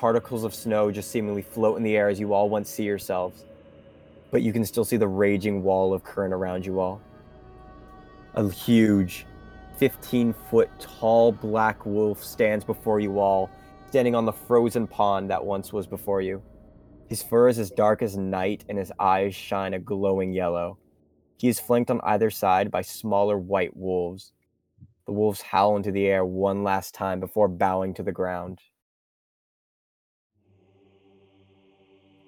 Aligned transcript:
particles 0.00 0.44
of 0.44 0.54
snow 0.54 0.90
just 0.90 1.10
seemingly 1.10 1.42
float 1.42 1.76
in 1.76 1.82
the 1.82 1.94
air 1.94 2.08
as 2.08 2.18
you 2.18 2.32
all 2.32 2.48
once 2.48 2.70
see 2.70 2.84
yourselves. 2.84 3.44
But 4.30 4.40
you 4.40 4.50
can 4.50 4.64
still 4.64 4.84
see 4.86 4.96
the 4.96 5.06
raging 5.06 5.62
wall 5.62 5.92
of 5.92 6.02
current 6.02 6.32
around 6.32 6.64
you 6.64 6.80
all. 6.80 7.02
A 8.32 8.50
huge, 8.50 9.26
15 9.76 10.32
foot 10.48 10.70
tall 10.78 11.32
black 11.32 11.84
wolf 11.84 12.24
stands 12.24 12.64
before 12.64 12.98
you 12.98 13.18
all, 13.18 13.50
standing 13.90 14.14
on 14.14 14.24
the 14.24 14.32
frozen 14.32 14.86
pond 14.86 15.28
that 15.28 15.44
once 15.44 15.70
was 15.70 15.86
before 15.86 16.22
you. 16.22 16.40
His 17.10 17.22
fur 17.22 17.48
is 17.48 17.58
as 17.58 17.70
dark 17.70 18.00
as 18.00 18.16
night, 18.16 18.64
and 18.70 18.78
his 18.78 18.90
eyes 18.98 19.34
shine 19.34 19.74
a 19.74 19.78
glowing 19.78 20.32
yellow. 20.32 20.78
He 21.36 21.48
is 21.48 21.60
flanked 21.60 21.90
on 21.90 22.00
either 22.04 22.30
side 22.30 22.70
by 22.70 22.80
smaller 22.80 23.36
white 23.36 23.76
wolves. 23.76 24.32
The 25.04 25.12
wolves 25.12 25.42
howl 25.42 25.76
into 25.76 25.92
the 25.92 26.06
air 26.06 26.24
one 26.24 26.64
last 26.64 26.94
time 26.94 27.20
before 27.20 27.48
bowing 27.48 27.92
to 27.94 28.02
the 28.02 28.12
ground. 28.12 28.60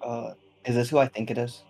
Uh, 0.03 0.33
is 0.65 0.75
this 0.75 0.89
who 0.89 0.97
I 0.97 1.07
think 1.07 1.31
it 1.31 1.37
is? 1.37 1.63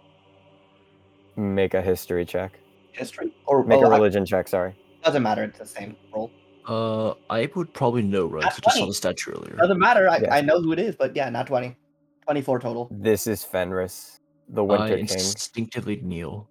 Make 1.35 1.73
a 1.73 1.81
history 1.81 2.25
check. 2.25 2.59
History 2.91 3.33
or 3.45 3.63
Make 3.63 3.79
oh, 3.79 3.85
a 3.85 3.89
I- 3.89 3.95
religion 3.95 4.25
check, 4.25 4.47
sorry. 4.47 4.75
doesn't 5.03 5.23
matter. 5.23 5.43
It's 5.43 5.59
the 5.59 5.65
same 5.65 5.95
roll. 6.13 6.31
Uh, 6.67 7.13
I 7.29 7.49
would 7.55 7.73
probably 7.73 8.03
know, 8.03 8.25
right? 8.27 8.43
'cause 8.43 8.59
I 8.59 8.61
just 8.61 8.77
saw 8.77 8.85
the 8.85 8.93
statue 8.93 9.31
earlier. 9.31 9.55
Doesn't 9.57 9.79
matter. 9.79 10.09
I, 10.09 10.17
Yes. 10.19 10.29
I 10.31 10.41
know 10.41 10.61
who 10.61 10.71
it 10.71 10.79
is, 10.79 10.95
but 10.95 11.15
yeah, 11.15 11.29
not 11.29 11.47
twenty. 11.47 11.75
Twenty-four 12.25 12.59
total. 12.59 12.87
This 12.89 13.27
is 13.27 13.43
Fenris, 13.43 14.21
the 14.47 14.63
I 14.63 14.67
Winter 14.67 14.95
King. 14.95 15.03
instinctively 15.03 15.97
kneel. 16.01 16.47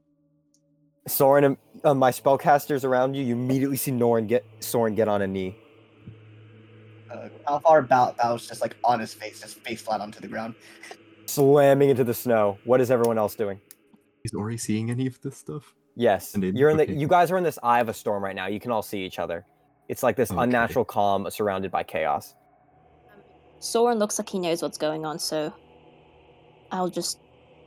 Soren, 1.09 1.45
and 1.45 1.57
uh, 1.83 1.95
my 1.95 2.11
spellcasters 2.11 2.85
around 2.85 3.15
you, 3.15 3.25
you 3.25 3.35
immediately 3.35 3.77
see 3.79 3.91
Norin 3.91 4.29
get 4.29 4.45
Soren 4.61 4.95
get 4.95 5.09
on 5.09 5.23
a 5.23 5.27
knee. 5.27 5.57
Uh, 7.11 7.29
Alfar 7.49 7.89
bow, 7.89 8.15
bows 8.19 8.47
just 8.47 8.61
like 8.61 8.77
on 8.85 9.01
his 9.01 9.15
face, 9.15 9.41
just 9.41 9.59
face 9.61 9.81
flat 9.81 10.01
onto 10.03 10.21
the 10.21 10.29
ground. 10.29 10.55
Slamming 11.35 11.91
into 11.91 12.05
the 12.05 12.15
snow. 12.15 12.59
What 12.65 12.81
is 12.81 12.91
everyone 12.91 13.19
else 13.19 13.35
doing? 13.35 13.61
Is 14.25 14.33
Ori 14.35 14.57
seeing 14.57 14.91
any 14.91 15.07
of 15.07 15.21
this 15.21 15.37
stuff? 15.37 15.75
Yes, 15.97 16.35
And 16.35 16.43
you're 16.57 16.71
in 16.71 16.77
the. 16.79 16.85
okay. 16.85 16.95
You 16.95 17.07
guys 17.09 17.31
are 17.31 17.37
in 17.37 17.45
this 17.45 17.59
eye 17.63 17.81
of 17.81 17.89
a 17.89 17.95
storm 17.95 18.23
right 18.25 18.35
now. 18.35 18.47
You 18.47 18.61
can 18.61 18.71
all 18.71 18.83
see 18.83 19.05
each 19.05 19.19
other. 19.19 19.45
It's 19.89 20.03
like 20.03 20.17
this 20.17 20.31
Okay. 20.31 20.41
unnatural 20.43 20.85
calm 20.85 21.29
surrounded 21.31 21.71
by 21.71 21.83
chaos. 21.83 22.35
Soren 23.59 23.99
looks 23.99 24.19
like 24.19 24.29
he 24.29 24.39
knows 24.39 24.63
what's 24.63 24.79
going 24.79 25.05
on, 25.05 25.19
so 25.19 25.53
I'll 26.71 26.89
just 26.89 27.19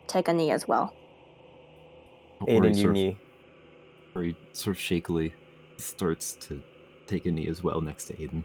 take 0.07 0.27
a 0.27 0.33
knee 0.33 0.51
as 0.51 0.67
well. 0.67 0.93
Ori 2.41 2.69
Aiden, 2.69 2.75
you 2.75 2.81
sort 2.81 2.89
of, 2.89 2.93
knee. 2.93 3.17
Ori 4.15 4.35
sort 4.53 4.75
of 4.75 4.81
shakily 4.81 5.33
starts 5.77 6.33
to 6.47 6.61
take 7.07 7.25
a 7.27 7.31
knee 7.31 7.47
as 7.47 7.63
well 7.63 7.79
next 7.81 8.05
to 8.05 8.13
Aiden. 8.15 8.43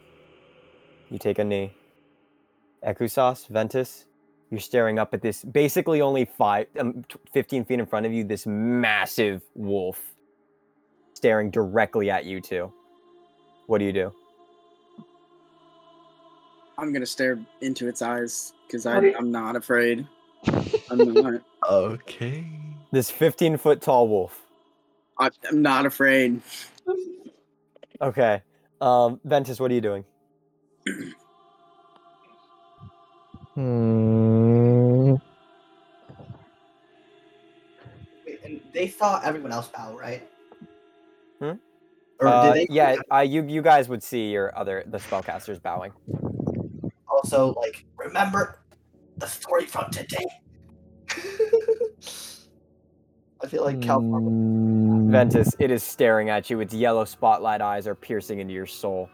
You 1.10 1.18
take 1.18 1.38
a 1.38 1.44
knee. 1.44 1.72
Ekusas, 2.86 3.48
Ventus, 3.48 4.04
you're 4.50 4.60
staring 4.60 4.98
up 4.98 5.14
at 5.14 5.22
this 5.22 5.44
basically 5.44 6.00
only 6.00 6.24
five, 6.24 6.66
um, 6.78 7.04
15 7.32 7.64
feet 7.64 7.78
in 7.78 7.86
front 7.86 8.06
of 8.06 8.12
you, 8.12 8.24
this 8.24 8.46
massive 8.46 9.42
wolf 9.54 10.00
staring 11.14 11.50
directly 11.50 12.10
at 12.10 12.24
you 12.24 12.40
two. 12.40 12.72
What 13.66 13.78
do 13.78 13.84
you 13.84 13.92
do? 13.92 14.12
I'm 16.78 16.92
gonna 16.92 17.06
stare 17.06 17.38
into 17.60 17.88
its 17.88 18.02
eyes 18.02 18.54
because 18.66 18.84
How 18.84 19.00
do 19.00 19.08
you- 19.08 19.16
I'm 19.16 19.30
not 19.30 19.54
afraid. 19.54 20.06
I'm 20.90 21.12
not. 21.12 21.42
Okay. 21.68 22.46
This 22.90 23.10
15 23.10 23.56
foot 23.58 23.80
tall 23.80 24.08
wolf. 24.08 24.46
I, 25.18 25.30
I'm 25.48 25.60
not 25.62 25.84
afraid. 25.86 26.40
Okay. 28.00 28.42
Um, 28.80 29.20
Ventus, 29.24 29.60
what 29.60 29.70
are 29.70 29.74
you 29.74 29.82
doing? 29.82 30.04
Hmm. 33.60 35.16
Wait, 38.24 38.40
and 38.42 38.60
they 38.72 38.88
saw 38.88 39.20
everyone 39.22 39.52
else 39.52 39.68
bow, 39.68 39.94
right? 39.98 40.26
Hmm? 41.40 41.52
Or 42.20 42.28
Uh, 42.28 42.54
did 42.54 42.54
they 42.54 42.74
yeah, 42.74 42.96
uh, 43.12 43.18
you 43.18 43.42
you 43.44 43.60
guys 43.60 43.86
would 43.90 44.02
see 44.02 44.30
your 44.30 44.56
other 44.56 44.84
the 44.86 44.96
spellcasters 44.96 45.60
bowing. 45.60 45.92
also 47.06 47.52
like 47.54 47.84
remember 47.98 48.60
the 49.18 49.26
story 49.26 49.66
from 49.66 49.90
today? 49.90 50.24
I 53.42 53.46
feel 53.46 53.64
like 53.64 53.82
Cal. 53.82 54.00
Hmm. 54.00 55.10
Ventus, 55.10 55.54
it 55.58 55.70
is 55.70 55.82
staring 55.82 56.30
at 56.30 56.48
you. 56.48 56.60
Its 56.60 56.72
yellow 56.72 57.04
spotlight 57.04 57.60
eyes 57.60 57.86
are 57.86 57.94
piercing 57.94 58.38
into 58.38 58.54
your 58.54 58.66
soul. 58.66 59.10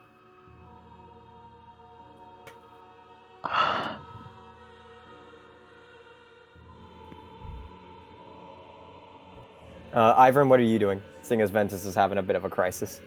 Uh, 9.97 10.15
Ivern, 10.31 10.49
what 10.49 10.61
are 10.61 10.65
you 10.65 10.79
doing? 10.79 11.03
Seeing 11.23 11.41
as 11.41 11.49
Ventus 11.49 11.87
is 11.87 11.95
having 11.95 12.19
a 12.19 12.23
bit 12.23 12.37
of 12.37 12.45
a 12.45 12.51
crisis. 12.51 13.01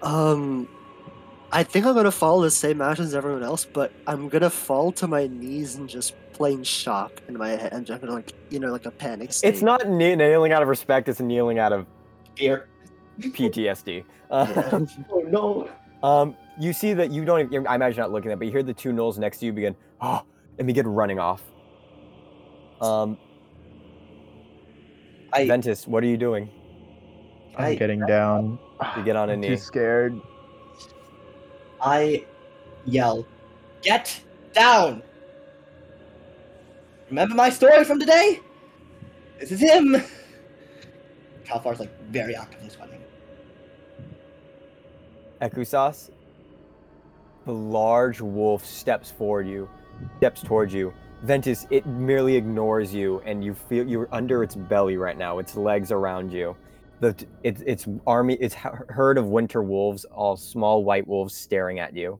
Um, 0.00 0.66
I 1.52 1.62
think 1.62 1.84
I'm 1.84 1.94
gonna 1.94 2.10
follow 2.10 2.42
the 2.42 2.50
same 2.50 2.80
action 2.80 3.04
as 3.04 3.14
everyone 3.14 3.42
else, 3.42 3.66
but 3.66 3.92
I'm 4.06 4.30
gonna 4.30 4.48
fall 4.48 4.90
to 4.92 5.06
my 5.06 5.26
knees 5.26 5.74
and 5.74 5.86
just 5.86 6.14
plain 6.32 6.64
shock 6.64 7.20
in 7.28 7.36
my 7.36 7.50
head. 7.50 7.74
I'm 7.74 7.84
just 7.84 8.00
gonna 8.00 8.14
like, 8.14 8.32
you 8.48 8.58
know, 8.58 8.72
like 8.72 8.86
a 8.86 8.90
panic 8.90 9.34
state. 9.34 9.48
It's 9.48 9.60
not 9.60 9.82
kne- 9.82 10.16
kneeling 10.16 10.52
out 10.52 10.62
of 10.62 10.68
respect; 10.68 11.10
it's 11.10 11.20
kneeling 11.20 11.58
out 11.58 11.74
of 11.74 11.86
Fear. 12.36 12.68
PTSD. 13.20 14.02
Uh, 14.30 14.46
Oh 15.12 15.20
no. 15.28 15.68
Um, 16.02 16.34
you 16.58 16.72
see 16.72 16.94
that 16.94 17.10
you 17.10 17.26
don't. 17.26 17.52
Even, 17.52 17.66
I 17.66 17.74
imagine 17.74 17.98
you're 17.98 18.06
not 18.06 18.12
looking 18.12 18.30
at, 18.30 18.34
it, 18.34 18.38
but 18.38 18.46
you 18.46 18.52
hear 18.52 18.62
the 18.62 18.72
two 18.72 18.92
gnolls 18.92 19.18
next 19.18 19.40
to 19.40 19.46
you 19.46 19.52
begin, 19.52 19.76
oh, 20.00 20.22
and 20.58 20.66
begin 20.66 20.86
running 20.86 21.18
off. 21.18 21.42
Um, 22.80 23.18
I, 25.32 25.46
Ventus, 25.46 25.86
what 25.86 26.02
are 26.02 26.06
you 26.06 26.16
doing? 26.16 26.50
I'm 27.56 27.64
I, 27.66 27.74
getting 27.74 28.00
down. 28.06 28.58
You 28.96 29.04
get 29.04 29.14
on 29.14 29.28
a 29.28 29.34
I'm 29.34 29.40
knee. 29.40 29.48
too 29.48 29.56
scared. 29.58 30.18
I 31.82 32.24
yell, 32.86 33.26
"Get 33.82 34.18
down!" 34.54 35.02
Remember 37.10 37.34
my 37.34 37.50
story 37.50 37.84
from 37.84 38.00
today? 38.00 38.40
This 39.38 39.52
is 39.52 39.60
him. 39.60 40.02
Calfar's 41.44 41.78
like 41.78 41.90
very 42.04 42.34
actively 42.34 42.70
sweating. 42.70 43.02
Ekusas, 45.42 46.10
the 47.44 47.52
large 47.52 48.22
wolf 48.22 48.64
steps 48.64 49.10
forward 49.10 49.46
you, 49.46 49.68
steps 50.18 50.42
towards 50.42 50.72
you. 50.72 50.92
Ventus, 51.22 51.66
it 51.70 51.84
merely 51.86 52.34
ignores 52.36 52.94
you, 52.94 53.20
and 53.26 53.44
you 53.44 53.54
feel 53.54 53.86
you're 53.86 54.08
under 54.12 54.42
its 54.42 54.54
belly 54.54 54.96
right 54.96 55.18
now. 55.18 55.38
Its 55.38 55.54
legs 55.54 55.92
around 55.92 56.32
you. 56.32 56.56
The 57.00 57.14
its 57.42 57.62
its 57.62 57.86
army, 58.06 58.34
its 58.34 58.54
herd 58.54 59.18
of 59.18 59.26
winter 59.26 59.62
wolves, 59.62 60.04
all 60.06 60.36
small 60.36 60.84
white 60.84 61.06
wolves, 61.06 61.34
staring 61.34 61.78
at 61.78 61.94
you, 61.94 62.18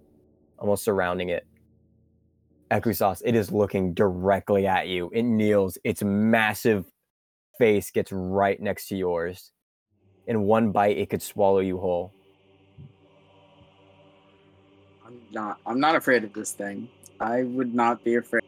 almost 0.59 0.85
surrounding 0.85 1.31
it. 1.31 1.47
Ekusas, 2.71 3.21
it 3.25 3.35
is 3.35 3.51
looking 3.51 3.95
directly 3.95 4.67
at 4.67 4.89
you. 4.89 5.11
It 5.13 5.23
kneels. 5.23 5.77
Its 5.83 6.03
massive 6.03 6.87
face 7.59 7.91
gets 7.91 8.13
right 8.13 8.61
next 8.61 8.89
to 8.89 8.97
yours. 8.97 9.53
In 10.27 10.43
one 10.43 10.73
bite, 10.73 10.97
it 10.97 11.11
could 11.11 11.23
swallow 11.23 11.59
you 11.59 11.79
whole. 11.79 12.13
I'm 15.05 15.21
not. 15.33 15.59
I'm 15.67 15.81
not 15.81 15.97
afraid 15.97 16.23
of 16.23 16.33
this 16.33 16.53
thing. 16.53 16.89
I 17.19 17.43
would 17.43 17.75
not 17.75 18.05
be 18.05 18.15
afraid. 18.15 18.40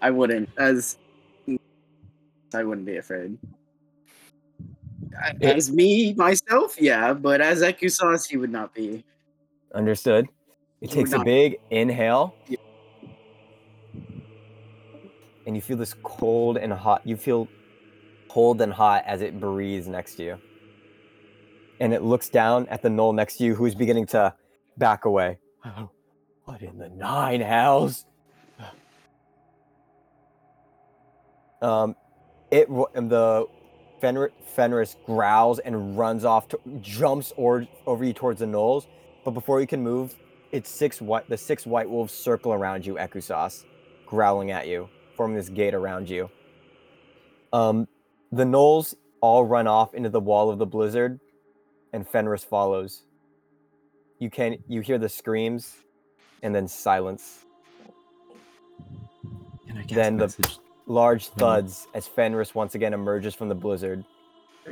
I 0.00 0.10
wouldn't. 0.10 0.48
As 0.56 0.98
I 2.54 2.64
wouldn't 2.64 2.86
be 2.86 2.96
afraid. 2.96 3.38
As 5.42 5.70
me 5.70 6.14
myself, 6.14 6.80
yeah, 6.80 7.12
but 7.12 7.40
as 7.40 7.62
Ekusas, 7.62 8.28
he 8.28 8.36
would 8.36 8.50
not 8.50 8.74
be. 8.74 9.04
Understood. 9.74 10.28
It 10.80 10.90
You 10.90 10.96
takes 10.96 11.12
a 11.12 11.20
big 11.20 11.58
inhale. 11.70 12.34
Yeah. 12.48 12.56
And 15.46 15.56
you 15.56 15.62
feel 15.62 15.76
this 15.76 15.94
cold 16.02 16.56
and 16.56 16.72
hot. 16.72 17.02
You 17.04 17.16
feel 17.16 17.48
cold 18.28 18.60
and 18.60 18.72
hot 18.72 19.02
as 19.06 19.20
it 19.20 19.38
breathes 19.40 19.88
next 19.88 20.14
to 20.16 20.24
you. 20.24 20.38
And 21.80 21.92
it 21.92 22.02
looks 22.02 22.28
down 22.28 22.66
at 22.68 22.82
the 22.82 22.88
gnoll 22.88 23.14
next 23.14 23.38
to 23.38 23.44
you, 23.44 23.54
who's 23.54 23.74
beginning 23.74 24.06
to 24.08 24.34
back 24.78 25.04
away. 25.04 25.38
Oh, 25.64 25.90
what 26.44 26.62
in 26.62 26.78
the 26.78 26.88
nine 26.88 27.40
hells? 27.40 28.06
Um, 31.62 31.94
it 32.50 32.68
the 32.68 33.46
Fenrir, 34.00 34.32
Fenris 34.44 34.96
growls 35.04 35.58
and 35.58 35.96
runs 35.96 36.24
off, 36.24 36.48
to, 36.48 36.60
jumps 36.80 37.32
or, 37.36 37.66
over 37.86 38.04
you 38.04 38.12
towards 38.12 38.40
the 38.40 38.46
gnolls. 38.46 38.86
But 39.24 39.32
before 39.32 39.60
you 39.60 39.66
can 39.66 39.82
move, 39.82 40.16
it's 40.52 40.70
six 40.70 41.00
white. 41.00 41.28
The 41.28 41.36
six 41.36 41.66
white 41.66 41.88
wolves 41.88 42.12
circle 42.12 42.52
around 42.52 42.86
you, 42.86 42.94
Ekusas, 42.94 43.64
growling 44.06 44.50
at 44.50 44.66
you, 44.66 44.88
forming 45.16 45.36
this 45.36 45.48
gate 45.48 45.74
around 45.74 46.08
you. 46.08 46.30
Um, 47.52 47.86
the 48.32 48.44
gnolls 48.44 48.94
all 49.20 49.44
run 49.44 49.66
off 49.66 49.94
into 49.94 50.08
the 50.08 50.20
wall 50.20 50.50
of 50.50 50.58
the 50.58 50.66
blizzard, 50.66 51.20
and 51.92 52.08
Fenris 52.08 52.42
follows. 52.42 53.02
You 54.18 54.30
can 54.30 54.58
you 54.68 54.80
hear 54.80 54.98
the 54.98 55.08
screams, 55.08 55.76
and 56.42 56.54
then 56.54 56.68
silence. 56.68 57.44
Cast 59.66 59.88
Then 59.90 60.16
the 60.16 60.24
message. 60.24 60.58
Large 60.86 61.28
Mhm. 61.30 61.38
thuds 61.38 61.88
as 61.94 62.06
Fenris 62.06 62.54
once 62.54 62.74
again 62.74 62.92
emerges 62.94 63.34
from 63.34 63.48
the 63.48 63.54
blizzard, 63.54 64.04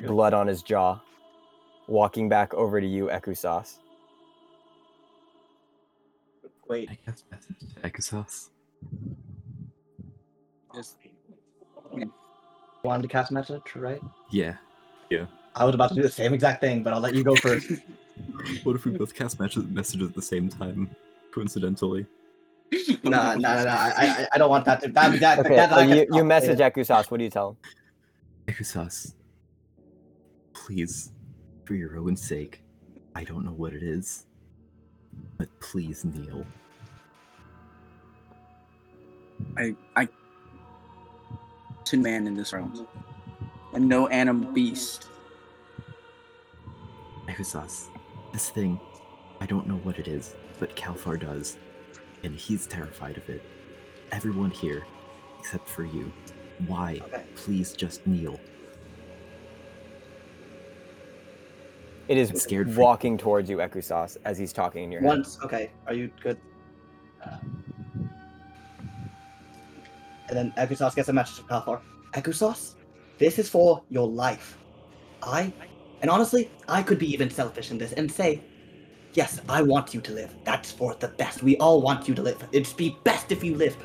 blood 0.07 0.35
on 0.35 0.47
his 0.47 0.63
jaw, 0.63 0.99
walking 1.87 2.29
back 2.29 2.53
over 2.55 2.81
to 2.81 2.87
you, 2.87 3.07
Ekusas. 3.07 3.79
Wait, 6.69 6.91
I 6.91 6.97
cast 6.97 7.25
message 7.31 7.57
to 7.75 7.81
Ekusas. 7.81 8.51
Just 10.75 10.97
wanted 12.83 13.03
to 13.03 13.09
cast 13.09 13.33
message, 13.33 13.75
right? 13.75 14.01
Yeah. 14.31 14.57
Yeah. 15.11 15.27
I 15.55 15.65
was 15.65 15.75
about 15.75 15.89
to 15.91 15.95
do 15.95 16.03
the 16.03 16.11
same 16.11 16.35
exact 16.35 16.61
thing, 16.61 16.83
but 16.83 16.93
I'll 16.93 17.01
let 17.01 17.15
you 17.15 17.25
go 17.25 17.35
first. 17.37 17.71
What 18.65 18.75
if 18.75 18.85
we 18.85 18.91
both 18.91 19.15
cast 19.15 19.39
messages 19.39 19.71
messages 19.71 20.09
at 20.09 20.15
the 20.15 20.21
same 20.23 20.49
time, 20.49 20.91
coincidentally? 21.33 22.05
Nah, 23.05 23.35
no, 23.35 23.37
no, 23.37 23.65
nah. 23.65 23.71
I, 23.71 23.93
I, 23.97 24.29
I 24.33 24.39
don't 24.39 24.51
want 24.51 24.65
that. 24.67 24.81
To, 24.83 24.89
that, 24.89 25.21
that, 25.21 25.39
Okay, 25.41 25.57
that, 25.57 25.71
so 25.71 25.81
you, 25.81 25.95
gets 25.95 26.17
you 26.17 26.25
message 26.25 26.59
complicated. 26.59 26.89
Ekusas. 26.89 27.11
What 27.11 27.19
do 27.19 27.25
you 27.25 27.31
tell 27.31 27.51
him? 27.51 27.57
Ekusas, 28.55 29.15
please, 30.53 31.13
for 31.65 31.75
your 31.75 31.97
own 31.99 32.17
sake, 32.17 32.63
I 33.15 33.25
don't 33.25 33.45
know 33.45 33.53
what 33.53 33.73
it 33.73 33.83
is, 33.83 34.27
but 35.37 35.49
please 35.61 36.05
kneel. 36.05 36.47
I 39.57 39.75
I 39.97 40.09
to 41.85 41.97
man 41.97 42.27
in 42.27 42.35
this 42.35 42.53
world. 42.53 42.87
And 43.73 43.89
no 43.89 44.09
animal 44.09 44.51
beast. 44.53 45.09
Ekusas, 47.29 47.89
this 48.33 48.51
thing, 48.51 48.81
I 49.41 49.47
don't 49.47 49.67
know 49.67 49.77
what 49.85 49.99
it 49.99 50.09
is, 50.09 50.35
but 50.59 50.75
Kalfar 50.75 51.21
does, 51.21 51.57
and 52.23 52.35
he's 52.35 52.67
terrified 52.67 53.17
of 53.17 53.29
it. 53.29 53.43
Everyone 54.13 54.51
here, 54.51 54.87
except 55.39 55.69
for 55.69 55.85
you, 55.85 56.13
why? 56.67 57.01
Okay. 57.05 57.25
Please 57.35 57.73
just 57.73 58.07
kneel. 58.07 58.39
It 62.09 62.17
is 62.17 62.31
I'm 62.31 62.37
scared 62.37 62.73
for- 62.73 62.81
walking 62.81 63.19
towards 63.19 63.51
you, 63.51 63.59
Ekusas, 63.59 64.17
as 64.25 64.39
he's 64.39 64.53
talking 64.53 64.85
in 64.85 64.91
your 64.93 65.03
head. 65.03 65.09
Once, 65.09 65.39
okay. 65.45 65.71
Are 65.87 65.95
you 65.95 66.11
good? 66.23 66.39
Uh, 67.23 67.37
and 70.29 70.37
then 70.37 70.53
Ekusas 70.57 70.95
gets 70.95 71.09
a 71.09 71.13
message 71.13 71.37
from 71.37 71.49
Palthor. 71.49 71.81
Ekusas, 72.15 72.75
this 73.19 73.39
is 73.39 73.49
for 73.49 73.83
your 73.91 74.09
life. 74.09 74.59
I, 75.23 75.53
and 76.01 76.11
honestly, 76.11 76.51
I 76.69 76.83
could 76.83 76.99
be 76.99 77.11
even 77.13 77.29
selfish 77.29 77.71
in 77.71 77.79
this 77.79 77.93
and 77.93 78.11
say, 78.11 78.41
yes, 79.19 79.41
I 79.49 79.63
want 79.63 79.93
you 79.95 80.01
to 80.01 80.13
live. 80.13 80.33
That's 80.45 80.71
for 80.71 80.95
the 80.95 81.09
best. 81.09 81.43
We 81.43 81.57
all 81.57 81.83
want 81.83 82.07
you 82.07 82.15
to 82.15 82.23
live. 82.23 82.39
It'd 82.53 82.77
be 82.77 82.97
best 83.03 83.33
if 83.33 83.43
you 83.43 83.57
live. 83.57 83.77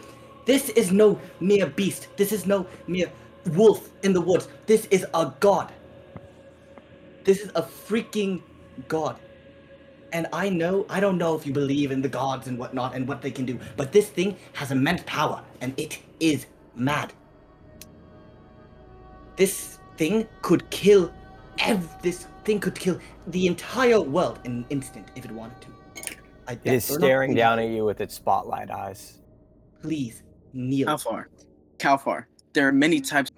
This 0.45 0.69
is 0.81 0.91
no 0.91 1.19
mere 1.39 1.65
beast. 1.65 2.07
This 2.17 2.31
is 2.31 2.45
no 2.45 2.67
mere 2.85 3.11
wolf 3.53 3.89
in 4.03 4.13
the 4.13 4.21
woods. 4.21 4.47
This 4.67 4.85
is 4.91 5.07
a 5.15 5.33
god. 5.39 5.73
This 7.23 7.39
is 7.39 7.49
a 7.55 7.63
freaking 7.63 8.43
god. 8.87 9.19
And 10.11 10.27
I 10.31 10.49
know, 10.49 10.85
I 10.87 10.99
don't 10.99 11.17
know 11.17 11.35
if 11.35 11.47
you 11.47 11.53
believe 11.53 11.89
in 11.89 12.03
the 12.03 12.13
gods 12.21 12.47
and 12.47 12.55
whatnot 12.59 12.93
and 12.93 13.07
what 13.07 13.23
they 13.23 13.31
can 13.31 13.45
do, 13.45 13.59
but 13.75 13.91
this 13.91 14.09
thing 14.09 14.35
has 14.53 14.69
immense 14.69 15.01
power 15.07 15.41
and 15.61 15.73
it 15.79 15.97
is 16.19 16.45
mad. 16.75 17.11
This 19.35 19.79
thing 19.97 20.27
could 20.43 20.69
kill 20.69 21.11
ev- 21.57 21.89
this 22.03 22.27
thing 22.45 22.59
could 22.59 22.75
kill 22.75 22.99
the 23.27 23.47
entire 23.47 24.01
world 24.01 24.39
in 24.43 24.51
an 24.51 24.65
instant 24.69 25.07
if 25.15 25.25
it 25.25 25.31
wanted 25.31 25.61
to. 25.61 25.67
I 26.47 26.53
It 26.53 26.63
bet 26.63 26.73
is 26.73 26.89
you're 26.89 26.99
not 26.99 27.05
staring 27.05 27.35
down 27.35 27.59
at 27.59 27.69
you 27.69 27.85
with 27.85 28.01
its 28.01 28.15
spotlight 28.15 28.69
eyes. 28.69 29.19
Please 29.81 30.23
kneel. 30.53 30.87
Calfar. 30.87 31.29
Calfar. 31.77 32.27
There 32.53 32.67
are 32.67 32.71
many 32.71 32.99
types 33.01 33.31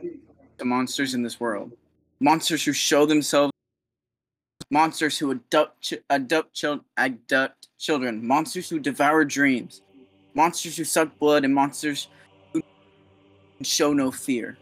of 0.60 0.66
monsters 0.68 1.14
in 1.14 1.24
this 1.24 1.40
world. 1.40 1.72
Monsters 2.20 2.64
who 2.64 2.74
show 2.74 3.06
themselves 3.06 3.52
monsters 4.72 5.18
who 5.18 5.32
adopt 5.32 5.82
ch- 5.82 5.94
adopt, 6.10 6.54
chil- 6.54 6.84
adopt 6.98 7.70
children, 7.78 8.26
monsters 8.26 8.70
who 8.70 8.80
devour 8.80 9.24
dreams, 9.24 9.82
monsters 10.34 10.78
who 10.78 10.84
suck 10.84 11.18
blood, 11.20 11.46
and 11.46 11.54
monsters 11.54 12.08
who 12.52 12.62
show 13.62 13.94
no 13.94 14.12
fear. 14.12 14.58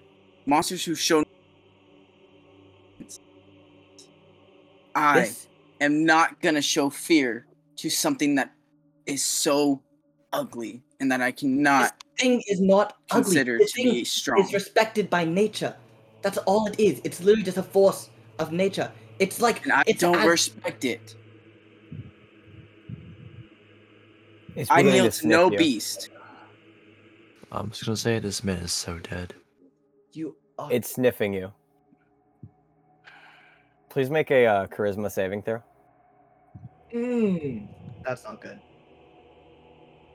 Monsters 0.46 0.84
who 0.84 0.96
show. 0.96 1.23
I 4.96 5.22
This 5.22 5.48
am 5.82 6.06
not 6.06 6.40
gonna 6.42 6.62
show 6.62 6.90
fear 6.90 7.46
to 7.78 7.90
something 7.90 8.36
that 8.36 8.52
is 9.06 9.24
so 9.24 9.82
ugly 10.32 10.82
and 11.00 11.12
that 11.12 11.22
I 11.22 11.32
cannot 11.32 11.94
This 12.18 12.22
thing 12.26 12.44
is 12.48 12.62
not 12.62 12.98
ugly. 13.12 13.44
This 13.44 13.72
to 13.74 13.82
thing 13.84 13.92
be 13.92 14.04
strong. 14.06 14.42
is 14.44 14.54
respected 14.54 15.10
by 15.10 15.26
nature. 15.26 15.76
That's 16.22 16.38
all 16.40 16.68
it 16.68 16.80
is. 16.80 17.02
It's 17.04 17.20
literally 17.22 17.44
just 17.44 17.58
a 17.58 17.64
force 17.64 18.10
of 18.40 18.52
nature. 18.52 18.92
It's 19.20 19.42
like 19.42 19.64
and 19.64 19.74
I 19.74 19.84
it's 19.88 20.00
don't 20.02 20.16
as- 20.16 20.26
respect 20.28 20.86
it. 20.86 21.16
It's 24.56 24.70
I 24.72 24.84
kneel 24.84 25.10
to 25.10 25.20
to 25.22 25.28
no 25.28 25.52
you. 25.52 25.58
beast. 25.58 26.10
I'm 27.52 27.70
just 27.70 27.86
gonna 27.86 27.98
say 27.98 28.20
this 28.20 28.44
man 28.44 28.58
is 28.58 28.72
so 28.72 29.00
dead. 29.00 29.34
you 30.14 30.36
are. 30.60 30.72
It's 30.72 30.94
sniffing 30.94 31.34
you. 31.34 31.52
Please 33.94 34.10
make 34.10 34.32
a 34.32 34.48
uh, 34.48 34.66
charisma 34.66 35.12
saving 35.12 35.44
throw. 35.44 35.62
Mm, 36.92 37.68
that's 38.04 38.24
not 38.24 38.42
good. 38.42 38.60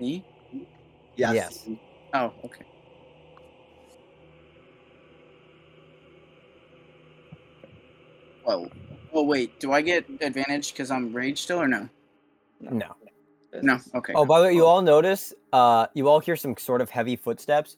Me? 0.01 0.25
Yes. 1.15 1.33
Yes. 1.33 1.69
Oh, 2.13 2.33
okay. 2.45 2.65
Well, 8.45 8.69
well, 9.13 9.27
wait. 9.27 9.61
Do 9.61 9.71
I 9.71 9.81
get 9.81 10.07
advantage 10.23 10.73
because 10.73 10.91
I'm 10.91 11.13
rage 11.13 11.43
still, 11.43 11.61
or 11.61 11.69
no? 11.69 11.89
No. 12.59 12.97
No. 13.63 13.79
Okay. 13.95 14.13
Oh, 14.17 14.25
by 14.25 14.41
the 14.41 14.47
way, 14.47 14.55
you 14.55 14.67
all 14.67 14.83
notice, 14.83 15.33
uh, 15.53 15.87
you 15.95 16.09
all 16.09 16.19
hear 16.19 16.35
some 16.35 16.57
sort 16.57 16.81
of 16.81 16.91
heavy 16.91 17.15
footsteps. 17.15 17.77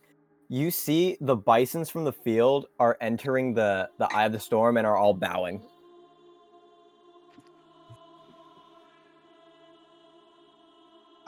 You 0.48 0.70
see 0.70 1.18
the 1.20 1.36
bisons 1.36 1.90
from 1.90 2.04
the 2.04 2.12
field 2.12 2.68
are 2.78 2.96
entering 3.02 3.52
the 3.52 3.90
the 3.98 4.08
eye 4.14 4.24
of 4.24 4.32
the 4.32 4.40
storm 4.40 4.78
and 4.78 4.86
are 4.86 4.96
all 4.96 5.12
bowing. 5.12 5.60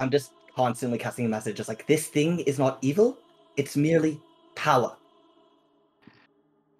I'm 0.02 0.10
just 0.10 0.32
constantly 0.56 0.98
casting 0.98 1.26
a 1.26 1.28
message, 1.28 1.56
just 1.56 1.68
like 1.68 1.86
this 1.86 2.08
thing 2.08 2.40
is 2.40 2.58
not 2.58 2.78
evil. 2.82 3.16
It's 3.56 3.76
merely 3.76 4.20
power. 4.56 4.96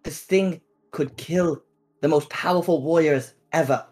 This 0.02 0.23
thing 0.23 0.61
could 0.91 1.17
kill 1.17 1.62
the 2.00 2.09
most 2.09 2.29
powerful 2.31 2.83
warriors 2.83 3.35
ever. 3.52 3.87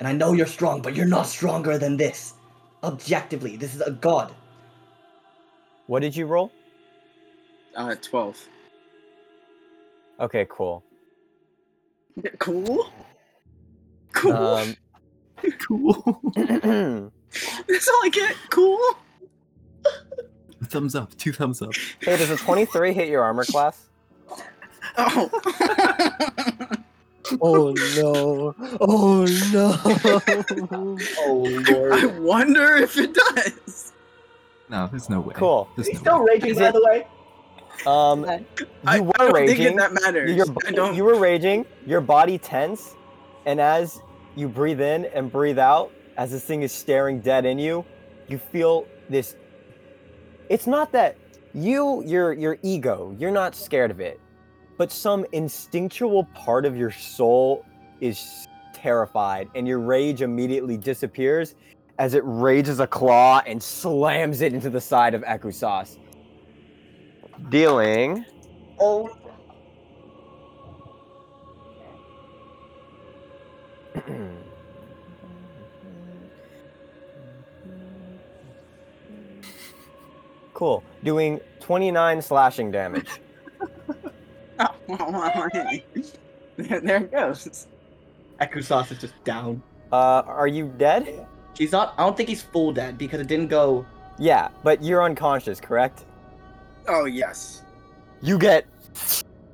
And 0.00 0.08
I 0.08 0.12
know 0.12 0.32
you're 0.32 0.46
strong, 0.46 0.82
but 0.82 0.96
you're 0.96 1.06
not 1.06 1.26
stronger 1.26 1.78
than 1.78 1.96
this. 1.96 2.34
Objectively, 2.82 3.56
this 3.56 3.76
is 3.76 3.80
a 3.80 3.92
god. 3.92 4.34
What 5.86 6.00
did 6.00 6.16
you 6.16 6.26
roll? 6.26 6.50
Uh, 7.76 7.94
twelve. 7.94 8.36
Okay, 10.18 10.46
cool. 10.50 10.82
Cool. 12.38 12.90
Cool. 14.12 14.32
Um, 14.32 14.76
Cool. 15.58 17.12
That's 17.68 17.88
all 17.88 18.00
I 18.04 18.08
get. 18.10 18.36
Cool. 18.50 18.78
thumbs 20.64 20.94
up. 20.94 21.16
Two 21.16 21.32
thumbs 21.32 21.62
up. 21.62 21.72
hey, 22.00 22.16
does 22.16 22.30
a 22.30 22.36
23 22.36 22.92
hit 22.92 23.08
your 23.08 23.22
armor 23.22 23.44
class? 23.44 23.86
Oh. 24.98 25.30
Oh 27.42 27.74
no! 27.96 28.54
Oh 28.80 29.26
no! 29.52 30.96
Oh 31.18 31.62
lord. 31.68 31.92
I 31.92 32.06
wonder 32.20 32.76
if 32.76 32.96
it 32.96 33.12
does. 33.14 33.92
No, 34.68 34.86
there's 34.86 35.10
no 35.10 35.20
way. 35.20 35.34
Cool. 35.36 35.68
There's 35.74 35.88
He's 35.88 35.96
no 35.96 36.00
still 36.02 36.20
way. 36.20 36.26
raging, 36.34 36.50
Is 36.50 36.58
by 36.58 36.68
it- 36.68 36.72
the 36.74 36.84
way. 36.84 37.06
Um, 37.84 38.24
you 38.24 38.66
I, 38.86 39.00
were 39.00 39.12
I 39.20 39.24
don't 39.26 39.34
raging. 39.34 39.56
think 39.56 39.76
that 39.78 39.92
matters. 39.92 40.34
Your 40.36 40.46
I 40.66 40.70
don't. 40.70 40.94
you 40.94 41.04
were 41.04 41.18
raging, 41.18 41.66
your 41.84 42.00
body 42.00 42.38
tense, 42.38 42.94
and 43.44 43.60
as 43.60 44.00
you 44.36 44.48
breathe 44.48 44.80
in 44.80 45.04
and 45.06 45.30
breathe 45.30 45.58
out, 45.58 45.92
as 46.16 46.30
this 46.30 46.44
thing 46.44 46.62
is 46.62 46.72
staring 46.72 47.20
dead 47.20 47.44
in 47.44 47.58
you, 47.58 47.84
you 48.28 48.38
feel 48.38 48.86
this. 49.08 49.36
It's 50.48 50.66
not 50.66 50.92
that 50.92 51.16
you, 51.54 52.02
your 52.04 52.32
your 52.32 52.58
ego, 52.62 53.14
you're 53.18 53.30
not 53.30 53.54
scared 53.54 53.90
of 53.90 54.00
it, 54.00 54.20
but 54.76 54.90
some 54.92 55.26
instinctual 55.32 56.24
part 56.34 56.64
of 56.64 56.76
your 56.76 56.90
soul 56.90 57.64
is 58.00 58.46
terrified, 58.72 59.48
and 59.54 59.66
your 59.66 59.80
rage 59.80 60.22
immediately 60.22 60.76
disappears 60.76 61.54
as 61.98 62.14
it 62.14 62.22
raises 62.24 62.80
a 62.80 62.86
claw 62.86 63.42
and 63.46 63.62
slams 63.62 64.42
it 64.42 64.52
into 64.52 64.68
the 64.68 64.80
side 64.80 65.14
of 65.14 65.22
Ekusas, 65.22 65.98
dealing. 67.48 68.24
Oh. 68.78 69.10
cool. 80.56 80.82
Doing 81.04 81.38
29 81.60 82.22
slashing 82.22 82.70
damage. 82.72 83.08
Oh, 84.58 84.74
well, 84.86 85.12
well, 85.12 85.48
hey. 85.52 85.84
there, 86.56 86.80
there 86.80 86.96
it 86.96 87.12
goes. 87.12 87.66
Ekusas 88.40 88.90
is 88.90 88.98
just 88.98 89.12
down. 89.22 89.62
Uh, 89.92 90.22
are 90.24 90.46
you 90.46 90.72
dead? 90.78 91.26
He's 91.54 91.72
not. 91.72 91.92
I 91.98 92.04
don't 92.04 92.16
think 92.16 92.30
he's 92.30 92.40
full 92.40 92.72
dead 92.72 92.96
because 92.96 93.20
it 93.20 93.26
didn't 93.26 93.48
go. 93.48 93.84
Yeah, 94.18 94.48
but 94.62 94.82
you're 94.82 95.02
unconscious, 95.02 95.60
correct? 95.60 96.06
Oh 96.88 97.04
yes. 97.04 97.64
You 98.22 98.38
get 98.38 98.64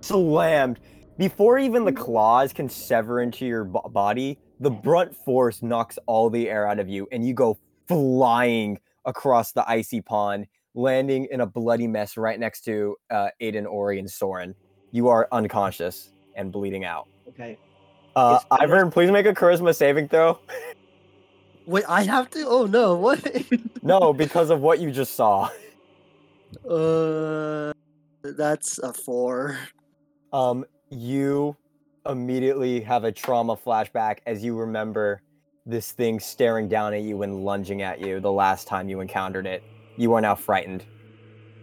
slammed. 0.03 0.79
Before 1.19 1.59
even 1.59 1.85
the 1.85 1.93
claws 1.93 2.53
can 2.53 2.69
sever 2.69 3.23
into 3.23 3.45
your 3.45 3.65
bo- 3.65 3.91
body, 3.93 4.39
the 4.61 4.71
brunt 4.71 5.17
force 5.17 5.65
knocks 5.65 5.99
all 6.07 6.31
the 6.31 6.49
air 6.49 6.69
out 6.69 6.79
of 6.79 6.89
you, 6.89 7.09
and 7.11 7.27
you 7.27 7.35
go 7.35 7.59
flying 7.89 8.79
across 9.05 9.51
the 9.51 9.69
icy 9.69 10.01
pond, 10.01 10.47
landing 10.75 11.29
in 11.31 11.41
a 11.41 11.47
bloody 11.47 11.87
mess 11.87 12.17
right 12.17 12.39
next 12.39 12.63
to 12.63 12.97
uh, 13.11 13.29
Aiden, 13.41 13.67
Ori, 13.67 13.99
and 13.99 14.11
Soren. 14.11 14.55
You 14.91 15.09
are 15.09 15.29
unconscious 15.33 16.11
and 16.37 16.53
bleeding 16.53 16.85
out. 16.85 17.09
Okay. 17.29 17.59
Uh, 18.15 18.41
Ivern, 18.53 18.93
please 18.93 19.11
make 19.11 19.27
a 19.27 19.33
charisma 19.33 19.75
saving 19.75 20.09
throw. 20.09 20.39
Wait, 21.67 21.85
I 21.89 22.03
have 22.03 22.29
to? 22.31 22.45
Oh 22.47 22.67
no, 22.67 22.95
what? 22.95 23.25
No, 23.85 24.13
because 24.13 24.51
of 24.51 24.61
what 24.61 24.79
you 24.79 24.93
just 24.93 25.15
saw. 25.17 25.49
uh, 26.71 27.73
that's 28.23 28.79
a 28.79 28.93
four. 28.93 29.59
Um, 30.33 30.65
you 30.89 31.57
immediately 32.09 32.81
have 32.81 33.03
a 33.03 33.11
trauma 33.11 33.57
flashback 33.57 34.19
as 34.27 34.45
you 34.45 34.57
remember 34.57 35.21
this 35.67 35.91
thing 35.91 36.21
staring 36.21 36.69
down 36.69 36.95
at 36.95 37.03
you 37.03 37.23
and 37.23 37.45
lunging 37.45 37.83
at 37.83 38.01
you 38.01 38.21
the 38.21 38.31
last 38.31 38.69
time 38.69 38.89
you 38.89 39.01
encountered 39.01 39.47
it. 39.47 39.65
You 39.97 40.15
are 40.15 40.21
now 40.21 40.35
frightened. 40.35 40.85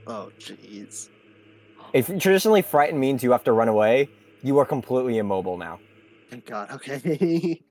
Oh 0.07 0.31
jeez. 0.39 1.09
If 1.93 2.07
traditionally 2.07 2.62
frightened 2.62 3.00
means 3.00 3.24
you 3.24 3.31
have 3.31 3.43
to 3.45 3.51
run 3.51 3.67
away, 3.67 4.09
you 4.43 4.57
are 4.59 4.65
completely 4.65 5.17
immobile 5.17 5.57
now. 5.57 5.79
Thank 6.29 6.45
God. 6.45 6.69
Okay. 6.71 7.62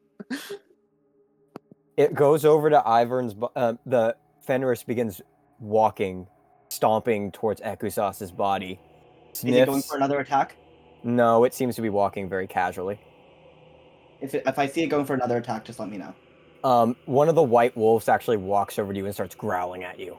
It 1.98 2.14
goes 2.14 2.44
over 2.44 2.70
to 2.70 2.80
Ivern's. 2.86 3.34
Uh, 3.56 3.74
the 3.84 4.14
Fenris 4.46 4.84
begins 4.84 5.20
walking, 5.58 6.28
stomping 6.68 7.32
towards 7.32 7.60
Ekusas's 7.60 8.30
body. 8.30 8.78
Is 9.34 9.40
he 9.40 9.64
going 9.64 9.82
for 9.82 9.96
another 9.96 10.20
attack? 10.20 10.56
No, 11.02 11.42
it 11.42 11.54
seems 11.54 11.74
to 11.74 11.82
be 11.82 11.88
walking 11.88 12.28
very 12.28 12.46
casually. 12.46 13.00
If 14.20 14.32
it, 14.32 14.44
if 14.46 14.60
I 14.60 14.68
see 14.68 14.84
it 14.84 14.86
going 14.86 15.06
for 15.06 15.14
another 15.14 15.38
attack, 15.38 15.64
just 15.64 15.80
let 15.80 15.90
me 15.90 15.96
know. 15.96 16.14
Um, 16.64 16.96
one 17.06 17.28
of 17.28 17.34
the 17.34 17.42
white 17.42 17.76
wolves 17.76 18.08
actually 18.08 18.36
walks 18.36 18.78
over 18.78 18.92
to 18.92 18.98
you 18.98 19.04
and 19.06 19.14
starts 19.14 19.34
growling 19.34 19.84
at 19.84 19.98
you. 19.98 20.16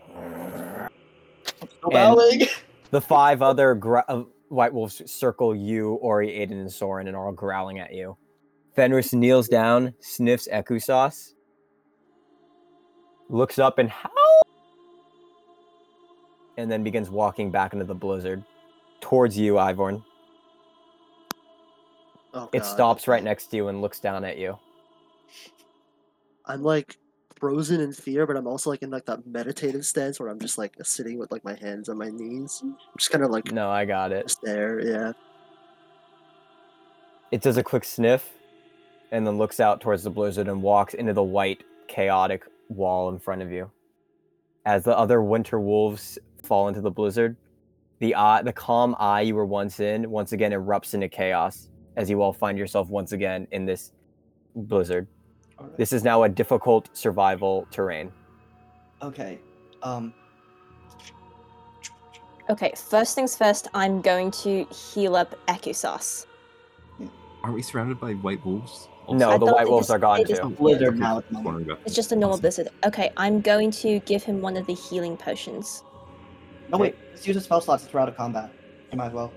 Growling. 1.82 2.48
The 2.92 3.02
five 3.02 3.42
other 3.42 3.76
gra- 3.76 4.06
uh, 4.08 4.24
white 4.48 4.74
wolves 4.74 5.02
circle 5.12 5.56
you, 5.56 5.94
Ori, 5.96 6.30
Aiden, 6.30 6.54
and 6.54 6.72
Soren, 6.72 7.08
and 7.08 7.16
are 7.16 7.28
all 7.28 7.32
growling 7.34 7.80
at 7.80 7.94
you. 7.94 8.18
Fenris 8.76 9.14
kneels 9.14 9.48
down, 9.48 9.94
sniffs 10.00 10.48
Ekusas, 10.52 11.34
looks 13.28 13.60
up 13.60 13.78
and 13.78 13.90
howls, 13.90 14.44
and 16.58 16.72
then 16.72 16.84
begins 16.84 17.10
walking 17.10 17.52
back 17.52 17.74
into 17.74 17.86
the 17.86 17.94
blizzard 17.96 18.44
towards 19.02 19.38
you, 19.38 19.56
Ivern. 19.56 20.04
Oh, 22.34 22.50
It 22.54 22.64
stops 22.64 23.08
right 23.08 23.24
next 23.24 23.48
to 23.48 23.58
you 23.58 23.68
and 23.68 23.82
looks 23.82 24.00
down 24.00 24.24
at 24.24 24.38
you. 24.38 24.58
I'm 26.50 26.64
like 26.64 26.98
frozen 27.40 27.80
in 27.80 27.94
fear, 27.94 28.28
but 28.28 28.36
I'm 28.36 28.48
also 28.48 28.70
like 28.70 28.82
in 28.82 28.90
like 28.90 29.06
that 29.06 29.26
meditative 29.26 29.86
stance 29.86 30.20
where 30.20 30.28
I'm 30.30 30.40
just 30.40 30.58
like 30.58 30.76
sitting 30.84 31.18
with 31.18 31.32
like 31.32 31.46
my 31.46 31.54
hands 31.54 31.88
on 31.88 31.98
my 31.98 32.10
knees, 32.10 32.62
just 32.98 33.12
kind 33.12 33.24
of 33.24 33.32
like 33.32 33.52
No, 33.54 33.70
I 33.70 33.86
got 33.86 34.12
it. 34.12 34.36
there. 34.44 34.82
Yeah. 34.86 35.14
It 37.32 37.42
does 37.42 37.58
a 37.58 37.64
quick 37.64 37.86
sniff 37.86 38.28
and 39.12 39.26
then 39.26 39.38
looks 39.38 39.60
out 39.60 39.80
towards 39.80 40.04
the 40.04 40.10
blizzard 40.10 40.48
and 40.48 40.62
walks 40.62 40.96
into 40.96 41.14
the 41.14 41.24
white, 41.24 41.64
chaotic 41.88 42.44
wall 42.68 43.10
in 43.10 43.20
front 43.20 43.42
of 43.42 43.52
you. 43.52 43.70
As 44.66 44.84
the 44.84 44.98
other 44.98 45.22
winter 45.22 45.60
wolves 45.60 46.18
fall 46.44 46.68
into 46.68 46.82
the 46.82 46.92
blizzard, 46.92 47.38
the 48.00 48.16
eye, 48.16 48.42
the 48.42 48.54
calm 48.54 48.96
eye 49.00 49.22
you 49.22 49.36
were 49.36 49.46
once 49.46 49.80
in 49.80 50.10
once 50.10 50.32
again 50.32 50.52
erupts 50.52 50.94
into 50.94 51.08
chaos 51.08 51.70
as 51.96 52.10
you 52.10 52.22
all 52.22 52.34
find 52.34 52.58
yourself 52.58 52.90
once 52.90 53.12
again 53.12 53.48
in 53.52 53.66
this 53.66 53.92
blizzard. 54.56 55.08
Alright. 55.60 55.78
This 55.78 55.92
is 55.94 56.04
now 56.04 56.24
a 56.24 56.30
difficult 56.30 56.90
survival 56.94 57.68
terrain. 57.72 58.12
Okay. 59.02 59.40
Um. 59.84 60.14
Okay, 62.50 62.74
first 62.76 63.14
things 63.16 63.38
first, 63.38 63.68
I'm 63.74 64.02
going 64.02 64.32
to 64.32 64.66
heal 64.66 65.16
up 65.16 65.36
Ekusas. 65.48 66.26
Aren't 67.44 67.56
we 67.56 67.62
surrounded 67.62 68.00
by 68.00 68.14
white 68.14 68.44
wolves? 68.46 68.88
No, 69.10 69.32
I 69.32 69.38
the 69.38 69.46
white 69.46 69.68
wolves 69.68 69.88
is- 69.88 69.92
are 69.92 70.00
gone 70.00 70.22
it 70.22 70.30
is- 70.30 70.40
too. 70.40 70.50
Blizzard 70.50 70.98
now 71.00 71.20
at 71.20 71.28
the 71.32 71.40
moment. 71.42 71.80
It's 71.86 71.96
just 71.96 72.12
a 72.12 72.16
normal 72.16 72.34
Awesome. 72.34 72.42
blizzard. 72.42 72.68
Okay, 72.86 73.12
I'm 73.18 73.40
going 73.42 73.72
to 73.72 74.00
give 74.02 74.24
him 74.24 74.42
one 74.42 74.58
of 74.58 74.66
the 74.68 74.74
healing 74.74 75.16
potions. 75.16 75.84
No 76.70 76.78
wait. 76.78 76.96
Let's 77.12 77.28
use 77.28 77.38
a 77.38 77.42
spell 77.42 77.62
slots 77.62 77.86
throughout 77.86 78.10
a 78.10 78.12
combat. 78.12 78.52
You 78.92 78.98
might 78.98 79.08
as 79.08 79.14
well. 79.14 79.32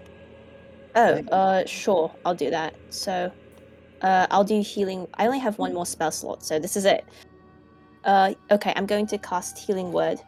Oh, 0.95 1.14
uh, 1.33 1.64
sure, 1.67 2.11
I'll 2.25 2.35
do 2.35 2.50
that. 2.50 2.75
So, 2.91 3.31
uh, 4.02 4.26
I'll 4.30 4.44
do 4.44 4.61
healing. 4.61 5.06
I 5.14 5.26
only 5.26 5.38
have 5.38 5.59
one 5.59 5.73
more 5.73 5.87
spell 5.87 6.11
slot, 6.11 6.42
so 6.42 6.59
this 6.59 6.76
is 6.76 6.85
it. 6.85 7.04
Uh, 8.04 8.35
okay, 8.50 8.73
I'm 8.75 8.87
going 8.87 9.06
to 9.06 9.18
cast 9.18 9.59
Healing 9.59 9.92
Word 9.92 10.21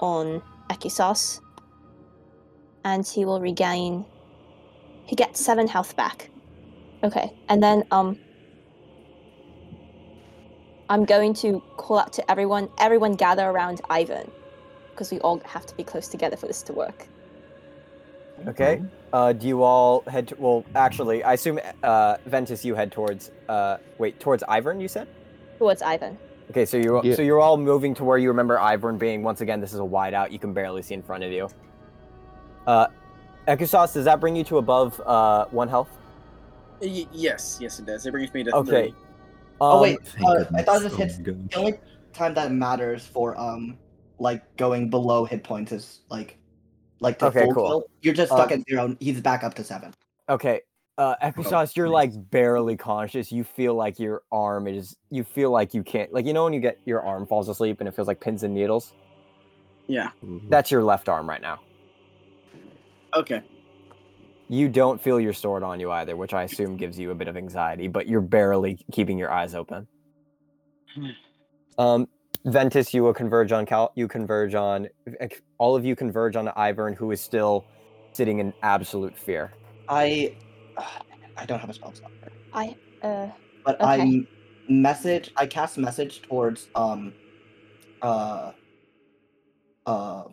on 0.00 0.42
Ekusas, 0.68 1.40
and 2.84 3.06
he 3.06 3.24
will 3.24 3.40
regain. 3.40 4.04
He 5.06 5.16
gets 5.16 5.40
seven 5.42 5.66
health 5.66 5.96
back. 5.96 6.30
Okay, 7.02 7.32
and 7.48 7.62
then 7.62 7.84
um, 7.90 8.18
I'm 10.88 11.04
going 11.04 11.32
to 11.34 11.60
call 11.78 11.98
out 11.98 12.12
to 12.14 12.30
everyone. 12.30 12.68
Everyone, 12.78 13.14
gather 13.14 13.48
around 13.48 13.80
Ivern, 13.84 14.30
because 14.90 15.10
we 15.10 15.18
all 15.20 15.40
have 15.46 15.64
to 15.66 15.74
be 15.74 15.84
close 15.84 16.06
together 16.06 16.36
for 16.36 16.46
this 16.46 16.62
to 16.64 16.74
work. 16.74 17.08
Okay. 18.46 18.82
Uh, 19.12 19.32
do 19.32 19.46
you 19.46 19.62
all 19.62 20.02
head 20.06 20.28
to, 20.28 20.36
well, 20.38 20.64
actually, 20.74 21.22
I 21.22 21.34
assume, 21.34 21.58
uh, 21.82 22.16
Ventus, 22.26 22.64
you 22.64 22.74
head 22.74 22.90
towards, 22.90 23.30
uh, 23.48 23.76
wait, 23.98 24.18
towards 24.20 24.42
Ivern, 24.44 24.80
you 24.80 24.88
said? 24.88 25.06
Towards 25.58 25.82
Ivern. 25.82 26.16
Okay, 26.50 26.64
so 26.64 26.76
you're 26.76 27.04
Yeah. 27.04 27.14
so 27.14 27.22
you're 27.22 27.40
all 27.40 27.56
moving 27.56 27.94
to 27.94 28.04
where 28.04 28.18
you 28.18 28.28
remember 28.28 28.56
Ivern 28.58 28.98
being. 28.98 29.22
Once 29.22 29.40
again, 29.40 29.60
this 29.60 29.72
is 29.72 29.78
a 29.78 29.84
wide 29.84 30.12
out; 30.12 30.32
you 30.32 30.38
can 30.38 30.52
barely 30.52 30.82
see 30.82 30.92
in 30.94 31.02
front 31.02 31.24
of 31.24 31.30
you. 31.30 31.48
Uh, 32.66 32.88
Ekusas, 33.48 33.92
does 33.94 34.04
that 34.04 34.20
bring 34.20 34.34
you 34.36 34.44
to 34.44 34.58
above 34.58 35.00
uh 35.06 35.46
one 35.50 35.68
health? 35.68 35.88
Y- 36.82 37.06
yes, 37.12 37.58
yes, 37.60 37.78
it 37.78 37.86
does. 37.86 38.04
It 38.06 38.10
brings 38.10 38.32
me 38.34 38.44
to 38.44 38.54
Okay. 38.56 38.90
three. 38.90 38.94
Oh 39.60 39.76
Um, 39.76 39.82
wait. 39.82 39.98
Uh, 40.20 40.44
I 40.54 40.62
thought 40.62 40.82
goodness. 40.82 40.82
this 40.82 40.96
hits. 40.96 41.18
Oh. 41.20 41.22
The 41.50 41.56
only 41.58 41.74
time 42.12 42.34
that 42.34 42.50
matters 42.52 43.06
for 43.06 43.38
um 43.40 43.78
like 44.18 44.42
going 44.56 44.90
below 44.90 45.24
hit 45.24 45.44
points 45.44 45.72
is 45.72 46.00
like 46.10 46.36
like 47.02 47.18
to 47.18 47.26
Okay, 47.26 47.44
full 47.44 47.54
cool. 47.54 47.68
kill. 47.68 47.84
You're 48.00 48.14
just 48.14 48.32
stuck 48.32 48.50
Uh, 48.50 48.54
at 48.54 48.68
zero. 48.68 48.96
He's 49.00 49.20
back 49.20 49.44
up 49.44 49.54
to 49.54 49.64
seven. 49.64 49.92
Okay. 50.28 50.60
Uh, 50.98 51.14
Ekusas, 51.22 51.74
you're 51.74 51.88
like 51.88 52.12
barely 52.30 52.76
conscious. 52.76 53.32
You 53.32 53.44
feel 53.44 53.74
like 53.74 53.98
your 53.98 54.22
arm 54.30 54.68
is. 54.68 54.96
You 55.10 55.24
feel 55.24 55.50
like 55.50 55.74
you 55.74 55.82
can't. 55.82 56.12
Like 56.12 56.26
you 56.26 56.32
know 56.32 56.44
when 56.44 56.52
you 56.52 56.60
get 56.60 56.78
your 56.84 57.02
arm 57.02 57.26
falls 57.26 57.48
asleep 57.48 57.80
and 57.80 57.88
it 57.88 57.94
feels 57.96 58.08
like 58.08 58.20
pins 58.20 58.42
and 58.42 58.54
needles. 58.54 58.92
Yeah. 59.86 60.10
That's 60.48 60.70
your 60.70 60.84
left 60.84 61.08
arm 61.08 61.28
right 61.28 61.40
now. 61.42 61.60
Okay. 63.14 63.42
You 64.48 64.68
don't 64.68 65.00
feel 65.00 65.18
your 65.18 65.32
sword 65.32 65.62
on 65.62 65.80
you 65.80 65.90
either, 65.90 66.14
which 66.14 66.34
I 66.34 66.42
assume 66.44 66.76
gives 66.76 66.98
you 66.98 67.10
a 67.10 67.14
bit 67.14 67.26
of 67.26 67.36
anxiety. 67.36 67.88
But 67.88 68.06
you're 68.06 68.20
barely 68.20 68.78
keeping 68.92 69.18
your 69.18 69.30
eyes 69.32 69.54
open. 69.54 69.88
Um, 71.78 72.06
Ventus, 72.44 72.92
you 72.92 73.02
will 73.02 73.14
converge 73.14 73.52
on 73.52 73.66
Cal. 73.66 73.92
You 73.94 74.08
converge 74.08 74.54
on. 74.54 74.88
All 75.58 75.76
of 75.76 75.84
you 75.84 75.94
converge 75.94 76.36
on 76.36 76.46
Ivern, 76.48 76.96
who 76.96 77.10
is 77.10 77.20
still 77.20 77.64
sitting 78.14 78.40
in 78.40 78.52
absolute 78.62 79.16
fear. 79.16 79.52
I 79.88 80.36
I 81.36 81.46
don't 81.46 81.60
have 81.60 81.70
a 81.70 81.74
spell 81.74 81.94
slot. 81.94 82.12
I 82.52 82.74
uh 83.06 83.28
But 83.64 83.80
Okay. 83.80 84.02
I 84.02 84.26
message. 84.68 85.30
I 85.36 85.46
cast 85.46 85.78
message 85.78 86.22
towards 86.22 86.68
um 86.74 87.14
uh 88.02 88.52
uh 89.86 90.24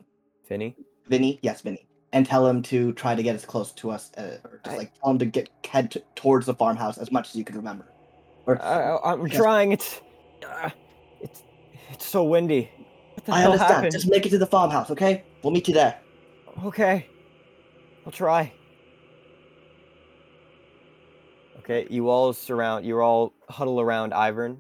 Vinny. 0.48 0.76
Vinny. 1.08 1.40
Yes, 1.44 1.62
Vinny. 1.62 1.86
And 2.12 2.26
tell 2.26 2.46
him 2.48 2.64
to 2.64 2.92
try 2.94 3.14
to 3.14 3.22
get 3.22 3.36
as 3.36 3.46
close 3.46 3.72
to 3.74 3.92
us, 3.92 4.12
uh, 4.18 4.38
or 4.44 4.62
just 4.66 4.76
I- 4.76 4.78
like 4.80 4.92
tell 5.00 5.12
him 5.12 5.20
to 5.20 5.26
get 5.26 5.50
head 5.64 5.92
t- 5.92 6.02
towards 6.16 6.48
the 6.48 6.56
farmhouse 6.56 6.98
as 6.98 7.12
much 7.12 7.30
as 7.30 7.36
you 7.36 7.44
can 7.46 7.56
remember. 7.56 7.94
Or 8.48 8.60
I, 8.62 8.96
I- 8.96 9.14
I'm 9.14 9.30
trying. 9.30 9.72
It's, 9.74 10.02
uh, 10.44 10.72
it's, 10.72 10.76
it's 12.00 12.08
so 12.08 12.24
windy. 12.24 12.70
What 13.16 13.26
the 13.26 13.34
I 13.34 13.42
hell 13.42 13.52
understand. 13.52 13.76
happened? 13.76 13.92
Just 13.92 14.10
make 14.10 14.26
it 14.26 14.30
to 14.30 14.38
the 14.38 14.46
farmhouse, 14.46 14.90
okay? 14.92 15.24
We'll 15.44 15.52
meet 15.52 15.68
you 15.68 15.74
there. 15.74 16.00
Okay, 16.66 17.08
I'll 18.06 18.12
try. 18.12 18.54
Okay, 21.60 21.86
you 21.90 22.10
all 22.10 22.32
surround. 22.32 22.86
You 22.86 23.02
all 23.02 23.34
huddle 23.50 23.82
around 23.82 24.14
Ivern. 24.14 24.58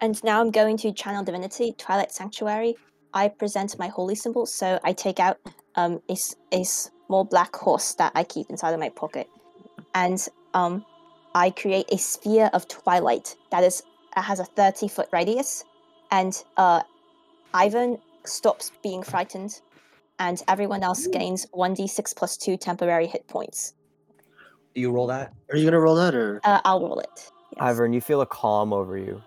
and 0.00 0.22
now 0.24 0.40
I'm 0.40 0.50
going 0.50 0.76
to 0.78 0.92
channel 0.92 1.22
divinity, 1.22 1.72
Twilight 1.78 2.10
Sanctuary, 2.10 2.74
I 3.14 3.28
present 3.28 3.78
my 3.78 3.88
holy 3.88 4.14
symbol. 4.14 4.46
So 4.46 4.80
I 4.82 4.92
take 4.92 5.20
out 5.20 5.38
um 5.76 6.00
a, 6.08 6.12
s- 6.12 6.34
a 6.52 6.64
small 6.64 7.24
black 7.24 7.54
horse 7.54 7.94
that 7.94 8.10
I 8.16 8.24
keep 8.24 8.50
inside 8.50 8.72
of 8.74 8.80
my 8.80 8.88
pocket, 8.90 9.28
and 9.94 10.18
um 10.54 10.84
I 11.34 11.50
create 11.50 11.86
a 11.92 11.98
sphere 11.98 12.50
of 12.52 12.66
twilight 12.66 13.36
that 13.52 13.62
is 13.62 13.82
that 14.16 14.24
has 14.24 14.40
a 14.40 14.44
thirty 14.44 14.88
foot 14.88 15.08
radius, 15.12 15.64
and 16.10 16.42
uh 16.56 16.82
Ivern 17.54 18.00
stops 18.24 18.70
being 18.82 19.02
frightened, 19.02 19.60
and 20.18 20.42
everyone 20.48 20.82
else 20.82 21.06
gains 21.06 21.46
one 21.52 21.74
d 21.74 21.86
six 21.86 22.12
plus 22.12 22.36
two 22.36 22.56
temporary 22.56 23.06
hit 23.06 23.26
points. 23.28 23.74
Do 24.74 24.80
you 24.80 24.92
roll 24.92 25.06
that? 25.08 25.32
Are 25.50 25.56
you 25.56 25.64
gonna 25.64 25.80
roll 25.80 25.96
that 25.96 26.14
or? 26.14 26.40
Uh, 26.44 26.60
I'll 26.64 26.80
roll 26.80 27.00
it. 27.00 27.30
Yes. 27.56 27.76
Ivern, 27.76 27.92
you 27.92 28.00
feel 28.00 28.20
a 28.20 28.26
calm 28.26 28.72
over 28.72 28.96
you. 28.96 29.20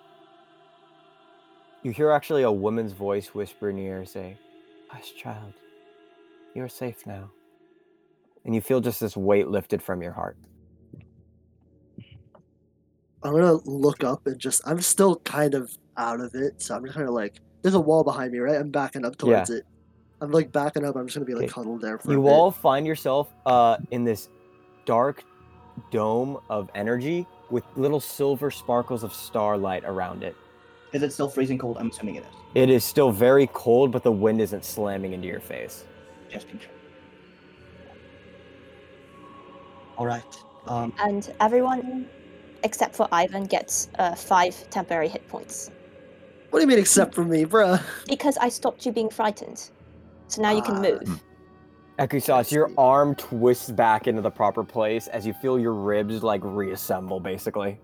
You 1.81 1.91
hear 1.91 2.11
actually 2.11 2.43
a 2.43 2.51
woman's 2.51 2.93
voice 2.93 3.35
whisper 3.35 3.69
in 3.69 3.77
your 3.77 3.97
ear 3.97 4.05
say, 4.05 4.37
Hush, 4.87 5.13
child. 5.15 5.53
You're 6.55 6.69
safe 6.69 7.05
now. 7.05 7.29
And 8.45 8.55
you 8.55 8.61
feel 8.61 8.79
just 8.79 9.01
this 9.01 9.17
weight 9.17 9.49
lifted 9.49 9.81
from 9.81 10.01
your 10.01 10.13
heart. 10.13 10.37
I'm 13.21 13.33
gonna 13.33 13.53
look 13.65 14.03
up 14.03 14.27
and 14.27 14.37
just. 14.37 14.61
I'm 14.65 14.81
still 14.81 15.17
kind 15.17 15.55
of 15.55 15.77
out 15.97 16.19
of 16.19 16.33
it, 16.35 16.61
so 16.61 16.75
I'm 16.75 16.83
just 16.83 16.95
kind 16.95 17.07
of 17.07 17.13
like. 17.13 17.39
There's 17.61 17.75
a 17.75 17.79
wall 17.79 18.03
behind 18.03 18.31
me, 18.33 18.39
right? 18.39 18.57
I'm 18.57 18.71
backing 18.71 19.05
up 19.05 19.17
towards 19.17 19.49
it. 19.49 19.63
I'm 20.19 20.31
like 20.31 20.51
backing 20.51 20.83
up. 20.85 20.95
I'm 20.95 21.07
just 21.07 21.15
gonna 21.15 21.25
be 21.25 21.33
like 21.33 21.45
Okay. 21.45 21.53
huddled 21.53 21.81
there 21.81 21.97
for 21.97 22.09
a 22.09 22.13
You 22.13 22.21
bit. 22.21 22.29
all 22.31 22.51
find 22.51 22.85
yourself 22.85 23.33
uh, 23.45 23.77
in 23.91 24.03
this 24.03 24.29
dark 24.85 25.23
dome 25.91 26.39
of 26.49 26.69
energy 26.75 27.25
with 27.49 27.63
little 27.75 27.99
silver 27.99 28.51
sparkles 28.51 29.03
of 29.03 29.13
starlight 29.13 29.83
around 29.85 30.23
it. 30.23 30.35
Is 30.91 31.03
it 31.03 31.11
still 31.13 31.29
freezing 31.29 31.57
cold? 31.57 31.77
I'm 31.79 31.89
assuming 31.89 32.15
it 32.15 32.23
is. 32.23 32.35
It 32.55 32.69
is 32.69 32.83
still 32.83 33.11
very 33.11 33.47
cold, 33.53 33.91
but 33.91 34.03
the 34.03 34.11
wind 34.11 34.41
isn't 34.41 34.63
slamming 34.63 35.13
into 35.13 35.27
your 35.27 35.39
face. 35.39 35.85
Just 36.29 36.47
being 36.47 36.59
sure. 36.59 36.69
All 39.97 40.05
right. 40.05 40.23
Um, 40.67 40.93
and 40.99 41.33
everyone 41.39 42.07
except 42.63 42.95
for 42.95 43.07
Ivern 43.09 43.49
gets 43.49 43.89
uh, 43.99 44.15
five 44.15 44.69
temporary 44.69 45.09
hit 45.09 45.27
points 45.27 45.69
What 46.53 46.59
do 46.59 46.65
you 46.65 46.67
mean, 46.67 46.77
except 46.77 47.15
for 47.15 47.23
me, 47.25 47.45
bruh? 47.45 47.81
because 48.07 48.37
I 48.37 48.47
stopped 48.49 48.85
you 48.85 48.91
being 48.91 49.09
frightened. 49.09 49.71
So 50.27 50.39
now 50.39 50.51
you 50.51 50.61
can 50.61 50.75
Ah. 50.75 50.81
move. 50.81 51.23
Ekusas, 51.97 52.51
your 52.51 52.69
arm 52.77 53.15
twists 53.15 53.71
back 53.71 54.05
into 54.07 54.21
the 54.21 54.29
proper 54.29 54.63
place 54.63 55.07
as 55.07 55.25
you 55.25 55.33
feel 55.33 55.57
your 55.57 55.73
ribs 55.73 56.21
like 56.21 56.41
reassemble, 56.43 57.19
basically. 57.19 57.79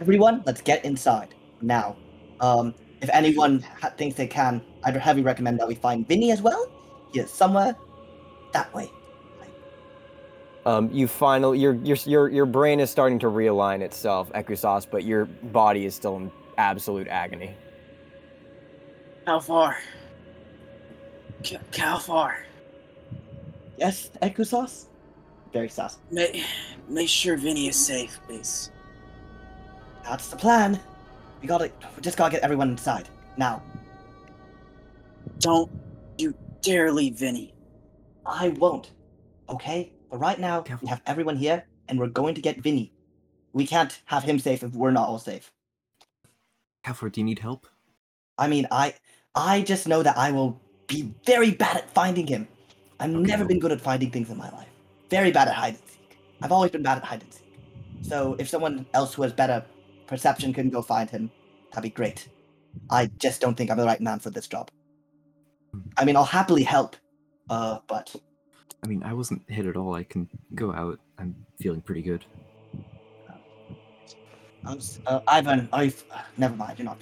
everyone, 0.00 0.42
let's 0.46 0.62
get 0.62 0.82
inside 0.86 1.34
now. 1.60 1.96
Um, 2.40 2.74
if 3.02 3.10
anyone 3.12 3.60
ha- 3.80 3.92
thinks 3.98 4.16
they 4.16 4.26
can, 4.26 4.62
I'd 4.84 4.96
heavily 4.96 5.22
recommend 5.22 5.58
that 5.60 5.68
we 5.68 5.74
find 5.74 6.08
Vinny 6.08 6.30
as 6.32 6.40
well. 6.40 6.66
He 7.12 7.20
is 7.20 7.30
somewhere 7.30 7.76
that 8.52 8.72
way. 8.74 8.90
Um, 10.66 10.90
you 10.92 11.06
finally, 11.06 11.60
your 11.60 11.74
your 11.74 11.96
your 12.04 12.28
your 12.28 12.46
brain 12.46 12.80
is 12.80 12.90
starting 12.90 13.20
to 13.20 13.28
realign 13.28 13.82
itself, 13.82 14.30
Ekusas, 14.32 14.86
but 14.90 15.04
your 15.04 15.24
body 15.24 15.86
is 15.86 15.94
still 15.94 16.16
in 16.16 16.30
absolute 16.58 17.06
agony. 17.06 17.54
How 19.26 19.38
far? 19.38 19.76
K- 21.44 21.60
Calfar? 21.70 22.44
Yes, 23.78 24.10
Ekusas? 24.22 24.86
Very 25.52 25.68
sus. 25.68 25.98
Make, 26.10 26.42
make 26.88 27.08
sure 27.08 27.36
Vinny 27.36 27.68
is 27.68 27.76
safe, 27.76 28.18
please. 28.26 28.70
That's 30.04 30.28
the 30.28 30.36
plan. 30.36 30.80
We 31.40 31.48
gotta, 31.48 31.70
we 31.94 32.02
just 32.02 32.16
gotta 32.16 32.32
get 32.32 32.42
everyone 32.42 32.70
inside 32.70 33.08
now. 33.36 33.62
Don't 35.38 35.70
you 36.18 36.34
dare 36.62 36.92
leave 36.92 37.14
Vinny. 37.14 37.54
I 38.24 38.48
won't. 38.50 38.90
Okay? 39.48 39.92
But 40.10 40.18
right 40.18 40.38
now, 40.38 40.68
we 40.82 40.88
have 40.88 41.02
everyone 41.06 41.36
here, 41.36 41.66
and 41.88 41.98
we're 41.98 42.08
going 42.08 42.34
to 42.34 42.40
get 42.42 42.60
Vinny. 42.62 42.92
We 43.52 43.66
can't 43.66 44.00
have 44.06 44.24
him 44.24 44.38
safe 44.38 44.62
if 44.62 44.72
we're 44.74 44.90
not 44.92 45.08
all 45.08 45.18
safe. 45.18 45.52
Calfar, 46.82 47.10
do 47.10 47.20
you 47.20 47.24
need 47.24 47.40
help? 47.40 47.66
I 48.38 48.48
mean, 48.48 48.66
I 48.70 48.94
I 49.34 49.62
just 49.62 49.88
know 49.88 50.02
that 50.02 50.16
I 50.16 50.32
will 50.32 50.60
be 50.88 51.14
very 51.26 51.50
bad 51.52 51.76
at 51.76 51.90
finding 51.90 52.26
him. 52.26 52.48
I've 53.00 53.10
Okay, 53.14 53.26
never 53.26 53.44
been 53.44 53.58
good 53.60 53.72
at 53.72 53.80
finding 53.80 54.10
things 54.10 54.30
in 54.30 54.36
my 54.38 54.50
life. 54.50 54.68
Very 55.10 55.30
bad 55.30 55.48
at 55.48 55.54
hide 55.54 55.74
and 55.74 55.84
seek. 55.86 56.18
I've 56.42 56.52
always 56.52 56.70
been 56.70 56.82
bad 56.82 56.98
at 56.98 57.04
hide 57.04 57.22
and 57.22 57.32
seek. 57.32 57.60
So 58.02 58.36
if 58.38 58.48
someone 58.48 58.86
else 58.94 59.14
who 59.14 59.22
has 59.22 59.32
better 59.32 59.64
perception 60.06 60.52
can 60.52 60.70
go 60.70 60.82
find 60.82 61.10
him, 61.10 61.32
that'd 61.72 61.82
be 61.82 61.90
great. 61.94 62.28
I 62.90 63.10
just 63.18 63.40
don't 63.40 63.56
think 63.56 63.70
I'm 63.70 63.78
the 63.78 63.86
right 63.86 64.00
man 64.00 64.20
for 64.20 64.30
this 64.30 64.48
job. 64.48 64.70
I 65.96 66.04
mean, 66.04 66.16
I'll 66.16 66.24
happily 66.24 66.62
help, 66.64 66.96
uh, 67.50 67.80
but 67.88 68.14
I 68.84 68.86
mean, 68.88 69.02
I 69.02 69.12
wasn't 69.12 69.42
hit 69.48 69.66
at 69.66 69.76
all. 69.76 69.94
I 69.94 70.04
can 70.04 70.28
go 70.54 70.72
out. 70.72 70.98
I'm 71.18 71.34
feeling 71.60 71.80
pretty 71.80 72.02
good. 72.02 72.24
I'm, 74.64 74.78
s- 74.78 75.00
uh, 75.06 75.20
Ivern, 75.28 75.68
I've 75.72 76.04
never 76.36 76.56
mind. 76.56 76.78
You're 76.78 76.86
not. 76.86 76.98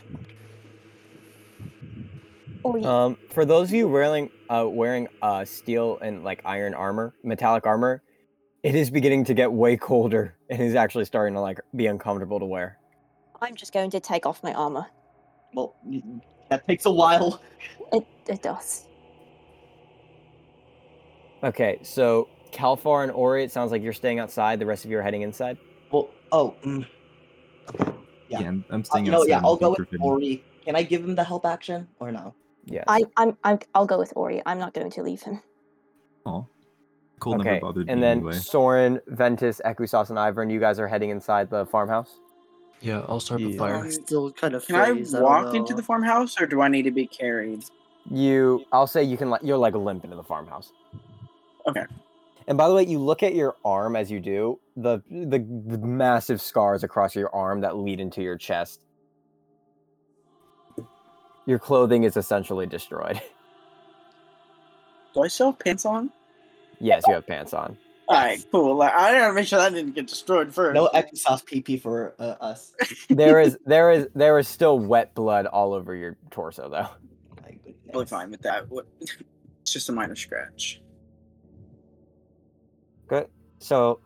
Or 2.63 2.79
you, 2.79 2.87
Um, 2.87 3.19
for 3.31 3.45
those 3.45 3.69
of 3.69 3.75
you 3.75 3.89
wearing 3.89 4.31
uh, 4.49 4.67
wearing 4.69 5.09
uh, 5.23 5.45
steel 5.45 5.99
and 6.01 6.25
like 6.25 6.41
iron 6.45 6.75
armor, 6.75 7.15
metallic 7.23 7.67
armor, 7.67 8.03
it 8.63 8.75
is 8.75 8.91
beginning 8.91 9.25
to 9.25 9.35
get 9.35 9.51
way 9.53 9.77
colder 9.77 10.37
and 10.51 10.63
is 10.63 10.75
actually 10.75 11.05
starting 11.05 11.35
to 11.35 11.41
like 11.41 11.59
be 11.77 11.87
uncomfortable 11.87 12.39
to 12.39 12.47
wear. 12.47 12.79
I'm 13.43 13.55
just 13.55 13.73
going 13.73 13.91
to 13.91 14.01
take 14.01 14.25
off 14.27 14.43
my 14.43 14.55
armor. 14.55 14.87
Well, 15.55 15.75
y- 15.85 16.03
y- 16.05 16.21
that 16.51 16.67
takes 16.67 16.87
a 16.87 16.91
while. 16.91 17.41
It, 17.93 18.07
it 18.29 18.43
does. 18.43 18.87
Okay, 21.45 21.79
so 21.83 22.29
Calfar 22.53 23.03
and 23.03 23.13
Ori, 23.13 23.45
it 23.45 23.53
sounds 23.53 23.71
like 23.71 23.83
you're 23.83 23.93
staying 23.93 24.19
outside. 24.19 24.59
The 24.59 24.65
rest 24.65 24.87
of 24.87 24.91
you 24.91 24.99
are 24.99 25.03
heading 25.03 25.23
inside. 25.23 25.59
Well, 25.93 26.09
oh, 26.33 26.55
mm, 26.65 26.87
Yeah. 28.29 28.41
Yeah, 28.41 28.49
I'm, 28.49 28.65
I'm 28.71 28.81
uh, 28.81 28.85
staying 28.85 29.05
you 29.05 29.11
know, 29.13 29.19
outside. 29.19 29.29
yeah, 29.29 29.41
I'll 29.45 29.57
go 29.57 29.71
with 29.79 29.91
Vinny. 29.91 30.03
Ori. 30.03 30.45
Can 30.65 30.75
I 30.75 30.83
give 30.83 31.05
him 31.05 31.15
the 31.15 31.23
help 31.25 31.45
action 31.45 31.87
or 32.01 32.11
no? 32.11 32.35
Yeah. 32.65 32.85
I, 32.89 33.03
I'm, 33.19 33.37
I'm, 33.45 33.59
I'll 33.75 33.85
go 33.87 33.99
with 33.99 34.15
Ori. 34.17 34.41
I'm 34.47 34.59
not 34.59 34.73
going 34.73 34.91
to 34.91 35.03
leave 35.03 35.21
him. 35.21 35.43
Oh, 36.25 36.47
cool. 37.21 37.35
okay, 37.35 37.45
never 37.51 37.61
bothered 37.61 37.91
and 37.91 38.03
then 38.03 38.19
anyway. 38.19 38.33
Soren, 38.33 38.99
Ventus, 39.09 39.61
Ekusas, 39.67 40.09
and 40.09 40.19
Ivern, 40.19 40.51
you 40.51 40.59
guys 40.59 40.79
are 40.79 40.89
heading 40.89 41.11
inside 41.11 41.51
the 41.51 41.67
farmhouse. 41.67 42.21
Yeah, 42.81 43.05
I'll 43.07 43.21
start 43.21 43.43
the 43.43 43.51
Yeah. 43.51 43.59
fire. 43.59 43.75
I'm 43.77 43.91
still 43.91 44.33
kind 44.33 44.55
of 44.55 44.67
Can 44.67 44.77
I 44.77 44.95
phased. 44.95 45.13
don't 45.13 45.23
walk 45.23 45.55
into 45.55 45.75
the 45.75 45.83
farmhouse 45.83 46.41
or 46.41 46.47
do 46.47 46.63
I 46.63 46.69
need 46.69 46.85
to 46.85 46.91
be 46.91 47.07
carried? 47.07 47.65
You, 48.11 48.65
I'll 48.73 48.87
say 48.87 49.03
you 49.05 49.19
can 49.19 49.29
like 49.29 49.43
you're 49.43 49.59
like 49.59 49.75
limp 49.75 50.05
into 50.05 50.17
the 50.17 50.23
farmhouse. 50.23 50.73
Okay. 51.67 51.85
And 52.47 52.59
by 52.59 52.69
the 52.69 52.75
way, 52.75 52.85
you 52.85 52.99
look 52.99 53.23
at 53.23 53.35
your 53.35 53.57
arm 53.65 53.97
as 53.97 54.11
you 54.11 54.21
do 54.21 54.61
the 54.77 55.01
the, 55.11 55.39
the 55.39 55.79
massive 55.79 56.41
scars 56.41 56.85
across 56.85 57.15
your 57.15 57.35
arm 57.35 57.61
that 57.63 57.77
lead 57.77 58.01
into 58.01 58.23
your 58.23 58.37
chest. 58.37 58.81
Your 61.47 61.59
clothing 61.59 62.05
is 62.05 62.17
essentially 62.17 62.67
destroyed. 62.67 63.21
Do 65.15 65.23
I 65.23 65.29
still 65.29 65.53
have 65.53 65.59
pants 65.61 65.85
on? 65.85 66.11
yes, 66.81 67.05
you 67.07 67.15
have 67.15 67.27
pants 67.27 67.55
on. 67.55 67.79
Alright, 68.09 68.45
cool. 68.51 68.77
Like, 68.77 68.93
I 68.93 69.13
gotta 69.13 69.33
make 69.33 69.47
sure 69.47 69.59
that 69.59 69.73
didn't 69.73 69.95
get 69.95 70.07
destroyed 70.07 70.53
first. 70.53 70.75
No 70.75 70.91
Exos 70.93 71.43
PP 71.45 71.81
for 71.81 72.15
uh, 72.19 72.35
us. 72.41 72.73
There 73.09 73.41
is 73.41 73.57
there 73.65 73.91
is 73.93 74.09
there 74.15 74.39
is 74.39 74.49
still 74.49 74.79
wet 74.79 75.15
blood 75.15 75.47
all 75.47 75.73
over 75.73 75.95
your 75.95 76.17
torso 76.31 76.69
though. 76.69 76.89
My 77.43 77.51
goodness. 77.53 77.77
Totally 77.87 78.07
fine 78.07 78.31
with 78.31 78.43
that. 78.43 78.67
It's 79.63 79.73
just 79.73 79.89
a 79.89 79.93
minor 79.93 80.15
scratch. 80.15 80.83
Good. 83.09 83.29
So, 83.59 84.01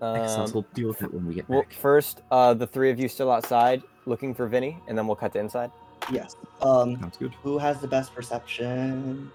um, 0.00 0.50
we'll 0.52 0.66
deal 0.74 0.88
with 0.88 1.02
it 1.02 1.12
when 1.12 1.26
we 1.26 1.34
get 1.34 1.48
well, 1.48 1.62
back. 1.62 1.72
first, 1.72 2.22
uh, 2.30 2.54
the 2.54 2.66
three 2.66 2.90
of 2.90 2.98
you 3.00 3.08
still 3.08 3.30
outside 3.30 3.82
looking 4.04 4.34
for 4.34 4.46
Vinny, 4.46 4.78
and 4.88 4.96
then 4.96 5.06
we'll 5.06 5.16
cut 5.16 5.32
to 5.32 5.38
inside. 5.38 5.70
Yes. 6.12 6.36
Um, 6.62 6.98
Sounds 7.00 7.16
good. 7.16 7.34
who 7.42 7.58
has 7.58 7.80
the 7.80 7.88
best 7.88 8.14
perception? 8.14 9.30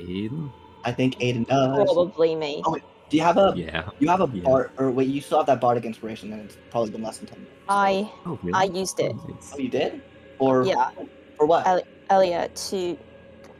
Aiden? 0.00 0.50
I 0.84 0.92
think 0.92 1.16
Aiden 1.16 1.46
does. 1.46 1.76
Probably 1.84 2.34
me. 2.34 2.62
Oh, 2.64 2.72
wait. 2.72 2.82
Do 3.10 3.16
you 3.16 3.22
have 3.22 3.36
a? 3.36 3.52
Yeah. 3.56 3.88
You 3.98 4.08
have 4.08 4.20
a 4.20 4.30
Yeah. 4.32 4.42
bard, 4.44 4.70
or 4.78 4.90
wait, 4.90 5.08
you 5.08 5.20
still 5.20 5.38
have 5.38 5.46
that 5.48 5.60
bardic 5.60 5.84
inspiration, 5.84 6.32
and 6.32 6.42
it's 6.42 6.56
probably 6.70 6.90
been 6.90 7.02
less 7.02 7.18
than 7.18 7.26
ten. 7.26 7.38
minutes. 7.40 7.56
I, 7.68 8.10
Oh, 8.24 8.38
really? 8.42 8.52
I 8.54 8.64
used 8.64 8.98
it 9.00 9.12
Oh, 9.52 9.58
you 9.58 9.68
did? 9.68 10.00
Or 10.38 10.64
Yeah. 10.64 10.90
For 11.36 11.44
what? 11.46 11.66
I- 11.66 11.82
earlier 12.10 12.48
to. 12.48 12.96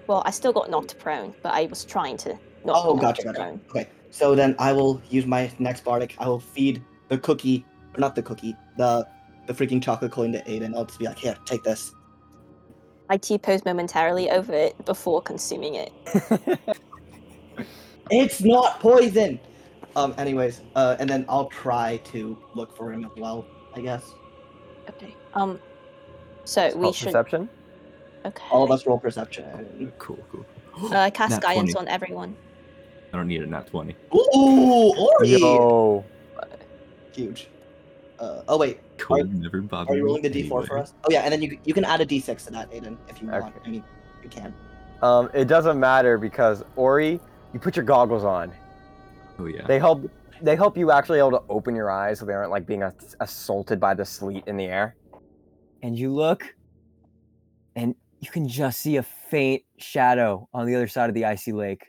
Well, 0.07 0.23
I 0.25 0.31
still 0.31 0.53
got 0.53 0.71
knocked 0.71 0.99
prone, 0.99 1.35
but 1.43 1.53
I 1.53 1.67
was 1.67 1.85
trying 1.85 2.17
to 2.19 2.31
not 2.65 2.77
oh, 2.85 2.97
gotcha, 2.97 3.23
gotcha. 3.25 3.39
prone. 3.39 3.61
Okay, 3.71 3.89
so 4.11 4.35
then 4.35 4.55
I 4.59 4.73
will 4.73 5.01
use 5.09 5.27
my 5.27 5.51
next 5.59 5.85
bardic. 5.85 6.15
I 6.19 6.29
will 6.29 6.41
feed 6.41 6.83
the 7.09 7.19
cookie, 7.19 7.65
or 7.95 8.01
not 8.01 8.15
the 8.15 8.23
cookie, 8.23 8.57
the 8.77 9.07
the 9.47 9.55
freaking 9.55 9.83
chocolate 9.83 10.13
coin 10.13 10.33
to 10.33 10.43
Aiden. 10.45 10.75
I'll 10.77 10.85
just 10.85 10.99
be 10.99 11.07
like, 11.07 11.19
here, 11.19 11.37
take 11.45 11.63
this. 11.63 11.95
I 13.09 13.17
T-pose 13.17 13.65
momentarily 13.65 14.31
over 14.31 14.53
it 14.53 14.85
before 14.85 15.21
consuming 15.21 15.75
it. 15.75 15.93
It's 18.11 18.43
not 18.43 18.81
poison. 18.81 19.39
Um. 19.97 20.15
Anyways, 20.19 20.63
uh, 20.77 20.97
and 20.99 21.09
then 21.09 21.25
I'll 21.29 21.49
try 21.49 21.99
to 22.13 22.37
look 22.55 22.77
for 22.77 22.93
him 22.93 23.05
as 23.05 23.11
well. 23.17 23.47
I 23.75 23.81
guess. 23.81 24.15
Okay. 24.89 25.15
Um. 25.35 25.61
So 26.45 26.77
we 26.77 26.93
should. 26.93 27.07
perception. 27.07 27.49
Okay. 28.25 28.45
All 28.51 28.65
of 28.65 28.71
us 28.71 28.87
roll 28.87 28.99
perception. 28.99 29.93
Cool, 29.99 30.19
cool. 30.31 30.45
Uh, 30.93 30.99
I 30.99 31.11
cast 31.11 31.33
Nat 31.33 31.43
guidance 31.43 31.73
20. 31.73 31.89
on 31.89 31.93
everyone. 31.93 32.37
I 33.13 33.17
don't 33.17 33.27
need 33.29 33.43
a 33.43 33.47
nat 33.47 33.67
20. 33.67 33.97
Ooh, 34.15 34.95
Ori! 35.19 35.29
Yo, 35.29 36.05
Huge. 37.13 37.49
Uh, 38.19 38.43
oh 38.49 38.59
wait, 38.59 38.81
Cool, 38.99 39.25
never 39.25 39.63
bothered 39.63 39.89
are 39.91 39.97
you 39.97 40.03
me 40.03 40.07
rolling 40.07 40.23
the 40.23 40.31
d4 40.31 40.67
for 40.67 40.79
us? 40.79 40.93
Oh 41.05 41.09
yeah, 41.11 41.23
and 41.23 41.33
then 41.33 41.41
you 41.43 41.59
you 41.65 41.73
can 41.73 41.85
add 41.85 42.01
a 42.03 42.07
d6 42.07 42.45
to 42.47 42.53
that, 42.53 42.71
Aiden, 42.71 42.97
if 43.09 43.21
you 43.23 43.29
want. 43.29 43.45
Okay. 43.47 43.55
I 43.65 43.69
mean, 43.69 43.85
you 44.23 44.29
can. 44.29 44.55
um, 45.03 45.31
it 45.33 45.47
doesn't 45.47 45.81
matter 45.81 46.19
because 46.19 46.63
Ori, 46.77 47.19
you 47.55 47.59
put 47.61 47.77
your 47.77 47.85
goggles 47.85 48.23
on. 48.25 48.53
Oh 49.39 49.47
yeah. 49.47 49.67
They 49.67 49.79
help. 49.79 50.09
They 50.43 50.55
help 50.57 50.77
you 50.77 50.91
actually 50.91 51.19
able 51.19 51.33
to 51.33 51.43
open 51.49 51.75
your 51.75 51.91
eyes 51.91 52.19
so 52.19 52.25
they 52.27 52.33
aren't 52.33 52.51
like 52.51 52.67
being 52.67 52.83
ass- 52.83 53.17
assaulted 53.21 53.81
by 53.81 53.95
the 53.95 54.05
sleet 54.05 54.45
in 54.47 54.57
the 54.57 54.67
air. 54.67 54.97
And 55.83 55.99
you 55.99 56.13
look, 56.13 56.45
and 57.75 57.95
you 58.21 58.31
can 58.31 58.47
just 58.49 58.81
see 58.81 58.97
a 58.97 59.03
faint 59.03 59.63
shadow 59.79 60.49
on 60.55 60.67
the 60.67 60.75
other 60.75 60.89
side 60.89 61.09
of 61.09 61.15
the 61.15 61.25
icy 61.25 61.53
lake. 61.53 61.87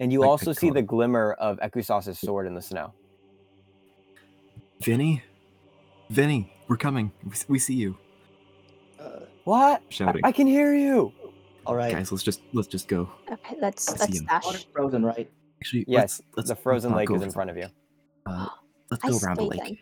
And 0.00 0.10
you 0.12 0.20
Like 0.20 0.30
also 0.30 0.52
see 0.52 0.70
the 0.70 0.82
glimmer 0.82 1.34
of 1.34 1.58
Ekusas's 1.60 2.18
sword 2.18 2.46
in 2.46 2.54
the 2.54 2.62
snow. 2.62 2.92
Vinny, 4.82 5.22
Vinny, 6.08 6.52
we're 6.68 6.78
coming. 6.78 7.12
We, 7.48 7.58
see 7.58 7.74
you. 7.74 7.96
Uh, 8.98 9.20
What? 9.44 9.80
I, 9.80 9.84
Shouting. 9.90 10.22
I 10.24 10.32
can 10.32 10.46
hear 10.46 10.74
you. 10.74 11.12
all 11.66 11.74
right. 11.76 11.92
Guys, 11.92 12.10
let's 12.10 12.24
just 12.24 12.40
let's 12.54 12.66
just 12.66 12.88
go. 12.88 13.10
Okay, 13.30 13.56
let's 13.60 13.88
I 13.88 13.92
let's 13.92 14.18
him. 14.18 14.24
dash. 14.26 14.66
Frozen, 14.72 15.04
right? 15.04 15.30
Actually, 15.62 15.84
Yes, 15.86 16.00
let's, 16.00 16.22
let's 16.36 16.48
the 16.48 16.54
let's 16.54 16.62
frozen 16.62 16.94
lake 16.94 17.10
is 17.10 17.22
in 17.22 17.30
front 17.30 17.50
of 17.50 17.56
you. 17.58 17.66
Uh, 18.24 18.48
let's 18.90 19.04
Ice 19.04 19.20
go 19.20 19.26
around 19.26 19.36
the 19.36 19.44
lake. 19.44 19.60
skating. 19.60 19.78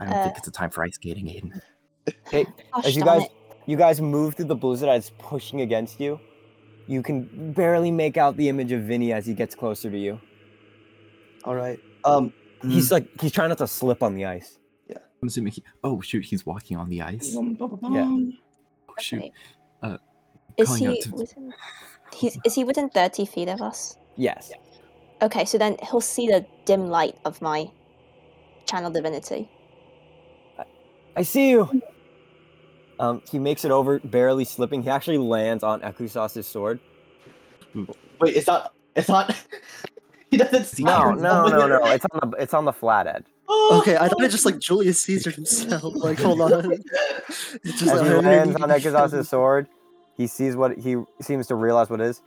I 0.00 0.04
don't 0.04 0.14
Uh, 0.14 0.24
think 0.24 0.38
it's 0.38 0.48
a 0.48 0.52
time 0.52 0.70
for 0.70 0.84
ice 0.84 0.94
skating, 0.94 1.26
Aiden. 1.26 1.60
Hey, 2.30 2.46
Gosh 2.72 2.86
as 2.86 2.96
you 2.96 3.04
guys 3.04 3.24
it. 3.24 3.32
you 3.66 3.76
guys 3.76 4.00
move 4.00 4.34
through 4.36 4.46
the 4.46 4.54
blizzard 4.54 4.88
it's 4.88 5.10
pushing 5.18 5.60
against 5.60 6.00
you, 6.00 6.18
you 6.86 7.02
can 7.02 7.52
barely 7.52 7.90
make 7.90 8.16
out 8.16 8.36
the 8.36 8.48
image 8.48 8.72
of 8.72 8.82
Vinny 8.82 9.12
as 9.12 9.26
he 9.26 9.34
gets 9.34 9.54
closer 9.54 9.90
to 9.90 9.98
you. 9.98 10.20
All 11.44 11.54
right. 11.54 11.78
Um, 12.04 12.32
He's 12.62 12.92
like 12.92 13.08
he's 13.20 13.32
trying 13.32 13.48
not 13.48 13.58
to 13.58 13.66
slip 13.66 14.02
on 14.02 14.14
the 14.14 14.26
ice. 14.26 14.58
Yeah. 14.86 14.98
I'm 15.22 15.28
assuming 15.28 15.52
he. 15.54 15.62
Oh 15.82 16.00
shoot, 16.02 16.24
he's 16.26 16.44
walking 16.44 16.76
on 16.76 16.90
the 16.90 17.00
ice. 17.00 17.32
yeah. 17.34 17.40
Oh 17.40 18.30
shoot. 18.98 19.18
Okay. 19.18 19.32
Uh, 19.82 19.96
Is 20.58 20.76
he 20.76 21.00
to- 21.00 21.10
within? 21.14 21.54
He's 22.14 22.36
is 22.44 22.54
he 22.54 22.64
within 22.64 22.90
thirty 22.90 23.24
feet 23.24 23.48
of 23.48 23.62
us? 23.62 23.96
Yes. 24.16 24.52
Okay, 25.22 25.44
so 25.46 25.56
then 25.56 25.76
he'll 25.90 26.02
see 26.02 26.26
the 26.28 26.44
dim 26.66 26.88
light 26.88 27.16
of 27.24 27.40
my 27.40 27.70
channel 28.66 28.90
divinity. 28.90 29.48
I 31.16 31.22
see 31.22 31.50
you. 31.50 31.80
Um, 33.00 33.22
he 33.30 33.38
makes 33.38 33.64
it 33.64 33.70
over, 33.70 33.98
barely 34.00 34.44
slipping. 34.44 34.82
He 34.82 34.90
actually 34.90 35.18
lands 35.18 35.64
on 35.64 35.80
Ekusas's 35.80 36.46
sword. 36.46 36.78
Wait, 37.74 38.36
it's 38.36 38.46
not. 38.46 38.74
It's 38.94 39.08
not. 39.08 39.34
he 40.30 40.36
doesn't 40.36 40.64
see. 40.66 40.84
No, 40.84 41.10
it. 41.10 41.16
no, 41.20 41.46
no, 41.48 41.66
no. 41.66 41.84
It's 41.86 42.04
on 42.12 42.30
the 42.30 42.36
it's 42.36 42.52
on 42.54 42.64
the 42.66 42.72
flat 42.72 43.06
edge. 43.06 43.24
Okay, 43.72 43.96
I 43.96 44.06
thought 44.08 44.22
it 44.22 44.30
just 44.30 44.44
like 44.46 44.58
Julius 44.58 45.00
Caesar 45.02 45.30
himself. 45.30 45.82
Like, 45.96 46.18
hold 46.20 46.40
on. 46.42 46.72
It's 47.64 47.80
just 47.80 47.82
As 47.82 48.00
like, 48.02 48.06
he 48.06 48.14
I 48.14 48.18
lands 48.20 48.54
mean- 48.54 48.62
on 48.62 48.68
Ekusas's 48.70 49.28
sword, 49.28 49.66
he 50.16 50.26
sees 50.26 50.54
what 50.54 50.76
he 50.78 50.96
seems 51.22 51.46
to 51.48 51.54
realize 51.54 51.88
what 51.90 52.00
it 52.00 52.06
is. 52.06 52.22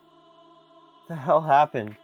The 1.07 1.15
hell 1.15 1.41
happened? 1.41 1.95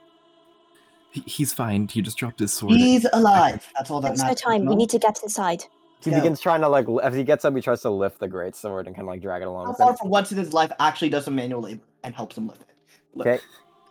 He, 1.11 1.21
he's 1.21 1.53
fine. 1.53 1.87
He 1.87 2.01
just 2.01 2.17
dropped 2.17 2.39
his 2.39 2.53
sword. 2.53 2.73
He's 2.73 3.05
alive. 3.13 3.67
That's 3.77 3.89
all 3.89 3.99
that 4.01 4.09
There's 4.09 4.19
no 4.19 4.25
matters. 4.27 4.41
time. 4.41 4.65
We 4.65 4.75
need 4.75 4.89
to 4.91 4.99
get 4.99 5.19
inside. 5.23 5.63
He 6.01 6.11
Yeah. 6.11 6.19
begins 6.19 6.39
trying 6.39 6.61
to 6.61 6.69
like 6.69 6.87
li- 6.87 7.01
as 7.03 7.13
he 7.13 7.23
gets 7.23 7.43
up, 7.45 7.53
he 7.55 7.61
tries 7.61 7.81
to 7.81 7.89
lift 7.89 8.19
the 8.19 8.27
great 8.27 8.55
sword 8.55 8.87
and 8.87 8.95
kind 8.95 9.07
of 9.07 9.09
like 9.11 9.21
drag 9.21 9.41
it 9.41 9.47
along 9.49 9.75
Calfar 9.75 9.97
for 9.97 10.07
once 10.07 10.31
in 10.31 10.37
his 10.37 10.53
life 10.53 10.71
actually 10.79 11.09
does 11.09 11.25
some 11.25 11.35
manual 11.35 11.61
labor 11.61 11.83
and 12.03 12.15
helps 12.15 12.37
him 12.37 12.47
lift 12.47 12.61
it. 12.61 12.67
Look, 13.15 13.27
Okay. 13.27 13.43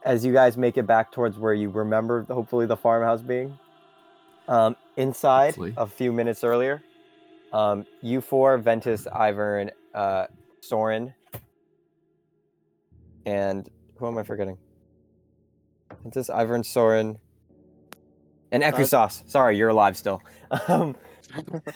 As 0.04 0.24
you 0.24 0.32
guys 0.32 0.56
make 0.56 0.78
it 0.78 0.86
back 0.86 1.12
towards 1.12 1.38
where 1.38 1.52
you 1.52 1.68
remember, 1.68 2.22
hopefully, 2.30 2.64
the 2.66 2.76
farmhouse 2.76 3.20
being, 3.20 3.58
um, 4.46 4.74
inside 4.96 5.48
Hopefully. 5.56 5.74
a 5.76 5.86
few 5.86 6.12
minutes 6.12 6.44
earlier, 6.44 6.82
um, 7.52 7.84
you 8.00 8.20
four, 8.22 8.56
Ventus, 8.58 9.06
Ivern, 9.12 9.70
uh, 9.94 10.28
Soren, 10.60 11.12
and 13.26 13.68
who 13.96 14.06
am 14.06 14.16
I 14.16 14.22
forgetting? 14.22 14.56
Ventus, 16.02 16.30
Ivern, 16.30 16.64
Soren, 16.64 17.18
and 18.52 18.62
Ekusas. 18.62 19.28
Sorry, 19.28 19.56
you're 19.58 19.68
alive 19.70 19.96
still. 19.96 20.22
Um, 20.68 20.96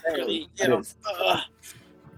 Barely. 0.04 0.48
It 0.58 0.68
Yeah. 0.68 0.78
is. 0.78 0.96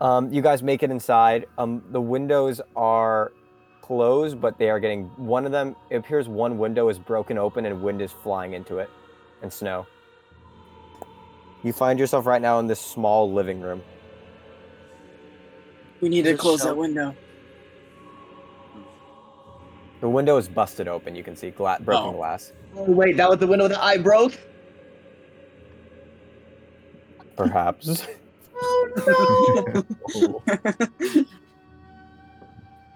Um, 0.00 0.32
you 0.32 0.42
guys 0.42 0.62
make 0.62 0.82
it 0.82 0.90
inside. 0.90 1.46
Um, 1.58 1.82
the 1.90 2.00
windows 2.00 2.60
are 2.76 3.32
closed, 3.80 4.40
but 4.40 4.58
they 4.58 4.68
are 4.70 4.80
getting 4.80 5.04
one 5.16 5.46
of 5.46 5.52
them. 5.52 5.76
It 5.90 5.96
appears 5.96 6.28
one 6.28 6.58
window 6.58 6.88
is 6.88 6.98
broken 6.98 7.38
open 7.38 7.66
and 7.66 7.80
wind 7.82 8.02
is 8.02 8.10
flying 8.12 8.54
into 8.54 8.78
it, 8.78 8.90
and 9.42 9.52
snow. 9.52 9.86
You 11.62 11.72
find 11.72 11.98
yourself 11.98 12.26
right 12.26 12.42
now 12.42 12.58
in 12.58 12.66
this 12.66 12.80
small 12.80 13.32
living 13.32 13.60
room. 13.60 13.82
We 16.00 16.08
need 16.08 16.22
to 16.24 16.36
close 16.36 16.62
that 16.64 16.76
window. 16.76 17.14
The 20.00 20.08
window 20.08 20.36
is 20.36 20.48
busted 20.48 20.88
open. 20.88 21.14
You 21.14 21.22
can 21.22 21.34
see 21.36 21.50
gla- 21.50 21.78
broken 21.80 22.08
Oh. 22.10 22.12
glass. 22.12 22.52
Oh, 22.76 22.82
wait, 22.90 23.16
that 23.16 23.30
was 23.30 23.38
the 23.38 23.46
window 23.46 23.68
that 23.68 23.82
I 23.82 23.96
broke. 23.96 24.38
Perhaps. 27.36 28.06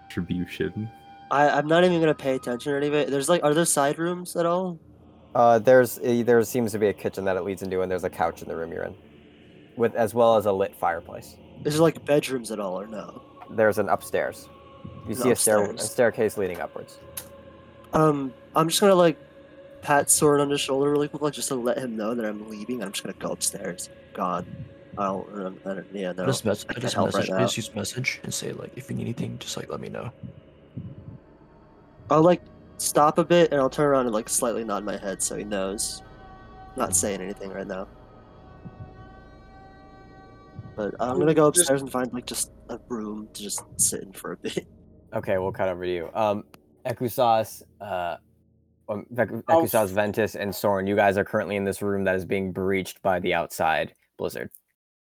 Retribution. 0.08 0.90
I, 1.30 1.48
I'm 1.50 1.66
not 1.66 1.84
even 1.84 2.00
gonna 2.00 2.14
pay 2.14 2.34
attention 2.34 2.72
to 2.72 2.76
any 2.78 2.86
of 2.88 2.94
it. 2.94 3.10
There's 3.10 3.28
like, 3.28 3.44
are 3.44 3.52
there 3.54 3.64
side 3.64 3.98
rooms 3.98 4.36
at 4.36 4.46
all? 4.46 4.78
uh, 5.34 5.58
there's 5.58 5.98
uh, 5.98 6.22
there 6.24 6.42
seems 6.42 6.72
to 6.72 6.78
be 6.78 6.86
a 6.88 6.92
kitchen 6.92 7.24
that 7.26 7.36
it 7.36 7.42
leads 7.44 7.62
into, 7.62 7.82
and 7.82 7.90
there's 7.90 8.04
a 8.04 8.10
couch 8.10 8.40
in 8.42 8.48
the 8.48 8.56
room 8.56 8.72
you're 8.72 8.84
in, 8.84 8.94
with 9.76 9.94
as 9.94 10.14
well 10.14 10.36
as 10.36 10.46
a 10.46 10.52
lit 10.52 10.74
fireplace. 10.74 11.36
Is 11.64 11.74
there 11.74 11.82
like 11.82 12.02
bedrooms 12.04 12.50
at 12.50 12.58
all 12.60 12.80
or 12.80 12.86
no? 12.86 13.22
There's 13.50 13.78
an 13.78 13.88
upstairs. 13.88 14.48
You 15.06 15.10
An 15.10 15.16
see 15.16 15.30
a, 15.30 15.36
stair- 15.36 15.62
a 15.70 15.78
staircase 15.78 16.38
leading 16.38 16.60
upwards. 16.60 16.98
Um, 17.92 18.32
I'm 18.56 18.68
just 18.68 18.80
gonna 18.80 18.94
like 18.94 19.18
pat 19.82 20.10
Soren 20.10 20.40
on 20.40 20.48
the 20.48 20.58
shoulder 20.58 20.90
really 20.90 21.08
quick, 21.08 21.22
like, 21.22 21.32
just 21.34 21.48
to 21.48 21.54
let 21.54 21.78
him 21.78 21.96
know 21.96 22.14
that 22.14 22.24
I'm 22.24 22.48
leaving. 22.48 22.82
I'm 22.82 22.92
just 22.92 23.04
gonna 23.04 23.16
go 23.18 23.30
upstairs. 23.30 23.88
God, 24.14 24.44
I'll, 24.96 25.26
um, 25.34 25.58
I 25.64 25.74
don't- 25.74 25.86
yeah, 25.94 26.12
no. 26.12 26.26
just 26.26 26.44
mess- 26.44 26.64
I 26.68 26.74
just 26.74 26.82
can't 26.82 26.94
help 26.94 27.06
message, 27.14 27.30
right 27.30 27.38
now. 27.38 27.44
just 27.46 27.56
use 27.56 27.74
message 27.74 28.20
and 28.24 28.32
say 28.34 28.52
like 28.52 28.72
if 28.76 28.90
you 28.90 28.96
need 28.96 29.02
anything, 29.02 29.38
just 29.38 29.56
like 29.56 29.70
let 29.70 29.80
me 29.80 29.88
know. 29.88 30.10
I'll 32.10 32.22
like 32.22 32.42
stop 32.78 33.18
a 33.18 33.24
bit 33.24 33.52
and 33.52 33.60
I'll 33.60 33.70
turn 33.70 33.86
around 33.86 34.06
and 34.06 34.14
like 34.14 34.28
slightly 34.28 34.64
nod 34.64 34.84
my 34.84 34.96
head 34.96 35.22
so 35.22 35.36
he 35.36 35.44
knows. 35.44 36.02
Not 36.76 36.94
saying 36.96 37.20
anything 37.20 37.50
right 37.50 37.66
now. 37.66 37.86
But 40.76 40.94
I'm 41.00 41.18
gonna 41.18 41.34
go 41.34 41.46
upstairs 41.46 41.82
and 41.82 41.90
find 41.90 42.12
like 42.12 42.24
just 42.26 42.52
a 42.68 42.78
room 42.88 43.28
to 43.34 43.42
just 43.42 43.62
sit 43.76 44.02
in 44.02 44.12
for 44.12 44.32
a 44.32 44.36
bit. 44.36 44.66
Okay, 45.14 45.38
we'll 45.38 45.52
cut 45.52 45.68
over 45.68 45.84
to 45.84 45.90
you. 45.90 46.10
Um, 46.14 46.44
Ekusas, 46.86 47.62
uh, 47.80 48.16
um, 48.88 49.06
Vek- 49.12 49.42
Oh, 49.48 49.64
f- 49.64 49.90
Ventus, 49.90 50.34
and 50.34 50.54
Soren, 50.54 50.86
you 50.86 50.96
guys 50.96 51.16
are 51.18 51.24
currently 51.24 51.56
in 51.56 51.64
this 51.64 51.82
room 51.82 52.04
that 52.04 52.14
is 52.14 52.24
being 52.24 52.52
breached 52.52 53.02
by 53.02 53.20
the 53.20 53.34
outside 53.34 53.94
blizzard. 54.16 54.50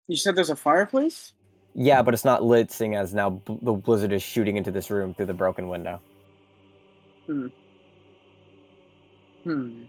You 0.08 0.16
said 0.16 0.34
there's 0.36 0.50
a 0.50 0.56
fireplace? 0.56 1.32
Yeah, 1.74 2.02
but 2.02 2.14
it's 2.14 2.24
not 2.24 2.42
lit, 2.42 2.72
seeing 2.72 2.96
as 2.96 3.14
now 3.14 3.30
bl- 3.30 3.54
the 3.62 3.72
blizzard 3.72 4.12
is 4.12 4.22
shooting 4.22 4.56
into 4.56 4.70
this 4.72 4.90
room 4.90 5.14
through 5.14 5.26
the 5.26 5.34
broken 5.34 5.68
window. 5.68 6.00
Hmm. 7.26 7.46
Hmm. 9.44 9.82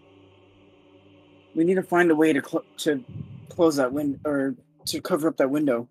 We 1.56 1.63
need 1.63 1.76
to 1.76 1.84
find 1.84 2.12
a 2.12 2.15
way 2.15 2.34
to 2.34 2.41
cl- 2.48 2.65
to 2.78 3.04
close 3.50 3.76
that 3.78 3.91
window 3.91 4.20
or 4.26 4.56
to 4.86 5.02
cover 5.02 5.28
up 5.28 5.38
that 5.38 5.50
window. 5.50 5.89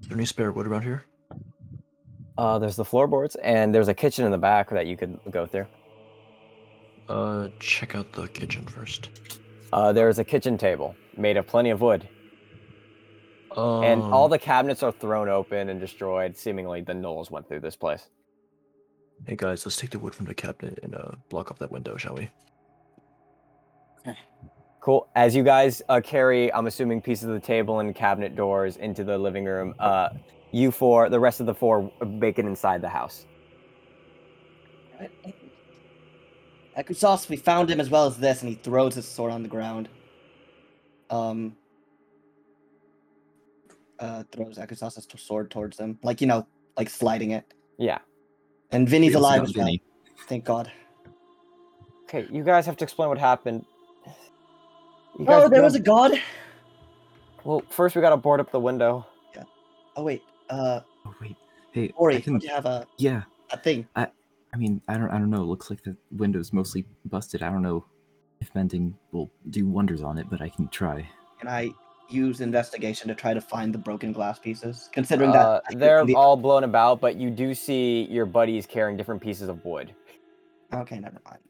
Is 0.00 0.08
there 0.08 0.16
any 0.16 0.26
spare 0.26 0.50
wood 0.50 0.66
around 0.66 0.82
here? 0.82 1.04
Uh, 2.36 2.58
there's 2.58 2.76
the 2.76 2.84
floorboards, 2.84 3.36
and 3.36 3.74
there's 3.74 3.88
a 3.88 3.94
kitchen 3.94 4.24
in 4.24 4.32
the 4.32 4.38
back 4.38 4.70
that 4.70 4.86
you 4.86 4.96
could 4.96 5.18
go 5.30 5.46
through. 5.46 5.66
Uh, 7.08 7.48
check 7.60 7.94
out 7.94 8.10
the 8.12 8.26
kitchen 8.28 8.66
first. 8.66 9.10
Uh, 9.72 9.92
there's 9.92 10.18
a 10.18 10.24
kitchen 10.24 10.56
table 10.58 10.96
made 11.16 11.36
of 11.36 11.46
plenty 11.46 11.70
of 11.70 11.80
wood, 11.80 12.08
Um, 13.56 13.84
and 13.84 14.02
all 14.02 14.28
the 14.28 14.38
cabinets 14.38 14.82
are 14.82 14.90
thrown 14.92 15.28
open 15.28 15.68
and 15.68 15.78
destroyed. 15.78 16.36
Seemingly, 16.36 16.80
the 16.80 16.92
gnolls 16.92 17.30
went 17.30 17.46
through 17.48 17.60
this 17.60 17.76
place. 17.76 18.08
Hey 19.26 19.36
guys, 19.36 19.64
let's 19.64 19.76
take 19.76 19.90
the 19.90 19.98
wood 19.98 20.14
from 20.14 20.26
the 20.26 20.34
cabinet 20.34 20.80
and 20.82 20.94
uh 20.96 21.12
block 21.28 21.50
off 21.50 21.58
that 21.60 21.70
window, 21.70 21.96
shall 21.96 22.14
we? 22.16 22.30
Cool. 24.80 25.08
As 25.14 25.34
you 25.34 25.42
guys 25.42 25.80
uh, 25.88 26.00
carry, 26.04 26.52
I'm 26.52 26.66
assuming 26.66 27.00
pieces 27.00 27.26
of 27.28 27.32
the 27.34 27.40
table 27.40 27.78
and 27.80 27.94
cabinet 27.94 28.36
doors 28.36 28.76
into 28.76 29.02
the 29.02 29.16
living 29.16 29.44
room. 29.46 29.74
Uh, 29.78 30.10
you 30.54 30.70
four, 30.70 31.08
the 31.08 31.18
rest 31.18 31.40
of 31.40 31.46
the 31.46 31.54
four, 31.54 31.90
make 32.06 32.38
it 32.38 32.44
inside 32.44 32.80
the 32.80 32.88
house. 32.88 33.26
Ekusas, 36.78 37.28
we 37.28 37.36
found 37.36 37.68
him 37.68 37.80
as 37.80 37.90
well 37.90 38.06
as 38.06 38.16
this, 38.16 38.42
and 38.42 38.48
he 38.48 38.54
throws 38.54 38.94
his 38.94 39.06
sword 39.06 39.32
on 39.32 39.42
the 39.42 39.48
ground. 39.48 39.88
Um, 41.10 41.56
uh, 43.98 44.22
throws 44.30 44.58
Ekusas's 44.58 45.06
t- 45.06 45.18
sword 45.18 45.50
towards 45.50 45.76
them, 45.76 45.98
like 46.02 46.20
you 46.20 46.26
know, 46.28 46.46
like 46.76 46.88
sliding 46.88 47.32
it. 47.32 47.52
Yeah. 47.78 47.98
And 48.70 48.88
Vinny's 48.88 49.10
It's 49.10 49.16
alive 49.16 49.42
as 49.42 49.54
well. 49.56 49.66
Vinny. 49.66 49.82
Thank 50.28 50.44
God. 50.44 50.70
Okay, 52.04 52.28
you 52.30 52.44
guys 52.44 52.64
have 52.66 52.76
to 52.76 52.84
explain 52.84 53.08
what 53.08 53.18
happened. 53.18 53.64
You 55.18 55.26
Oh, 55.28 55.48
there 55.48 55.62
was 55.62 55.74
a 55.74 55.80
god. 55.80 56.12
Well, 57.42 57.62
first 57.70 57.96
we 57.96 58.02
gotta 58.02 58.16
board 58.16 58.40
up 58.40 58.50
the 58.52 58.60
window. 58.60 59.06
Yeah. 59.34 59.44
Oh 59.96 60.02
wait, 60.02 60.22
uh, 60.54 60.80
Oh 61.06 61.14
wait, 61.20 61.36
hey, 61.72 61.92
Ori, 61.96 62.16
I 62.16 62.20
can. 62.20 62.38
do 62.38 62.46
you 62.46 62.52
have 62.52 62.66
a, 62.66 62.86
Yeah, 62.98 63.22
a 63.50 63.58
thing? 63.58 63.86
I 63.96 64.08
I 64.52 64.56
mean, 64.56 64.80
I 64.88 64.96
don't, 64.96 65.10
I 65.10 65.18
don't 65.18 65.30
know. 65.30 65.42
It 65.42 65.46
looks 65.46 65.68
like 65.68 65.82
the 65.82 65.96
window's 66.12 66.52
mostly 66.52 66.86
busted. 67.06 67.42
I 67.42 67.50
don't 67.50 67.62
know 67.62 67.84
if 68.40 68.54
mending 68.54 68.96
will 69.12 69.30
do 69.50 69.66
wonders 69.66 70.02
on 70.02 70.16
it, 70.16 70.26
but 70.30 70.40
I 70.40 70.48
can 70.48 70.68
try. 70.68 71.08
Can 71.40 71.48
I 71.48 71.72
use 72.08 72.40
investigation 72.40 73.08
to 73.08 73.14
try 73.16 73.34
to 73.34 73.40
find 73.40 73.74
the 73.74 73.78
broken 73.78 74.12
glass 74.12 74.38
pieces? 74.38 74.88
Considering 74.92 75.30
Uh, 75.30 75.60
that 75.70 75.78
they're 75.78 76.04
the- 76.06 76.14
all 76.14 76.36
blown 76.36 76.62
about, 76.64 77.00
but 77.00 77.16
you 77.16 77.30
do 77.30 77.52
see 77.54 78.04
your 78.10 78.26
buddies 78.26 78.64
carrying 78.66 78.96
different 78.96 79.20
pieces 79.20 79.48
of 79.48 79.64
wood. 79.64 79.92
okay, 80.72 80.98
never 81.00 81.20
mind. 81.24 81.40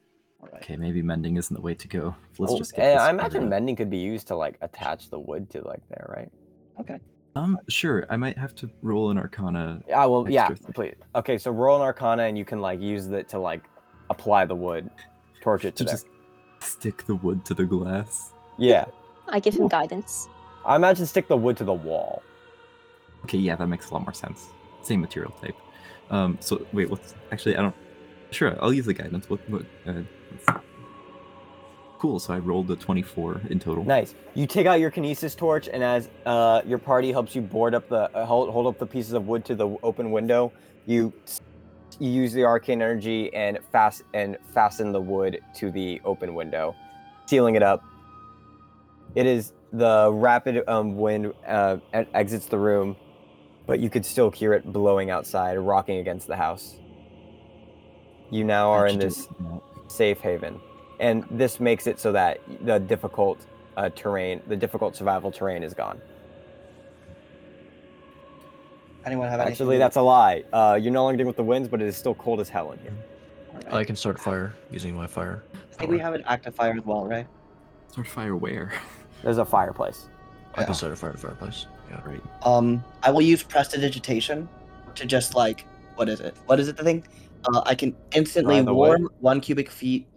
All 0.41 0.49
right. 0.51 0.63
Okay, 0.63 0.75
maybe 0.75 1.01
mending 1.03 1.37
isn't 1.37 1.53
the 1.53 1.61
way 1.61 1.75
to 1.75 1.87
go. 1.87 2.15
Let's 2.39 2.53
Oh, 2.53 2.57
just 2.57 2.73
get. 2.73 2.85
and 2.85 2.99
this 2.99 3.03
I 3.03 3.09
imagine 3.11 3.47
mending 3.49 3.75
could 3.75 3.89
be 3.91 3.97
used 3.97 4.27
to 4.27 4.35
like 4.35 4.57
attach 4.61 5.09
the 5.09 5.19
wood 5.19 5.49
to 5.51 5.61
like 5.61 5.87
there, 5.89 6.05
right? 6.15 6.31
Okay. 6.79 6.99
Um, 7.35 7.59
sure. 7.67 8.05
I 8.09 8.15
might 8.15 8.37
have 8.37 8.55
to 8.55 8.69
roll 8.81 9.11
an 9.11 9.17
Arcana. 9.17 9.81
Ah, 9.93 10.07
well, 10.07 10.29
yeah, 10.29 10.47
thing. 10.47 10.73
please. 10.73 10.95
Okay, 11.15 11.37
so 11.37 11.51
roll 11.51 11.75
an 11.75 11.81
Arcana, 11.81 12.23
and 12.23 12.37
you 12.37 12.45
can 12.45 12.61
like 12.61 12.79
use 12.79 13.07
it 13.07 13.27
to 13.29 13.39
like 13.39 13.63
apply 14.09 14.45
the 14.45 14.55
wood, 14.55 14.89
torch 15.41 15.65
it 15.65 15.75
to 15.77 15.85
To 15.85 15.91
just 15.91 16.07
stick 16.61 17.05
the 17.05 17.15
wood 17.15 17.43
to 17.45 17.53
the 17.53 17.65
glass. 17.65 18.31
Yeah, 18.57 18.85
I 19.27 19.39
give 19.39 19.55
him 19.55 19.67
guidance. 19.67 20.29
I 20.65 20.77
imagine 20.77 21.05
stick 21.05 21.27
the 21.27 21.37
wood 21.37 21.57
to 21.57 21.65
the 21.65 21.73
wall. 21.73 22.23
Okay, 23.25 23.37
yeah, 23.37 23.55
that 23.55 23.67
makes 23.67 23.89
a 23.89 23.93
lot 23.93 24.03
more 24.03 24.13
sense. 24.13 24.47
Same 24.81 25.01
material 25.01 25.31
type. 25.41 25.55
Um, 26.09 26.37
so 26.39 26.65
wait, 26.71 26.89
what's 26.89 27.15
actually 27.31 27.57
I 27.57 27.61
don't. 27.63 27.75
Sure, 28.31 28.55
I'll 28.61 28.73
use 28.73 28.85
the 28.85 28.93
guidance. 28.93 29.29
What? 29.29 29.47
What? 29.49 29.63
Uh, 29.85 30.03
let's 30.31 30.45
see. 30.47 30.64
Cool. 31.99 32.19
So 32.19 32.33
I 32.33 32.39
rolled 32.39 32.69
a 32.71 32.75
twenty-four 32.75 33.41
in 33.49 33.59
total. 33.59 33.83
Nice. 33.83 34.15
You 34.33 34.47
take 34.47 34.65
out 34.67 34.79
your 34.79 34.91
kinesis 34.91 35.35
torch, 35.35 35.67
and 35.71 35.83
as 35.83 36.09
uh, 36.25 36.61
your 36.65 36.77
party 36.77 37.11
helps 37.11 37.35
you 37.35 37.41
board 37.41 37.75
up 37.75 37.89
the 37.89 38.15
uh, 38.15 38.25
hold, 38.25 38.49
hold 38.49 38.67
up 38.67 38.79
the 38.79 38.85
pieces 38.85 39.13
of 39.13 39.27
wood 39.27 39.43
to 39.45 39.55
the 39.55 39.67
open 39.83 40.11
window, 40.11 40.51
you 40.85 41.13
you 41.99 42.09
use 42.09 42.33
the 42.33 42.43
arcane 42.43 42.81
energy 42.81 43.33
and 43.33 43.59
fast 43.71 44.03
and 44.13 44.37
fasten 44.53 44.91
the 44.91 45.01
wood 45.01 45.39
to 45.55 45.71
the 45.71 46.01
open 46.03 46.33
window, 46.35 46.75
sealing 47.25 47.55
it 47.55 47.63
up. 47.63 47.83
It 49.15 49.25
is 49.25 49.53
the 49.71 50.11
rapid 50.11 50.63
um, 50.67 50.97
wind 50.97 51.33
uh, 51.47 51.77
exits 51.93 52.47
the 52.47 52.57
room, 52.57 52.97
but 53.65 53.79
you 53.79 53.89
could 53.89 54.05
still 54.05 54.29
hear 54.29 54.53
it 54.53 54.71
blowing 54.71 55.09
outside, 55.09 55.57
rocking 55.57 55.99
against 55.99 56.27
the 56.27 56.35
house. 56.35 56.75
You 58.29 58.43
now 58.43 58.71
are 58.71 58.87
in 58.87 58.99
this 58.99 59.27
safe 59.87 60.19
haven, 60.19 60.59
and 60.99 61.25
this 61.31 61.59
makes 61.59 61.87
it 61.87 61.99
so 61.99 62.11
that 62.11 62.39
the 62.61 62.79
difficult 62.79 63.39
uh, 63.77 63.89
terrain, 63.95 64.41
the 64.47 64.55
difficult 64.55 64.95
survival 64.95 65.31
terrain, 65.31 65.63
is 65.63 65.73
gone. 65.73 66.01
Anyone 69.05 69.29
have? 69.29 69.39
Actually, 69.39 69.77
that's 69.77 69.97
a 69.97 70.01
lie. 70.01 70.43
Uh, 70.51 70.79
you're 70.81 70.91
no 70.91 71.03
longer 71.03 71.17
dealing 71.17 71.27
with 71.27 71.35
the 71.37 71.43
winds, 71.43 71.67
but 71.67 71.81
it 71.81 71.87
is 71.87 71.95
still 71.95 72.15
cold 72.15 72.39
as 72.39 72.49
hell 72.49 72.71
in 72.71 72.79
here. 72.79 72.93
All 73.53 73.55
right. 73.65 73.73
I 73.73 73.83
can 73.83 73.95
start 73.95 74.19
fire 74.19 74.55
using 74.71 74.95
my 74.95 75.07
fire. 75.07 75.43
I 75.53 75.75
think 75.75 75.91
we 75.91 75.99
have 75.99 76.13
an 76.13 76.23
active 76.25 76.55
fire 76.55 76.73
as 76.77 76.83
well, 76.85 77.05
right? 77.05 77.27
Start 77.91 78.07
fire 78.07 78.35
where? 78.35 78.71
There's 79.23 79.37
a 79.37 79.45
fireplace. 79.45 80.09
I 80.55 80.61
Yeah. 80.61 80.65
can 80.65 80.75
start 80.75 80.93
a 80.93 80.95
fire 80.95 81.11
at 81.11 81.17
the 81.17 81.21
fireplace. 81.21 81.67
Yeah. 81.89 82.01
Right. 82.03 82.21
Um, 82.43 82.83
I 83.03 83.11
will 83.11 83.21
use 83.21 83.43
prestidigitation 83.43 84.49
to 84.95 85.05
just 85.05 85.35
like 85.35 85.65
what 85.95 86.09
is 86.09 86.19
it? 86.19 86.35
What 86.47 86.59
is 86.59 86.67
it? 86.67 86.75
The 86.75 86.83
thing? 86.83 87.05
Uh, 87.45 87.61
I 87.65 87.75
can 87.75 87.95
instantly 88.15 88.55
Dry 88.55 88.63
the 88.65 88.73
wood? 88.73 88.87
warm 89.01 89.09
one 89.19 89.39
cubic 89.39 89.69
feet 89.69 90.07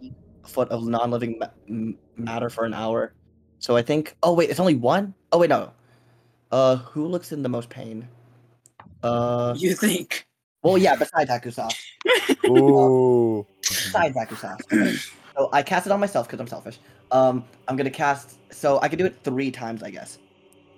foot 0.47 0.69
of 0.69 0.87
non-living 0.87 1.39
ma- 1.39 1.91
matter 2.17 2.49
for 2.49 2.65
an 2.65 2.73
hour. 2.73 3.13
So 3.59 3.75
I 3.75 3.81
think. 3.81 4.15
Oh 4.23 4.33
wait, 4.33 4.49
it's 4.49 4.59
only 4.59 4.75
one. 4.75 5.13
Oh 5.31 5.39
wait, 5.39 5.49
no. 5.49 5.71
Uh, 6.51 6.77
who 6.77 7.05
looks 7.07 7.31
in 7.31 7.43
the 7.43 7.49
most 7.49 7.69
pain? 7.69 8.07
Uh, 9.03 9.53
You 9.57 9.75
think? 9.75 10.25
well, 10.63 10.77
yeah. 10.77 10.95
Besides 10.95 11.29
Ekusas, 11.29 11.73
Ooh. 12.49 13.45
besides 13.61 14.15
Ekusas. 14.15 15.11
so 15.37 15.49
I 15.53 15.61
cast 15.61 15.85
it 15.85 15.91
on 15.91 15.99
myself 15.99 16.27
because 16.27 16.39
I'm 16.39 16.47
selfish. 16.47 16.79
Um, 17.11 17.45
I'm 17.67 17.75
gonna 17.75 17.89
cast. 17.89 18.39
So 18.51 18.79
I 18.81 18.87
can 18.87 18.97
do 18.99 19.05
it 19.05 19.17
three 19.23 19.51
times, 19.51 19.83
I 19.83 19.91
guess. 19.91 20.17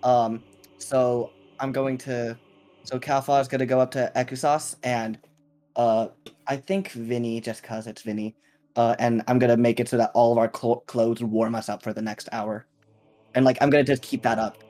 Um, 0.04 0.44
so 0.78 1.32
I'm 1.60 1.72
going 1.72 1.98
to. 2.00 2.38
So 2.84 3.00
Kalfar 3.00 3.40
is 3.42 3.48
gonna 3.48 3.66
go 3.66 3.80
up 3.80 3.92
to 3.92 4.12
Ekusas 4.16 4.76
and, 4.84 5.20
uh, 5.76 6.08
I 6.48 6.58
think 6.58 6.92
Vinny 6.92 7.40
just 7.40 7.62
cause 7.64 7.86
it's 7.88 8.02
Vinny. 8.02 8.36
Uh, 8.76 8.96
and 9.00 9.24
I'm 9.28 9.40
gonna 9.40 9.58
make 9.58 9.80
it 9.80 9.90
so 9.90 9.98
that 9.98 10.12
all 10.16 10.32
of 10.32 10.38
our 10.38 10.48
clo- 10.50 10.84
clothes 10.88 11.22
warm 11.24 11.56
us 11.56 11.70
up 11.70 11.84
for 11.84 11.94
the 11.94 12.02
next 12.02 12.30
hour, 12.32 12.68
and 13.36 13.46
like 13.46 13.58
I'm 13.62 13.70
gonna 13.72 13.84
just 13.84 14.04
keep 14.04 14.24
that 14.24 14.40
up 14.40 14.64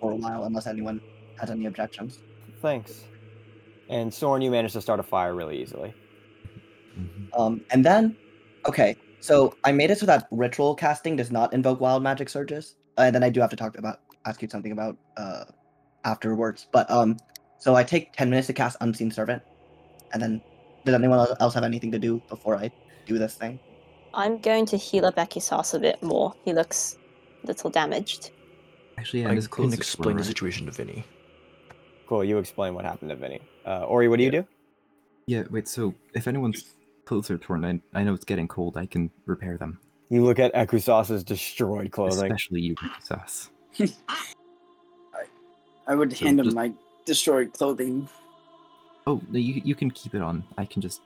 for 0.00 0.12
a 0.12 0.16
while 0.16 0.44
unless 0.44 0.66
anyone 0.66 1.00
has 1.38 1.50
any 1.50 1.66
objections. 1.66 2.22
Thanks. 2.62 3.04
And 3.88 4.12
Soren, 4.14 4.42
you 4.42 4.50
managed 4.50 4.74
to 4.74 4.82
start 4.82 5.00
a 5.00 5.04
fire 5.04 5.34
really 5.34 5.60
easily. 5.62 5.96
Mhm. 6.96 7.28
Um, 7.38 7.64
and 7.70 7.84
then, 7.84 8.16
okay, 8.66 8.96
so 9.20 9.54
I 9.64 9.72
made 9.72 9.90
it 9.90 9.98
so 9.98 10.06
that 10.06 10.26
ritual 10.30 10.74
casting 10.74 11.16
does 11.16 11.30
not 11.30 11.52
invoke 11.52 11.80
wild 11.80 12.02
magic 12.02 12.28
surges. 12.28 12.74
Uh, 12.96 13.02
and 13.02 13.14
then 13.14 13.22
I 13.22 13.30
do 13.30 13.40
have 13.40 13.50
to 13.50 13.56
talk 13.56 13.78
about 13.78 13.98
ask 14.26 14.42
you 14.42 14.48
something 14.48 14.72
about 14.72 14.98
uh 15.16 15.44
afterwards. 16.04 16.66
But 16.72 16.90
um, 16.90 17.16
so 17.58 17.74
I 17.76 17.84
take 17.84 18.12
ten 18.14 18.30
minutes 18.30 18.48
to 18.48 18.54
cast 18.54 18.76
unseen 18.80 19.10
servant, 19.10 19.42
and 20.12 20.22
then 20.22 20.42
does 20.84 20.94
anyone 20.94 21.26
else 21.40 21.54
have 21.54 21.64
anything 21.64 21.92
to 21.92 21.98
do 21.98 22.22
before 22.28 22.56
I 22.56 22.70
do 23.08 23.18
this 23.18 23.34
thing? 23.34 23.58
I'm 24.14 24.38
going 24.38 24.66
to 24.66 24.76
heal 24.76 25.06
up 25.06 25.16
Ekusas 25.16 25.74
a 25.74 25.78
bit 25.78 26.02
more. 26.02 26.34
He 26.44 26.52
looks 26.52 26.96
a 27.42 27.46
little 27.46 27.70
damaged. 27.70 28.30
Actually, 28.98 29.22
yeah, 29.22 29.30
I 29.30 29.34
can 29.34 29.46
clothes 29.46 29.74
explain 29.74 30.16
the 30.16 30.24
situation 30.24 30.66
to 30.66 30.72
Vinny. 30.72 31.04
Cool. 32.06 32.24
You 32.24 32.38
explain 32.38 32.74
what 32.74 32.84
happened 32.84 33.10
to 33.10 33.16
Vinny. 33.16 33.40
Uh, 33.66 33.84
Ori, 33.84 34.08
what 34.08 34.18
do 34.18 34.24
you 34.24 34.30
do? 34.30 34.46
Yeah, 35.26 35.44
wait. 35.50 35.68
So 35.68 35.94
if 36.14 36.26
anyone's 36.26 36.74
clothes 37.04 37.30
are 37.30 37.38
torn, 37.38 37.64
I, 37.64 37.80
I 37.98 38.02
know 38.02 38.14
it's 38.14 38.24
getting 38.24 38.48
cold. 38.48 38.76
I 38.76 38.86
can 38.86 39.10
repair 39.26 39.56
them, 39.58 39.78
You 40.08 40.24
look 40.24 40.38
at 40.38 40.52
Ekusas's 40.54 41.22
destroyed 41.22 41.90
clothing. 41.92 42.24
especially 42.32 42.60
you, 42.60 42.74
Sas. 43.02 43.50
I 45.86 45.94
would 45.94 46.14
So 46.16 46.24
hand 46.24 46.40
him 46.40 46.46
just- 46.46 46.56
my 46.56 46.72
destroyed 47.04 47.52
clothing. 47.52 48.08
Oh, 49.06 49.22
no, 49.30 49.38
you 49.38 49.62
you 49.64 49.74
can 49.74 49.90
keep 49.90 50.14
it 50.14 50.20
on. 50.20 50.44
I 50.58 50.66
can 50.66 50.82
just 50.82 51.00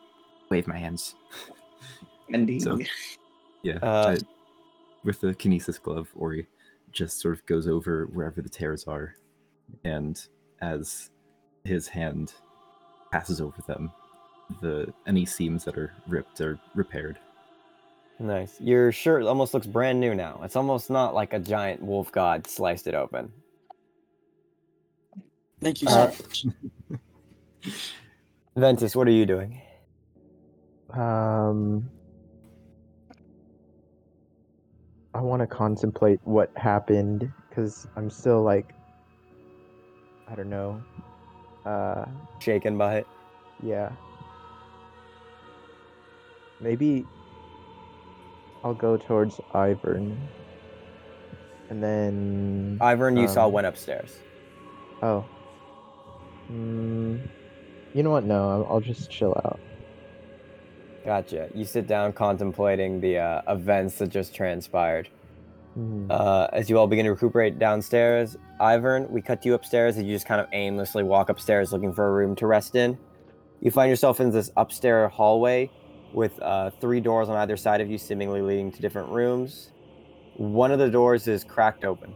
wave 0.50 0.66
my 0.66 0.76
hands. 0.76 1.14
Indeed. 2.32 2.62
So- 2.62 2.78
Yeah. 3.62 3.78
Uh, 3.82 4.16
I- 4.18 4.26
with 5.04 5.20
the 5.20 5.34
kinesis 5.34 5.80
glove, 5.80 6.08
Ori 6.14 6.46
just 6.92 7.20
sort 7.20 7.34
of 7.34 7.44
goes 7.46 7.66
over 7.66 8.06
wherever 8.06 8.40
the 8.42 8.48
tears 8.48 8.84
are, 8.84 9.14
and 9.84 10.20
as 10.60 11.10
his 11.64 11.88
hand 11.88 12.34
passes 13.10 13.40
over 13.40 13.60
them, 13.66 13.90
the 14.60 14.92
any 15.06 15.24
seams 15.24 15.64
that 15.64 15.76
are 15.78 15.92
ripped 16.06 16.40
are 16.40 16.58
repaired. 16.74 17.18
Nice. 18.18 18.60
Your 18.60 18.92
shirt 18.92 19.24
almost 19.24 19.54
looks 19.54 19.66
brand 19.66 19.98
new 19.98 20.14
now. 20.14 20.40
It's 20.44 20.54
almost 20.54 20.90
not 20.90 21.14
like 21.14 21.32
a 21.32 21.38
giant 21.40 21.82
wolf 21.82 22.12
god 22.12 22.46
sliced 22.46 22.86
it 22.86 22.94
open. 22.94 23.32
Thank 25.60 25.82
you 25.82 25.88
Uh, 25.88 26.10
so 26.10 26.24
much. 26.24 26.90
Ventus, 28.56 28.94
what 28.94 29.08
are 29.08 29.12
you 29.12 29.26
doing? 29.26 29.60
Um, 30.90 31.88
I 35.14 35.20
want 35.20 35.40
to 35.40 35.46
contemplate 35.46 36.20
what 36.24 36.50
happened 36.56 37.30
because 37.48 37.86
I'm 37.96 38.08
still 38.10 38.42
like, 38.42 38.72
I 40.28 40.34
don't 40.34 40.48
know. 40.50 40.82
Uh, 41.66 42.06
Shaken 42.40 42.76
by 42.78 42.96
it. 42.98 43.06
yeah. 43.62 43.90
Maybe 46.60 47.04
I'll 48.64 48.74
go 48.74 48.96
towards 48.96 49.36
Ivern. 49.52 50.16
And 51.70 51.82
then. 51.82 52.78
Ivern, 52.80 53.20
you 53.20 53.26
saw 53.28 53.46
Um, 53.46 53.52
went 53.52 53.66
upstairs. 53.66 54.16
Oh. 55.02 55.24
Mm, 56.50 57.20
you 57.94 58.02
know 58.02 58.10
what? 58.10 58.24
No, 58.24 58.64
I'll 58.70 58.80
just 58.80 59.10
chill 59.10 59.32
out. 59.44 59.58
Gotcha. 61.04 61.48
You 61.54 61.64
sit 61.64 61.86
down 61.86 62.12
contemplating 62.12 63.00
the 63.00 63.18
uh, 63.18 63.42
events 63.48 63.96
that 63.98 64.08
just 64.08 64.34
transpired. 64.34 65.08
Mhm. 65.76 66.06
Uh, 66.10 66.48
as 66.52 66.68
you 66.68 66.78
all 66.78 66.86
begin 66.86 67.06
to 67.06 67.12
recuperate 67.12 67.58
downstairs, 67.58 68.36
Ivern, 68.60 69.10
we 69.10 69.22
cut 69.22 69.44
you 69.44 69.54
upstairs 69.54 69.96
and 69.96 70.06
you 70.06 70.14
just 70.14 70.26
kind 70.26 70.40
of 70.40 70.46
aimlessly 70.52 71.02
walk 71.02 71.28
upstairs 71.30 71.72
looking 71.72 71.92
for 71.92 72.08
a 72.08 72.12
room 72.12 72.36
to 72.36 72.46
rest 72.46 72.76
in. 72.76 72.98
You 73.60 73.70
find 73.70 73.88
yourself 73.88 74.20
in 74.20 74.30
this 74.30 74.50
upstairs 74.56 75.10
hallway 75.12 75.70
with 76.12 76.40
uh, 76.42 76.70
three 76.80 77.00
doors 77.00 77.28
on 77.28 77.36
either 77.36 77.56
side 77.56 77.80
of 77.80 77.90
you, 77.90 77.96
seemingly 77.96 78.42
leading 78.42 78.70
to 78.72 78.82
different 78.82 79.08
rooms. 79.08 79.70
One 80.36 80.70
of 80.72 80.78
the 80.78 80.90
doors 80.90 81.26
is 81.26 81.42
cracked 81.42 81.84
open. 81.84 82.14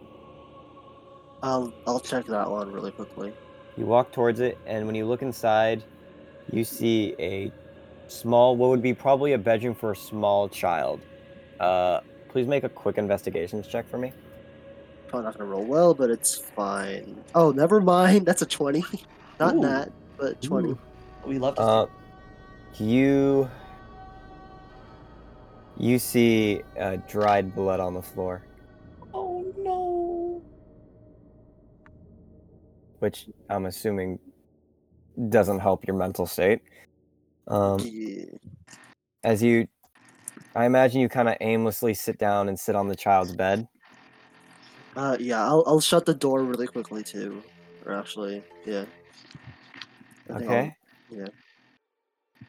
I'll 1.43 1.73
I'll 1.87 2.01
check 2.01 2.27
that 2.27 2.51
one 2.51 2.73
really 2.73 2.91
quickly. 2.91 3.33
You 3.77 3.87
walk 3.87 4.13
towards 4.13 4.41
it, 4.41 4.59
and 4.67 4.87
when 4.87 4.95
you 4.95 5.07
look 5.07 5.23
inside, 5.23 5.83
you 6.51 6.65
see 6.65 7.15
a 7.19 7.53
small, 8.09 8.57
what 8.57 8.71
would 8.71 8.83
be 8.83 8.95
probably 8.95 9.33
a 9.33 9.39
bedroom 9.39 9.75
for 9.75 9.93
a 9.93 9.97
small 9.97 10.49
child. 10.49 11.01
Uh, 11.61 12.01
please 12.29 12.47
make 12.47 12.65
a 12.65 12.69
quick 12.69 12.99
investigations 12.99 13.67
check 13.67 13.89
for 13.89 13.99
me. 13.99 14.13
Probably 15.09 15.25
not 15.27 15.39
gonna 15.39 15.51
roll 15.51 15.65
well, 15.65 15.95
but 15.95 16.11
it's 16.11 16.37
fine. 16.37 17.23
Oh, 17.35 17.51
never 17.53 17.81
mind. 17.81 18.27
That's 18.27 18.43
a 18.43 18.47
twenty. 18.47 18.85
Not 19.41 19.57
Ooh. 19.57 19.63
that, 19.63 19.93
but 20.19 20.41
twenty. 20.43 20.71
Ooh, 20.71 20.79
We 21.27 21.39
love 21.39 21.57
to 21.57 21.63
Uh, 21.63 21.87
you 22.79 23.49
you 25.79 25.99
see 25.99 26.63
uh, 26.81 26.97
dried 27.09 27.55
blood 27.55 27.81
on 27.81 27.95
the 27.95 28.03
floor, 28.03 28.43
Oh 29.13 29.45
no. 29.59 30.43
which 33.01 33.27
I'm 33.51 33.67
assuming 33.67 34.19
doesn't 35.29 35.61
help 35.61 35.87
your 35.87 35.97
mental 35.97 36.27
state. 36.27 36.63
Um, 37.49 37.81
Yeah. 37.81 38.25
as 39.25 39.43
you, 39.43 39.69
I 40.55 40.67
imagine 40.67 41.01
you 41.01 41.09
kind 41.09 41.29
of 41.29 41.37
aimlessly 41.41 41.95
sit 41.95 42.19
down 42.19 42.49
and 42.49 42.59
sit 42.59 42.75
on 42.75 42.89
the 42.89 42.97
child's 42.97 43.35
bed. 43.35 43.69
Uh, 44.97 45.17
yeah. 45.21 45.45
I'll 45.45 45.65
I'll 45.67 45.81
shut 45.81 46.07
the 46.07 46.15
door 46.15 46.43
really 46.43 46.67
quickly 46.67 47.03
too. 47.03 47.43
Or 47.85 47.93
actually, 47.93 48.43
yeah. 48.65 48.85
I 50.31 50.35
Okay. 50.35 50.77
yeah. 51.11 51.27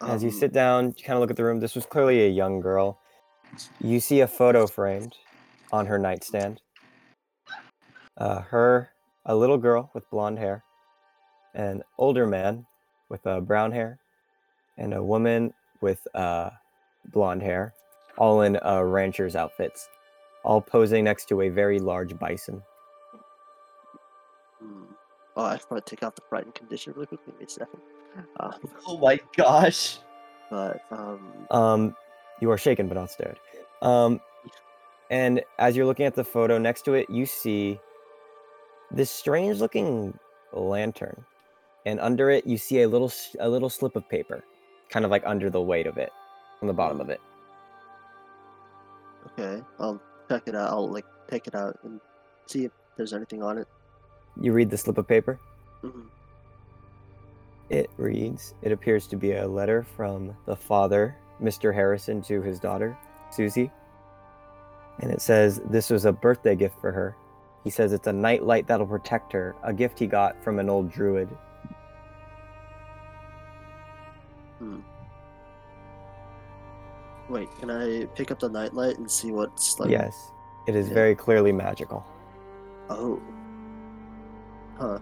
As 0.02 0.24
you 0.24 0.30
Um, 0.30 0.40
sit 0.40 0.54
down, 0.54 0.94
you 0.98 1.04
kind 1.04 1.18
of 1.18 1.22
look 1.22 1.32
at 1.32 1.38
the 1.38 1.44
room. 1.44 1.60
This 1.60 1.76
was 1.76 1.86
clearly 1.86 2.26
a 2.26 2.30
young 2.30 2.60
girl. 2.60 3.00
You 3.82 4.00
see 4.00 4.22
a 4.22 4.28
photo 4.28 4.68
framed 4.68 5.16
on 5.72 5.86
her 5.86 5.98
nightstand. 5.98 6.62
Uh, 8.18 8.42
her, 8.42 8.90
a 9.26 9.36
little 9.36 9.58
girl 9.58 9.92
with 9.94 10.10
blonde 10.10 10.40
hair, 10.40 10.64
an 11.54 11.84
older 11.98 12.26
man 12.26 12.66
with 13.10 13.26
uh, 13.28 13.40
brown 13.42 13.72
hair, 13.72 14.00
and 14.78 14.94
a 14.94 15.04
woman 15.04 15.54
with 15.82 16.08
uh, 16.16 16.50
blonde 17.12 17.42
hair, 17.42 17.74
all 18.18 18.42
in 18.42 18.58
uh, 18.66 18.82
ranchers' 18.84 19.36
outfits, 19.36 19.90
all 20.44 20.62
posing 20.62 21.04
next 21.04 21.26
to 21.30 21.42
a 21.42 21.50
very 21.50 21.80
large 21.80 22.18
bison. 22.18 22.62
hmm. 24.60 24.84
Oh, 25.36 25.44
I 25.44 25.58
should 25.58 25.68
probably 25.68 25.82
take 25.82 26.04
off 26.04 26.16
the 26.16 26.22
frightened 26.30 26.56
condition 26.56 26.94
really 26.96 27.08
quickly. 27.08 27.34
Wait 27.40 27.50
a 27.50 27.52
second. 27.52 27.80
Uh, 28.40 28.52
Oh 28.88 28.98
my 28.98 29.20
gosh. 29.36 29.98
but 30.50 30.82
um, 30.92 31.32
Um, 31.52 31.96
you 32.42 32.50
are 32.52 32.58
shaken 32.58 32.88
but 32.88 32.96
not 32.96 33.12
stirred. 33.12 33.40
Um, 33.82 34.20
and 35.12 35.42
as 35.60 35.76
you're 35.76 35.86
looking 35.86 36.06
at 36.06 36.16
the 36.16 36.24
photo 36.24 36.58
next 36.58 36.84
to 36.84 36.94
it, 36.96 37.10
you 37.10 37.26
see 37.26 37.80
this 38.92 39.12
strange-looking 39.12 40.18
lantern, 40.54 41.24
and 41.86 42.00
under 42.00 42.30
it, 42.32 42.46
you 42.48 42.58
see 42.58 42.82
a 42.82 42.88
little 42.88 43.08
s- 43.08 43.36
a 43.40 43.48
little 43.48 43.70
slip 43.70 43.96
of 43.96 44.08
paper, 44.10 44.44
kind 44.90 45.06
of 45.06 45.12
like 45.12 45.24
under 45.26 45.50
the 45.50 45.62
weight 45.62 45.88
of 45.88 45.98
it, 45.98 46.12
on 46.62 46.68
the 46.68 46.74
bottom 46.74 47.00
of 47.02 47.10
it. 47.10 47.22
okay, 49.28 49.62
I'll 49.80 50.02
check 50.30 50.44
it 50.48 50.56
out. 50.56 50.70
I'll 50.70 50.90
like 50.90 51.06
take 51.30 51.48
it 51.48 51.56
out 51.56 51.78
and 51.84 52.00
see 52.48 52.66
if 52.66 52.72
there's 52.96 53.14
anything 53.14 53.44
on 53.44 53.58
it. 53.58 53.68
You 54.40 54.54
read 54.54 54.70
the 54.70 54.78
slip 54.78 54.98
of 54.98 55.08
paper. 55.08 55.40
Mhm. 55.84 56.06
It 57.70 57.90
reads, 57.98 58.54
It 58.62 58.72
appears 58.72 59.08
to 59.08 59.18
be 59.18 59.34
a 59.34 59.48
letter 59.48 59.84
from 59.84 60.36
the 60.46 60.56
father, 60.56 61.16
Mr. 61.42 61.74
Harrison, 61.74 62.22
to 62.24 62.42
his 62.42 62.60
daughter, 62.60 62.98
Susie. 63.30 63.72
And 65.00 65.12
it 65.12 65.22
says, 65.22 65.60
This 65.70 65.90
was 65.90 66.06
a 66.06 66.14
birthday 66.14 66.56
gift 66.56 66.80
for 66.80 66.92
her. 66.92 67.16
He 67.64 67.70
says 67.70 67.92
it's 67.92 68.08
a 68.08 68.14
night 68.14 68.44
light 68.44 68.68
that'll 68.68 68.88
protect 68.88 69.34
her, 69.34 69.54
a 69.64 69.74
gift 69.74 70.00
he 70.00 70.08
got 70.08 70.42
from 70.42 70.60
an 70.60 70.70
old 70.70 70.90
druid. 70.90 71.28
Wait, 77.30 77.50
can 77.60 77.70
I 77.70 78.06
pick 78.16 78.32
up 78.32 78.40
the 78.40 78.50
nightlight 78.50 78.98
and 78.98 79.10
see 79.10 79.32
what's 79.32 79.80
like? 79.80 79.90
yes, 79.90 80.16
it 80.68 80.76
is 80.76 80.88
yeah. 80.88 80.94
very 80.94 81.16
clearly 81.16 81.52
magical. 81.52 82.06
Oh. 82.90 83.22
Huh. 84.78 85.00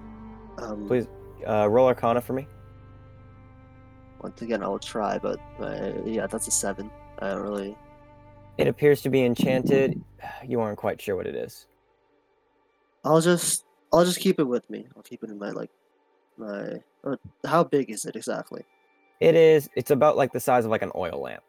Um, 0.58 0.88
Please 0.88 1.08
uh, 1.48 1.68
roll 1.70 1.88
Arcana 1.88 2.22
for 2.22 2.34
me. 2.34 2.48
Once 4.22 4.42
again, 4.42 4.64
I'll 4.64 4.80
try, 4.80 5.20
but 5.20 5.40
uh, 5.60 5.92
yeah, 6.06 6.26
that's 6.26 6.48
a 6.48 6.52
seven. 6.52 6.90
I 7.20 7.30
don't 7.30 7.42
really. 7.42 7.78
It 8.58 8.68
appears 8.68 9.02
to 9.02 9.10
be 9.10 9.24
enchanted. 9.24 10.02
You 10.48 10.60
aren't 10.60 10.80
quite 10.80 11.00
sure 11.00 11.16
what 11.16 11.28
it 11.28 11.36
is. 11.36 11.68
I'll 13.04 13.22
just, 13.22 13.64
I'll 13.94 14.06
just 14.06 14.20
keep 14.20 14.40
it 14.40 14.44
with 14.44 14.68
me. 14.72 14.88
I'll 14.96 15.04
keep 15.04 15.24
it 15.24 15.30
in 15.30 15.38
my 15.38 15.52
like, 15.52 15.70
my. 16.36 16.82
Uh, 17.04 17.16
how 17.46 17.64
big 17.64 17.92
is 17.92 18.06
it 18.06 18.16
exactly? 18.16 18.64
It 19.20 19.36
is. 19.36 19.70
It's 19.76 19.92
about 19.92 20.18
like 20.18 20.34
the 20.34 20.40
size 20.40 20.66
of 20.66 20.72
like 20.72 20.82
an 20.82 20.92
oil 20.96 21.22
lamp, 21.22 21.44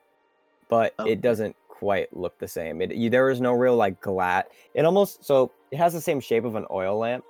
but 0.68 0.94
Okay. 1.00 1.12
it 1.12 1.20
doesn't 1.20 1.56
quite 1.68 2.14
look 2.16 2.38
the 2.38 2.48
same. 2.48 2.80
It 2.80 2.94
you, 2.94 3.10
there 3.10 3.28
is 3.30 3.40
no 3.40 3.52
real 3.52 3.76
like 3.76 4.00
glass. 4.00 4.44
It 4.74 4.84
almost 4.84 5.24
so 5.24 5.52
it 5.70 5.76
has 5.76 5.92
the 5.92 6.00
same 6.00 6.20
shape 6.20 6.44
of 6.44 6.54
an 6.54 6.64
oil 6.70 6.96
lamp, 6.98 7.24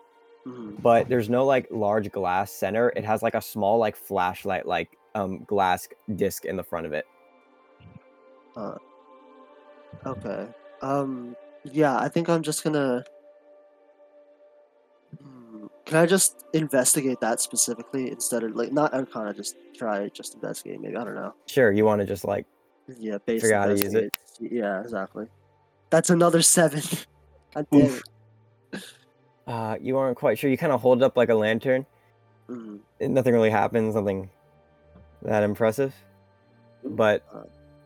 Mhm. 0.47 0.81
but 0.83 1.09
there's 1.09 1.29
no 1.29 1.45
like 1.45 1.67
large 1.71 2.11
glass 2.13 2.53
center. 2.53 2.93
It 2.97 3.05
has 3.05 3.23
like 3.23 3.35
a 3.35 3.41
small 3.41 3.79
like 3.79 3.97
flashlight 3.97 4.67
like 4.67 4.97
um 5.15 5.43
glass 5.45 5.89
disc 6.15 6.45
in 6.45 6.57
the 6.57 6.63
front 6.63 6.87
of 6.87 6.93
it. 6.93 7.07
Uh, 8.57 8.77
okay. 10.05 10.47
Um. 10.83 11.35
Yeah, 11.65 11.99
I 11.99 12.09
think 12.09 12.29
I'm 12.29 12.43
just 12.43 12.63
gonna. 12.63 13.05
Can 15.87 15.99
I 15.99 16.07
just 16.07 16.45
investigate 16.53 17.21
that 17.21 17.41
specifically 17.41 18.11
instead 18.11 18.43
of 18.43 18.57
like 18.57 18.73
not 18.73 18.93
Arcana? 18.93 19.33
Just 19.33 19.57
try 19.75 20.09
just 20.09 20.35
investigate. 20.35 20.81
Maybe 20.81 20.97
I 20.97 21.05
don't 21.05 21.15
know. 21.15 21.33
Sure, 21.47 21.71
you 21.71 21.85
want 21.85 22.01
to 22.01 22.07
just 22.07 22.25
like 22.25 22.45
Yeah, 22.99 23.19
base 23.25 23.43
Figure 23.43 23.57
out 23.57 23.69
how 23.69 23.75
to 23.75 23.81
use 23.81 23.95
it? 23.95 24.13
Yeah, 24.41 24.81
exactly. 24.81 25.27
That's 25.91 26.11
another 26.11 26.43
seven. 26.43 26.83
God 27.55 27.67
damn 27.71 27.83
Oof. 27.83 28.03
it. 28.73 28.83
uh 29.47 29.77
you 29.81 29.97
aren't 29.97 30.17
quite 30.19 30.39
sure. 30.39 30.51
You 30.51 30.59
kind 30.59 30.73
of 30.73 30.81
hold 30.81 31.03
up 31.03 31.17
like 31.17 31.29
a 31.29 31.35
lantern. 31.35 31.87
Mhm. 32.49 32.81
and 33.01 33.15
nothing 33.15 33.35
really 33.35 33.51
happens, 33.51 33.95
nothing 33.95 34.31
that 35.23 35.43
impressive. 35.43 35.95
But 36.85 37.25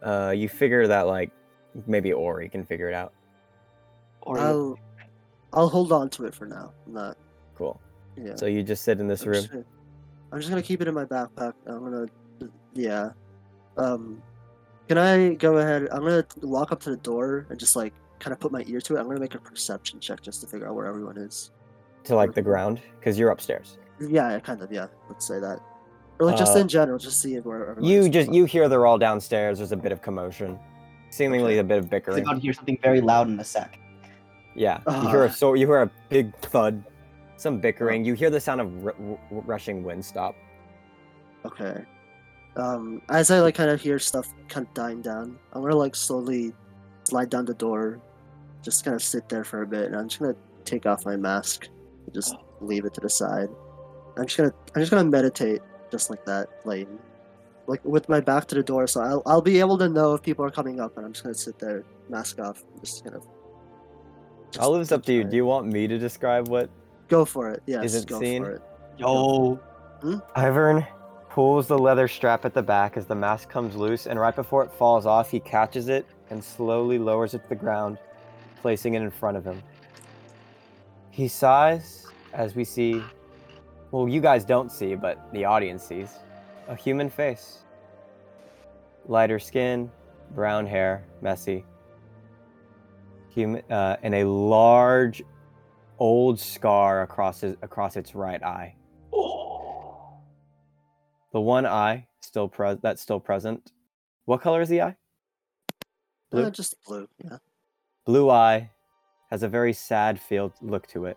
uh, 0.02 0.34
you 0.36 0.48
figure 0.48 0.86
that 0.86 1.06
like 1.06 1.30
maybe 1.86 2.12
Ori 2.12 2.48
can 2.48 2.64
figure 2.64 2.88
it 2.88 2.94
out. 2.94 3.12
Or 4.22 4.38
I'll, 4.38 4.78
I'll 5.52 5.68
hold 5.68 5.92
on 5.92 6.10
to 6.10 6.26
it 6.26 6.34
for 6.34 6.46
now. 6.46 6.72
I'm 6.86 6.92
not. 6.92 7.16
Cool. 7.54 7.80
Yeah. 8.22 8.36
So 8.36 8.46
you 8.46 8.62
just 8.62 8.84
sit 8.84 9.00
in 9.00 9.06
this 9.08 9.22
I'm 9.22 9.28
room. 9.30 9.40
just, 9.40 9.50
gonna, 9.52 9.64
I'm 10.32 10.38
just 10.40 10.50
gonna 10.50 10.62
keep 10.62 10.80
it 10.82 10.88
in 10.88 10.94
my 10.94 11.04
backpack. 11.04 11.54
I'm 11.66 11.84
gonna, 11.84 12.06
yeah. 12.74 13.10
Um, 13.76 14.22
can 14.88 14.98
I 14.98 15.34
go 15.34 15.58
ahead? 15.58 15.88
I'm 15.92 16.00
gonna 16.00 16.24
walk 16.42 16.72
up 16.72 16.80
to 16.80 16.90
the 16.90 16.96
door 16.96 17.46
and 17.50 17.58
just 17.58 17.76
like 17.76 17.94
kind 18.18 18.32
of 18.32 18.40
put 18.40 18.52
my 18.52 18.64
ear 18.66 18.80
to 18.82 18.96
it. 18.96 19.00
I'm 19.00 19.06
gonna 19.06 19.20
make 19.20 19.34
a 19.34 19.38
perception 19.38 20.00
check 20.00 20.20
just 20.22 20.40
to 20.42 20.46
figure 20.46 20.68
out 20.68 20.74
where 20.74 20.86
everyone 20.86 21.16
is. 21.16 21.50
to 22.04 22.14
like 22.14 22.32
the 22.34 22.42
ground 22.42 22.80
because 22.98 23.18
you're 23.18 23.30
upstairs. 23.30 23.78
Yeah, 24.00 24.38
kind 24.40 24.62
of. 24.62 24.72
Yeah, 24.72 24.86
let's 25.08 25.26
say 25.26 25.38
that. 25.40 25.60
Or 26.18 26.26
like 26.26 26.36
just 26.36 26.56
Uh, 26.56 26.60
in 26.60 26.68
general, 26.68 26.98
just 26.98 27.20
see 27.20 27.36
where 27.38 27.70
everyone 27.70 27.84
You 27.90 28.00
is. 28.00 28.08
just 28.08 28.32
you 28.32 28.44
hear 28.46 28.68
they're 28.68 28.86
all 28.86 28.98
downstairs. 28.98 29.58
There's 29.58 29.72
a 29.72 29.76
bit 29.76 29.92
of 29.92 30.02
commotion, 30.02 30.58
seemingly 31.10 31.52
Okay. 31.52 31.58
a 31.58 31.64
bit 31.64 31.78
of 31.78 31.84
He's 31.84 31.90
bickering. 31.90 32.22
about 32.22 32.34
to 32.34 32.40
hear 32.40 32.52
something 32.52 32.78
very 32.82 33.00
loud 33.00 33.28
in 33.28 33.38
a 33.40 33.44
sec. 33.44 33.78
Yeah, 34.54 34.80
you 34.86 35.08
hear 35.08 35.24
a 35.24 35.32
so 35.32 35.54
you 35.54 35.66
hear 35.66 35.82
a 35.82 35.90
big 36.08 36.34
thud, 36.38 36.82
some 37.40 37.60
bickering. 37.60 38.04
You 38.04 38.14
hear 38.14 38.30
the 38.30 38.40
sound 38.40 38.60
of 38.60 38.86
r- 38.86 38.94
r- 39.00 39.18
rushing 39.30 39.82
wind 39.82 40.04
stop. 40.04 40.34
Okay. 41.44 41.84
Um, 42.56 43.00
as 43.08 43.30
I 43.30 43.40
like 43.40 43.54
kind 43.54 43.70
of 43.70 43.80
hear 43.80 43.98
stuff 43.98 44.28
kind 44.48 44.66
of 44.66 44.74
dying 44.74 45.02
down, 45.02 45.38
I'm 45.52 45.62
gonna 45.62 45.76
like 45.76 45.94
slowly 45.94 46.52
slide 47.04 47.30
down 47.30 47.44
the 47.44 47.54
door, 47.54 48.00
just 48.62 48.84
kind 48.84 48.94
of 48.94 49.02
sit 49.02 49.28
there 49.28 49.44
for 49.44 49.62
a 49.62 49.66
bit, 49.66 49.86
and 49.86 49.96
I'm 49.96 50.08
just 50.08 50.20
gonna 50.20 50.36
take 50.64 50.84
off 50.84 51.06
my 51.06 51.16
mask, 51.16 51.68
and 52.04 52.14
just 52.14 52.34
leave 52.60 52.84
it 52.84 52.94
to 52.94 53.00
the 53.00 53.08
side. 53.08 53.48
I'm 54.18 54.26
just 54.26 54.36
gonna 54.36 54.52
I'm 54.74 54.82
just 54.82 54.90
gonna 54.90 55.08
meditate 55.08 55.62
just 55.90 56.10
like 56.10 56.24
that, 56.26 56.48
like 56.64 56.88
like 57.66 57.84
with 57.84 58.08
my 58.08 58.20
back 58.20 58.46
to 58.48 58.54
the 58.56 58.62
door, 58.62 58.86
so 58.86 59.00
I'll 59.00 59.22
I'll 59.26 59.42
be 59.42 59.60
able 59.60 59.78
to 59.78 59.88
know 59.88 60.14
if 60.14 60.22
people 60.22 60.44
are 60.44 60.50
coming 60.50 60.80
up, 60.80 60.96
and 60.96 61.06
I'm 61.06 61.12
just 61.12 61.22
gonna 61.22 61.34
sit 61.34 61.58
there, 61.58 61.84
mask 62.08 62.40
off, 62.40 62.64
just 62.80 63.04
kind 63.04 63.16
of. 63.16 63.22
just 64.50 64.62
All 64.62 64.72
this 64.72 64.92
up 64.92 65.04
to 65.06 65.12
you. 65.12 65.24
Do 65.24 65.36
you 65.36 65.46
want 65.46 65.68
me 65.68 65.86
to 65.86 65.98
describe 65.98 66.48
what 66.48 66.68
Go 67.10 67.24
for 67.24 67.50
it. 67.50 67.62
Yes, 67.66 67.94
it 67.94 68.06
go 68.06 68.20
seen? 68.20 68.44
for 68.44 68.50
it. 68.52 68.62
Yo. 68.96 69.60
Ivern 70.36 70.86
pulls 71.28 71.66
the 71.66 71.78
leather 71.78 72.08
strap 72.08 72.44
at 72.44 72.54
the 72.54 72.62
back 72.62 72.96
as 72.96 73.06
the 73.06 73.14
mask 73.14 73.48
comes 73.50 73.76
loose, 73.76 74.06
and 74.06 74.18
right 74.18 74.34
before 74.34 74.64
it 74.64 74.72
falls 74.72 75.06
off, 75.06 75.30
he 75.30 75.40
catches 75.40 75.88
it 75.88 76.06
and 76.30 76.42
slowly 76.42 76.98
lowers 76.98 77.34
it 77.34 77.42
to 77.42 77.48
the 77.48 77.54
ground, 77.54 77.98
placing 78.62 78.94
it 78.94 79.02
in 79.02 79.10
front 79.10 79.36
of 79.36 79.44
him. 79.44 79.60
He 81.10 81.28
sighs 81.28 82.06
as 82.32 82.54
we 82.54 82.64
see, 82.64 83.02
well, 83.90 84.08
you 84.08 84.20
guys 84.20 84.44
don't 84.44 84.70
see, 84.70 84.94
but 84.94 85.32
the 85.32 85.44
audience 85.44 85.82
sees, 85.82 86.14
a 86.68 86.76
human 86.76 87.10
face. 87.10 87.64
Lighter 89.06 89.40
skin, 89.40 89.90
brown 90.34 90.64
hair, 90.64 91.04
messy. 91.20 91.64
Human, 93.34 93.62
uh, 93.70 93.96
and 94.02 94.14
a 94.14 94.24
large 94.24 95.22
old 96.00 96.40
scar 96.40 97.02
across 97.02 97.42
his, 97.42 97.56
across 97.62 97.96
its 97.96 98.14
right 98.14 98.42
eye. 98.42 98.74
The 101.32 101.40
one 101.40 101.64
eye 101.64 102.08
still 102.18 102.48
pre- 102.48 102.74
that's 102.82 103.00
still 103.00 103.20
present. 103.20 103.70
What 104.24 104.40
color 104.40 104.62
is 104.62 104.68
the 104.68 104.82
eye? 104.82 104.96
Blue? 106.32 106.42
Uh, 106.42 106.50
just 106.50 106.74
blue. 106.84 107.08
Yeah. 107.22 107.36
Blue 108.04 108.30
eye 108.30 108.68
has 109.30 109.44
a 109.44 109.48
very 109.48 109.72
sad 109.72 110.20
feel 110.20 110.52
look 110.60 110.88
to 110.88 111.04
it 111.04 111.16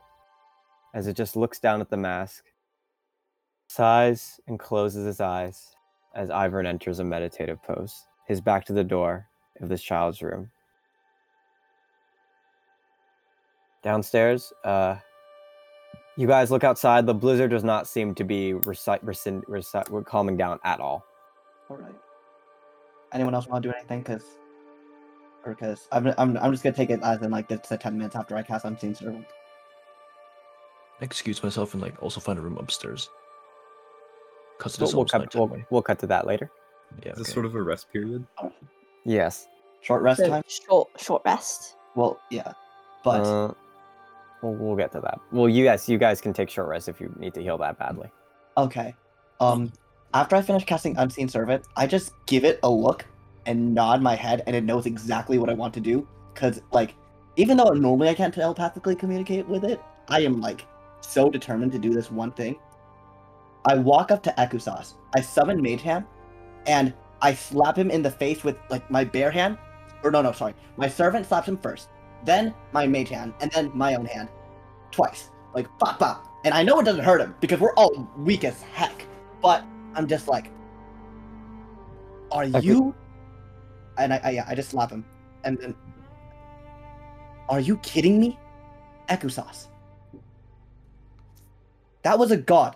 as 0.94 1.08
it 1.08 1.16
just 1.16 1.36
looks 1.36 1.60
down 1.60 1.82
at 1.82 1.90
the 1.90 1.98
mask, 1.98 2.46
sighs, 3.68 4.40
and 4.48 4.60
closes 4.60 5.06
his 5.06 5.20
eyes 5.20 5.76
as 6.16 6.30
Ivern 6.30 6.68
enters 6.68 7.00
a 7.00 7.04
meditative 7.04 7.62
pose, 7.64 8.06
his 8.28 8.40
back 8.40 8.66
to 8.66 8.74
the 8.74 8.84
door 8.84 9.28
of 9.62 9.70
this 9.70 9.82
child's 9.82 10.22
room. 10.22 10.52
Downstairs, 13.84 14.54
uh, 14.64 14.96
you 16.16 16.28
guys 16.28 16.52
look 16.52 16.64
outside. 16.64 17.06
The 17.06 17.14
blizzard 17.14 17.52
does 17.52 17.64
not 17.64 17.88
seem 17.88 18.16
to 18.16 18.24
be 18.24 18.54
recite, 18.54 19.04
rescind, 19.04 19.44
recite, 19.48 19.88
calming 20.06 20.38
down 20.38 20.60
at 20.64 20.80
all. 20.80 21.06
All 21.70 21.78
right. 21.78 21.96
Anyone 23.12 23.36
else 23.36 23.48
want 23.48 23.64
to 23.64 23.70
do 23.70 23.76
anything? 23.76 24.00
Because, 24.00 24.24
or 25.46 25.54
because 25.54 25.88
I'm, 25.92 26.08
I'm, 26.18 26.38
I'm 26.38 26.52
just 26.52 26.64
gonna 26.64 26.76
take 26.76 26.90
it 26.90 27.02
as 27.04 27.22
in 27.22 27.32
like 27.32 27.52
it's 27.52 27.72
a 27.72 27.78
ten 27.78 27.98
minutes 27.98 28.16
after 28.16 28.36
I 28.36 28.42
cast 28.42 28.66
Unseen 28.66 28.96
Servant. 28.96 29.26
Excuse 31.02 31.44
myself 31.44 31.74
and 31.74 31.82
like 31.84 32.02
also 32.02 32.20
find 32.22 32.40
a 32.40 32.42
room 32.42 32.58
upstairs. 32.58 33.10
Cause 34.60 34.76
it 34.76 34.80
We'll, 34.82 34.88
is 34.90 34.94
we'll 34.94 35.00
almost 35.00 35.12
cut, 35.12 35.18
nighttime, 35.22 35.40
we'll, 35.42 35.48
right? 35.50 35.66
we'll 35.70 35.82
cut 35.82 36.00
to 36.00 36.08
that 36.08 36.26
later. 36.26 36.50
Yeah. 37.04 37.12
Is 37.12 37.18
this 37.18 37.28
okay. 37.28 37.34
sort 37.34 37.46
of 37.48 37.56
a 37.56 37.62
rest 37.62 37.92
period? 37.92 38.26
Yes. 39.04 39.48
Short 39.82 40.02
rest 40.02 40.20
So 40.20 40.28
time. 40.30 40.44
short, 40.48 40.90
short 40.98 41.22
rest. 41.26 41.76
Well, 41.96 42.20
yeah, 42.32 42.54
but 43.04 43.26
Uh, 43.26 43.54
we'll, 44.44 44.54
we'll 44.54 44.76
get 44.76 44.92
to 44.92 45.00
that. 45.02 45.20
Well, 45.32 45.50
you 45.50 45.64
guys, 45.64 45.88
you 45.90 45.98
guys 45.98 46.22
can 46.22 46.34
take 46.34 46.50
short 46.50 46.68
rest 46.68 46.90
if 46.90 47.00
you 47.02 47.14
need 47.18 47.34
to 47.34 47.42
heal 47.42 47.58
that 47.60 47.80
badly. 47.80 48.10
okay. 48.58 48.96
Um, 49.40 49.74
after 50.14 50.36
I 50.36 50.42
finish 50.42 50.64
casting 50.64 50.96
Unseen 50.98 51.28
Servant, 51.28 51.66
I 51.76 51.88
just 51.88 52.14
give 52.28 52.46
it 52.46 52.60
a 52.64 52.70
look 52.70 53.06
and 53.46 53.74
nod 53.74 54.02
my 54.02 54.16
head, 54.16 54.44
and 54.46 54.56
it 54.56 54.64
knows 54.64 54.86
exactly 54.86 55.38
what 55.38 55.50
I 55.50 55.54
want 55.54 55.74
to 55.74 55.80
do. 55.80 56.08
Cause 56.36 56.62
like, 56.72 56.94
even 57.36 57.58
though 57.58 57.70
normally 57.70 58.10
I 58.10 58.14
can't 58.14 58.34
telepathically 58.34 58.96
communicate 58.96 59.48
with 59.48 59.64
it, 59.64 59.82
I 60.08 60.22
am 60.22 60.40
like 60.40 60.66
so 61.02 61.30
determined 61.30 61.72
to 61.74 61.80
do 61.80 61.94
this 61.94 62.12
one 62.12 62.32
thing. 62.32 62.58
I 63.66 63.76
walk 63.76 64.12
up 64.12 64.22
to 64.24 64.34
Ekusas. 64.38 64.94
I 65.16 65.22
summon 65.22 65.62
Mage 65.62 65.82
Hand, 65.82 66.06
and 66.68 66.94
I 67.22 67.34
slap 67.34 67.78
him 67.78 67.90
in 67.90 68.02
the 68.02 68.12
face 68.12 68.44
with 68.44 68.58
like 68.70 68.90
my 68.92 69.04
bare 69.04 69.32
hand. 69.32 69.58
Or 70.04 70.12
no, 70.12 70.22
no, 70.22 70.32
sorry. 70.32 70.54
My 70.78 70.88
servant 70.88 71.26
slaps 71.26 71.48
him 71.48 71.58
first, 71.58 71.90
then 72.26 72.54
my 72.72 72.88
mage 72.88 73.10
hand, 73.10 73.34
and 73.42 73.52
then 73.52 73.72
my 73.74 73.96
own 73.96 74.06
hand, 74.06 74.30
twice. 74.92 75.30
Like 75.54 75.68
pop 75.80 76.00
pop. 76.00 76.28
And 76.46 76.54
I 76.54 76.64
know 76.64 76.80
it 76.80 76.84
doesn't 76.84 77.04
hurt 77.04 77.22
him 77.22 77.36
because 77.40 77.60
we're 77.60 77.74
all 77.76 78.08
weak 78.18 78.44
as 78.44 78.62
heck. 78.62 79.06
But 79.42 79.64
I'm 79.96 80.08
just 80.08 80.28
like, 80.28 80.52
are 82.32 82.46
you? 82.46 82.96
And 83.98 84.14
I, 84.14 84.22
I 84.24 84.30
yeah, 84.32 84.46
I 84.48 84.56
just 84.56 84.70
slap 84.70 84.90
him, 84.90 85.06
and 85.44 85.58
then, 85.60 85.76
are 87.50 87.60
you 87.60 87.78
kidding 87.78 88.20
me, 88.20 88.40
Ekusas? 89.10 89.68
That 92.02 92.18
was 92.18 92.32
a 92.32 92.38
god. 92.38 92.76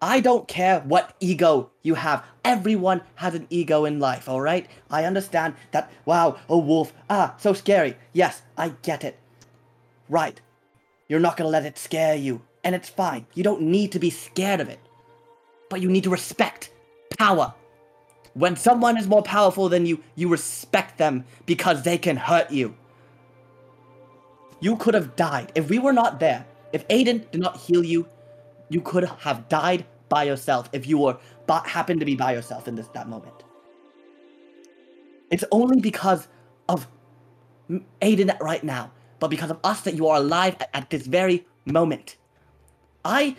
I 0.00 0.20
don't 0.20 0.46
care 0.46 0.80
what 0.80 1.14
ego 1.18 1.70
you 1.82 1.94
have. 1.94 2.24
Everyone 2.44 3.02
has 3.16 3.34
an 3.34 3.46
ego 3.50 3.84
in 3.84 3.98
life, 3.98 4.28
alright? 4.28 4.68
I 4.90 5.04
understand 5.04 5.54
that, 5.72 5.90
wow, 6.04 6.38
a 6.48 6.56
wolf, 6.56 6.92
ah, 7.10 7.34
so 7.38 7.52
scary. 7.52 7.96
Yes, 8.12 8.42
I 8.56 8.74
get 8.82 9.02
it. 9.02 9.18
Right. 10.08 10.40
You're 11.08 11.20
not 11.20 11.36
gonna 11.36 11.50
let 11.50 11.66
it 11.66 11.78
scare 11.78 12.14
you, 12.14 12.42
and 12.62 12.74
it's 12.74 12.88
fine. 12.88 13.26
You 13.34 13.42
don't 13.42 13.62
need 13.62 13.92
to 13.92 13.98
be 13.98 14.10
scared 14.10 14.60
of 14.60 14.68
it. 14.68 14.78
But 15.68 15.80
you 15.80 15.90
need 15.90 16.04
to 16.04 16.10
respect 16.10 16.70
power. 17.18 17.52
When 18.34 18.54
someone 18.54 18.96
is 18.96 19.08
more 19.08 19.22
powerful 19.22 19.68
than 19.68 19.84
you, 19.84 20.00
you 20.14 20.28
respect 20.28 20.96
them 20.96 21.24
because 21.44 21.82
they 21.82 21.98
can 21.98 22.16
hurt 22.16 22.50
you. 22.52 22.76
You 24.60 24.76
could 24.76 24.94
have 24.94 25.16
died. 25.16 25.50
If 25.54 25.68
we 25.68 25.78
were 25.78 25.92
not 25.92 26.20
there, 26.20 26.46
if 26.72 26.86
Aiden 26.88 27.28
did 27.30 27.40
not 27.40 27.56
heal 27.56 27.82
you, 27.82 28.06
you 28.68 28.80
could 28.80 29.04
have 29.04 29.48
died 29.48 29.86
by 30.08 30.24
yourself 30.24 30.68
if 30.72 30.86
you 30.86 30.98
were 30.98 31.18
but 31.46 31.66
happened 31.66 32.00
to 32.00 32.06
be 32.06 32.14
by 32.14 32.32
yourself 32.32 32.68
in 32.68 32.74
this 32.74 32.88
that 32.88 33.08
moment. 33.08 33.42
It's 35.30 35.44
only 35.50 35.80
because 35.80 36.28
of 36.68 36.86
Aiden 38.00 38.38
right 38.40 38.64
now, 38.64 38.90
but 39.18 39.28
because 39.28 39.50
of 39.50 39.58
us 39.64 39.82
that 39.82 39.94
you 39.94 40.08
are 40.08 40.16
alive 40.16 40.56
at, 40.60 40.70
at 40.72 40.90
this 40.90 41.06
very 41.06 41.46
moment. 41.64 42.16
I 43.04 43.36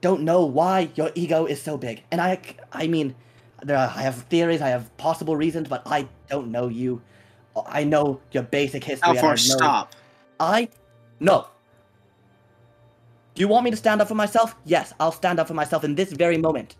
don't 0.00 0.22
know 0.22 0.44
why 0.44 0.90
your 0.94 1.10
ego 1.14 1.46
is 1.46 1.60
so 1.60 1.76
big, 1.76 2.02
and 2.10 2.20
I 2.20 2.38
I 2.72 2.86
mean, 2.86 3.14
there 3.62 3.76
are, 3.76 3.92
I 3.94 4.02
have 4.02 4.22
theories, 4.24 4.60
I 4.60 4.68
have 4.68 4.94
possible 4.96 5.36
reasons, 5.36 5.68
but 5.68 5.82
I 5.86 6.08
don't 6.28 6.50
know 6.50 6.68
you. 6.68 7.02
I 7.66 7.84
know 7.84 8.20
your 8.32 8.42
basic 8.42 8.84
history. 8.84 9.16
and 9.18 9.26
I 9.26 9.34
stop. 9.36 9.94
I 10.38 10.68
no. 11.20 11.48
Do 13.36 13.40
you 13.42 13.48
want 13.48 13.66
me 13.66 13.70
to 13.70 13.76
stand 13.76 14.00
up 14.00 14.08
for 14.08 14.14
myself? 14.14 14.56
Yes, 14.64 14.94
I'll 14.98 15.12
stand 15.12 15.38
up 15.38 15.46
for 15.46 15.52
myself 15.52 15.84
in 15.84 15.94
this 15.94 16.10
very 16.10 16.38
moment. 16.38 16.76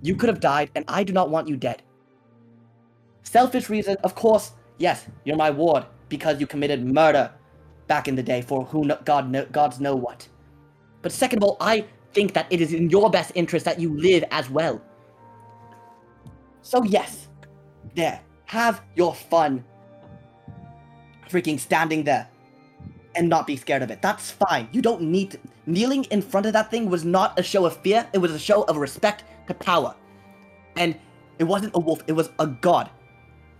You 0.00 0.16
could 0.16 0.30
have 0.30 0.40
died, 0.40 0.70
and 0.74 0.82
I 0.88 1.04
do 1.04 1.12
not 1.12 1.28
want 1.28 1.46
you 1.46 1.58
dead. 1.58 1.82
Selfish 3.22 3.68
reason, 3.68 3.98
of 4.02 4.14
course. 4.14 4.52
Yes, 4.78 5.08
you're 5.24 5.36
my 5.36 5.50
ward 5.50 5.84
because 6.08 6.40
you 6.40 6.46
committed 6.46 6.82
murder 6.86 7.30
back 7.86 8.08
in 8.08 8.14
the 8.14 8.22
day 8.22 8.40
for 8.40 8.64
who 8.64 8.84
kno- 8.84 8.98
God 9.04 9.30
know, 9.30 9.44
gods 9.52 9.78
know 9.78 9.94
what. 9.94 10.26
But 11.02 11.12
second 11.12 11.40
of 11.40 11.44
all, 11.44 11.58
I 11.60 11.84
think 12.14 12.32
that 12.32 12.46
it 12.48 12.62
is 12.62 12.72
in 12.72 12.88
your 12.88 13.10
best 13.10 13.32
interest 13.34 13.66
that 13.66 13.78
you 13.78 13.94
live 13.94 14.24
as 14.30 14.48
well. 14.48 14.80
So 16.62 16.82
yes, 16.82 17.28
there, 17.94 18.22
have 18.46 18.82
your 18.94 19.14
fun 19.14 19.62
freaking 21.28 21.60
standing 21.60 22.04
there 22.04 22.26
and 23.16 23.28
not 23.28 23.46
be 23.46 23.56
scared 23.56 23.82
of 23.82 23.90
it. 23.90 24.02
That's 24.02 24.30
fine. 24.30 24.68
You 24.72 24.82
don't 24.82 25.02
need 25.02 25.32
to. 25.32 25.38
Kneeling 25.66 26.04
in 26.04 26.22
front 26.22 26.46
of 26.46 26.52
that 26.52 26.70
thing 26.70 26.88
was 26.88 27.04
not 27.04 27.38
a 27.38 27.42
show 27.42 27.66
of 27.66 27.76
fear, 27.78 28.06
it 28.12 28.18
was 28.18 28.30
a 28.30 28.38
show 28.38 28.62
of 28.64 28.76
respect 28.76 29.24
to 29.48 29.54
power. 29.54 29.94
And 30.76 30.96
it 31.38 31.44
wasn't 31.44 31.74
a 31.74 31.80
wolf, 31.80 32.02
it 32.06 32.12
was 32.12 32.30
a 32.38 32.46
god. 32.46 32.90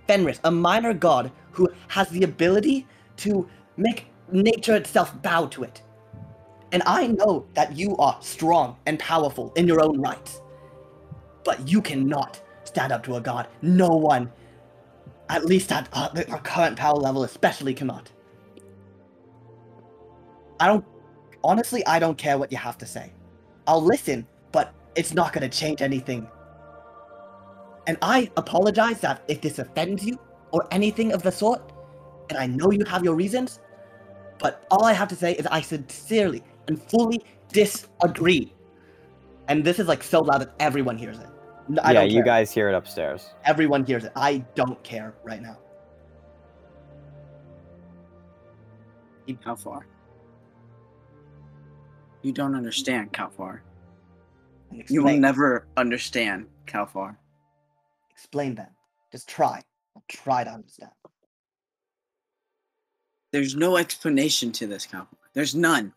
Fenris, 0.06 0.40
a 0.44 0.50
minor 0.50 0.94
god 0.94 1.32
who 1.50 1.68
has 1.88 2.08
the 2.10 2.22
ability 2.22 2.86
to 3.16 3.48
make 3.76 4.06
nature 4.30 4.76
itself 4.76 5.20
bow 5.22 5.46
to 5.46 5.64
it. 5.64 5.82
And 6.72 6.82
I 6.86 7.08
know 7.08 7.46
that 7.54 7.76
you 7.76 7.96
are 7.96 8.18
strong 8.20 8.76
and 8.86 8.98
powerful 8.98 9.52
in 9.56 9.66
your 9.66 9.82
own 9.82 10.00
rights. 10.00 10.40
But 11.44 11.68
you 11.68 11.80
cannot 11.80 12.40
stand 12.64 12.92
up 12.92 13.02
to 13.04 13.16
a 13.16 13.20
god. 13.20 13.48
No 13.62 13.88
one 13.88 14.30
at 15.28 15.44
least 15.44 15.72
at 15.72 15.88
uh, 15.92 16.08
our 16.30 16.40
current 16.40 16.76
power 16.76 16.96
level, 16.96 17.24
especially 17.24 17.74
cannot. 17.74 18.10
I 20.60 20.66
don't. 20.66 20.84
Honestly, 21.44 21.84
I 21.86 21.98
don't 21.98 22.18
care 22.18 22.38
what 22.38 22.50
you 22.50 22.58
have 22.58 22.78
to 22.78 22.86
say. 22.86 23.12
I'll 23.66 23.82
listen, 23.82 24.26
but 24.52 24.74
it's 24.94 25.14
not 25.14 25.32
going 25.32 25.48
to 25.48 25.56
change 25.56 25.82
anything. 25.82 26.28
And 27.86 27.96
I 28.02 28.30
apologize 28.36 29.00
that 29.00 29.22
if 29.28 29.40
this 29.40 29.58
offends 29.58 30.04
you 30.04 30.18
or 30.50 30.66
anything 30.70 31.12
of 31.12 31.22
the 31.22 31.30
sort, 31.30 31.72
and 32.30 32.38
I 32.38 32.46
know 32.46 32.72
you 32.72 32.84
have 32.84 33.04
your 33.04 33.14
reasons, 33.14 33.60
but 34.38 34.66
all 34.70 34.84
I 34.84 34.92
have 34.92 35.08
to 35.08 35.16
say 35.16 35.34
is 35.34 35.46
I 35.46 35.60
sincerely 35.60 36.42
and 36.68 36.82
fully 36.82 37.22
disagree. 37.52 38.52
And 39.48 39.64
this 39.64 39.78
is 39.78 39.86
like 39.86 40.02
so 40.02 40.20
loud 40.20 40.40
that 40.40 40.54
everyone 40.58 40.98
hears 40.98 41.18
it. 41.18 41.28
N- 41.68 41.78
I 41.80 41.92
yeah, 41.92 42.00
don't 42.00 42.10
you 42.10 42.24
guys 42.24 42.50
hear 42.50 42.68
it 42.68 42.74
upstairs. 42.74 43.30
Everyone 43.44 43.84
hears 43.84 44.04
it. 44.04 44.12
I 44.16 44.38
don't 44.54 44.82
care 44.82 45.14
right 45.24 45.40
now. 45.40 45.58
Calfar. 49.42 49.86
You 52.26 52.32
don't 52.32 52.56
understand, 52.56 53.12
Calfar. 53.12 53.62
And 54.72 54.82
You 54.90 55.04
will 55.04 55.16
never 55.16 55.68
understand, 55.76 56.48
Calfar. 56.66 57.16
explain 58.10 58.56
that. 58.56 58.72
Just 59.12 59.28
try. 59.28 59.62
I'll 59.94 60.02
try 60.08 60.42
to 60.42 60.50
understand. 60.50 60.90
There's 63.30 63.54
no 63.54 63.76
explanation 63.76 64.50
to 64.58 64.66
this, 64.66 64.86
Calfar. 64.86 65.16
There's 65.34 65.54
none. 65.54 65.92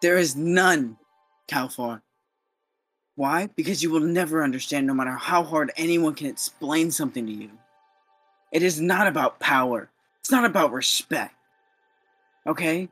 There 0.00 0.16
is 0.16 0.34
none, 0.34 0.96
Calfar. 1.46 2.02
Why? 3.14 3.48
Because 3.54 3.80
you 3.80 3.90
will 3.90 4.00
never 4.00 4.42
understand 4.42 4.88
no 4.88 4.94
matter 4.94 5.12
how 5.12 5.44
hard 5.44 5.70
anyone 5.76 6.16
can 6.16 6.26
explain 6.26 6.90
something 6.90 7.26
to 7.26 7.32
you. 7.32 7.50
It 8.50 8.64
is 8.64 8.80
not 8.80 9.06
about 9.06 9.38
power. 9.38 9.88
It's 10.18 10.32
not 10.32 10.44
about 10.44 10.72
respect. 10.72 11.36
Okay? 12.44 12.88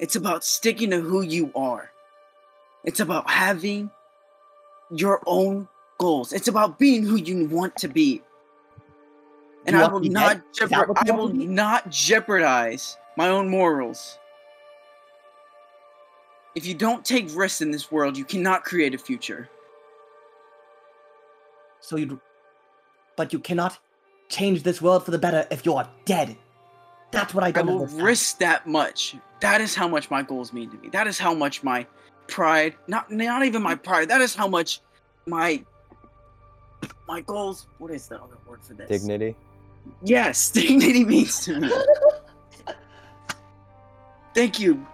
It's 0.00 0.16
about 0.16 0.42
sticking 0.42 0.90
to 0.90 1.00
who 1.00 1.20
you 1.22 1.52
are. 1.54 1.90
It's 2.84 3.00
about 3.00 3.28
having 3.30 3.90
your 4.90 5.20
own 5.26 5.68
goals. 5.98 6.32
It's 6.32 6.48
about 6.48 6.78
being 6.78 7.04
who 7.04 7.16
you 7.16 7.46
want 7.48 7.76
to 7.76 7.88
be. 7.88 8.22
and 9.66 9.76
I 9.76 9.86
will 9.86 10.00
not 10.00 10.40
jeopard- 10.54 10.96
I 11.06 11.12
will 11.12 11.28
not 11.28 11.90
jeopardize 11.90 12.96
my 13.18 13.28
own 13.28 13.48
morals. 13.50 14.18
If 16.54 16.64
you 16.66 16.72
don't 16.74 17.04
take 17.04 17.28
risks 17.36 17.60
in 17.60 17.70
this 17.70 17.92
world, 17.92 18.16
you 18.16 18.24
cannot 18.24 18.64
create 18.64 18.94
a 18.94 18.98
future. 18.98 19.50
So 21.80 21.96
you, 21.96 22.18
but 23.16 23.32
you 23.34 23.38
cannot 23.38 23.78
change 24.30 24.62
this 24.62 24.80
world 24.80 25.04
for 25.04 25.10
the 25.10 25.18
better 25.18 25.46
if 25.50 25.66
you're 25.66 25.86
dead. 26.06 26.36
That's 27.12 27.34
what 27.34 27.44
I 27.44 27.48
I 27.48 27.50
don't 27.52 27.66
will 27.66 27.80
understand. 27.82 28.02
risk 28.02 28.38
that 28.38 28.66
much. 28.66 29.14
That 29.40 29.60
is 29.60 29.74
how 29.74 29.88
much 29.88 30.10
my 30.10 30.22
goals 30.22 30.52
mean 30.52 30.70
to 30.70 30.76
me. 30.78 30.88
That 30.90 31.06
is 31.06 31.18
how 31.18 31.34
much 31.34 31.62
my 31.62 31.86
pride, 32.28 32.74
not 32.86 33.10
not 33.10 33.44
even 33.44 33.62
my 33.62 33.74
pride. 33.74 34.08
That 34.08 34.20
is 34.20 34.34
how 34.34 34.48
much 34.48 34.80
my 35.26 35.64
my 37.08 37.20
goals. 37.22 37.66
What 37.78 37.90
is 37.90 38.06
the 38.06 38.16
other 38.16 38.36
word 38.46 38.62
for 38.62 38.74
this? 38.74 38.88
Dignity. 38.88 39.34
Yes, 40.02 40.50
dignity 40.60 41.04
means 41.04 41.40
to 41.44 41.60
me. 41.60 41.72
Thank 44.34 44.60
you. 44.60 44.86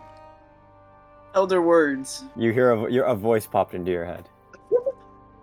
Elder 1.34 1.60
words. 1.60 2.24
You 2.36 2.52
hear 2.52 2.72
a, 2.72 2.90
your, 2.90 3.04
a 3.04 3.14
voice 3.14 3.46
popped 3.46 3.74
into 3.74 3.90
your 3.90 4.06
head. 4.06 4.28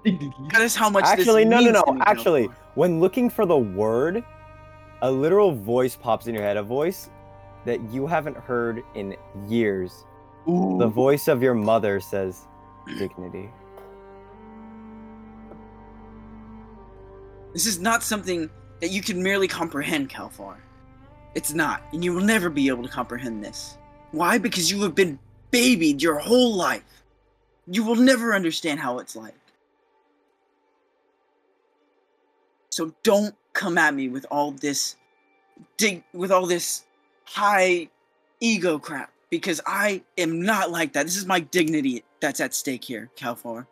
That 0.03 0.61
is 0.61 0.75
how 0.75 0.89
much. 0.89 1.05
Actually, 1.05 1.45
no, 1.45 1.59
no, 1.59 1.71
no. 1.71 1.93
me, 1.93 2.01
Actually, 2.05 2.49
when 2.75 2.99
looking 2.99 3.29
for 3.29 3.45
the 3.45 3.57
word, 3.57 4.23
a 5.01 5.11
literal 5.11 5.51
voice 5.51 5.95
pops 5.95 6.27
in 6.27 6.33
your 6.33 6.43
head. 6.43 6.57
A 6.57 6.63
voice 6.63 7.09
that 7.65 7.81
you 7.91 8.07
haven't 8.07 8.37
heard 8.37 8.83
in 8.95 9.15
years. 9.47 10.05
The 10.45 10.87
voice 10.87 11.27
of 11.27 11.41
your 11.41 11.53
mother 11.53 11.99
says, 11.99 12.47
"Dignity." 12.97 13.49
This 17.53 17.65
is 17.65 17.79
not 17.79 18.03
something 18.03 18.49
that 18.81 18.89
you 18.89 19.01
can 19.01 19.21
merely 19.21 19.47
comprehend, 19.47 20.09
Calfar. 20.09 20.57
It's 21.35 21.53
not, 21.53 21.83
and 21.93 22.03
you 22.03 22.13
will 22.13 22.23
never 22.23 22.49
be 22.49 22.67
able 22.67 22.83
to 22.83 22.89
comprehend 22.89 23.43
this. 23.43 23.77
Why? 24.11 24.37
Because 24.37 24.69
you 24.69 24.81
have 24.83 24.95
been 24.95 25.17
babied 25.51 26.01
your 26.01 26.19
whole 26.19 26.53
life. 26.53 27.03
You 27.67 27.83
will 27.83 27.95
never 27.95 28.33
understand 28.35 28.79
how 28.79 28.99
it's 28.99 29.15
like. 29.15 29.35
So 32.69 32.93
don't 33.03 33.35
come 33.53 33.77
at 33.77 33.93
me 33.93 34.09
with 34.09 34.25
all 34.31 34.51
this 34.51 34.95
dig 35.77 36.03
with 36.13 36.31
all 36.31 36.45
this 36.45 36.85
high 37.25 37.89
ego 38.39 38.77
crap 38.77 39.11
because 39.29 39.61
I 39.65 40.03
am 40.17 40.41
not 40.41 40.71
like 40.71 40.93
that. 40.93 41.05
This 41.05 41.17
is 41.17 41.25
my 41.25 41.39
dignity 41.39 42.03
that's 42.19 42.39
at 42.39 42.53
stake 42.53 42.83
here, 42.83 43.09
Calfar. 43.15 43.67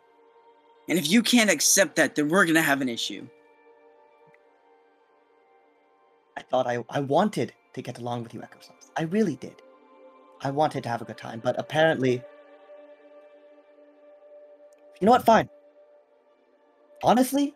And 0.88 0.98
if 0.98 1.10
you 1.10 1.22
can't 1.22 1.50
accept 1.50 1.96
that, 1.96 2.14
then 2.14 2.28
we're 2.28 2.44
gonna 2.46 2.62
have 2.62 2.80
an 2.80 2.88
issue. 2.88 3.26
I 6.36 6.42
thought 6.42 6.66
I, 6.66 6.84
I 6.90 7.00
wanted 7.00 7.52
to 7.74 7.82
get 7.82 7.98
along 7.98 8.24
with 8.24 8.34
you, 8.34 8.40
Ekusas. 8.40 8.90
I 8.96 9.02
really 9.02 9.36
did. 9.36 9.62
I 10.42 10.50
wanted 10.50 10.82
to 10.82 10.88
have 10.88 11.02
a 11.02 11.04
good 11.04 11.18
time, 11.18 11.40
but 11.42 11.58
apparently. 11.58 12.22
You 15.00 15.06
know 15.06 15.12
what? 15.12 15.24
Fine. 15.24 15.48
Honestly, 17.04 17.54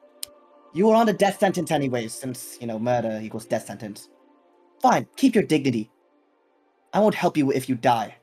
you 0.74 0.86
were 0.86 0.94
on 0.94 1.08
a 1.08 1.12
death 1.12 1.40
sentence 1.40 1.70
anyways, 1.70 2.12
since, 2.12 2.58
you 2.60 2.66
know, 2.66 2.78
murder 2.78 3.20
equals 3.22 3.46
death 3.46 3.66
sentence. 3.66 4.08
Fine, 4.80 5.06
keep 5.16 5.34
your 5.34 5.44
dignity. 5.44 5.90
I 6.92 7.00
won't 7.00 7.14
help 7.14 7.36
you 7.36 7.52
if 7.52 7.68
you 7.68 7.74
die. 7.74 8.14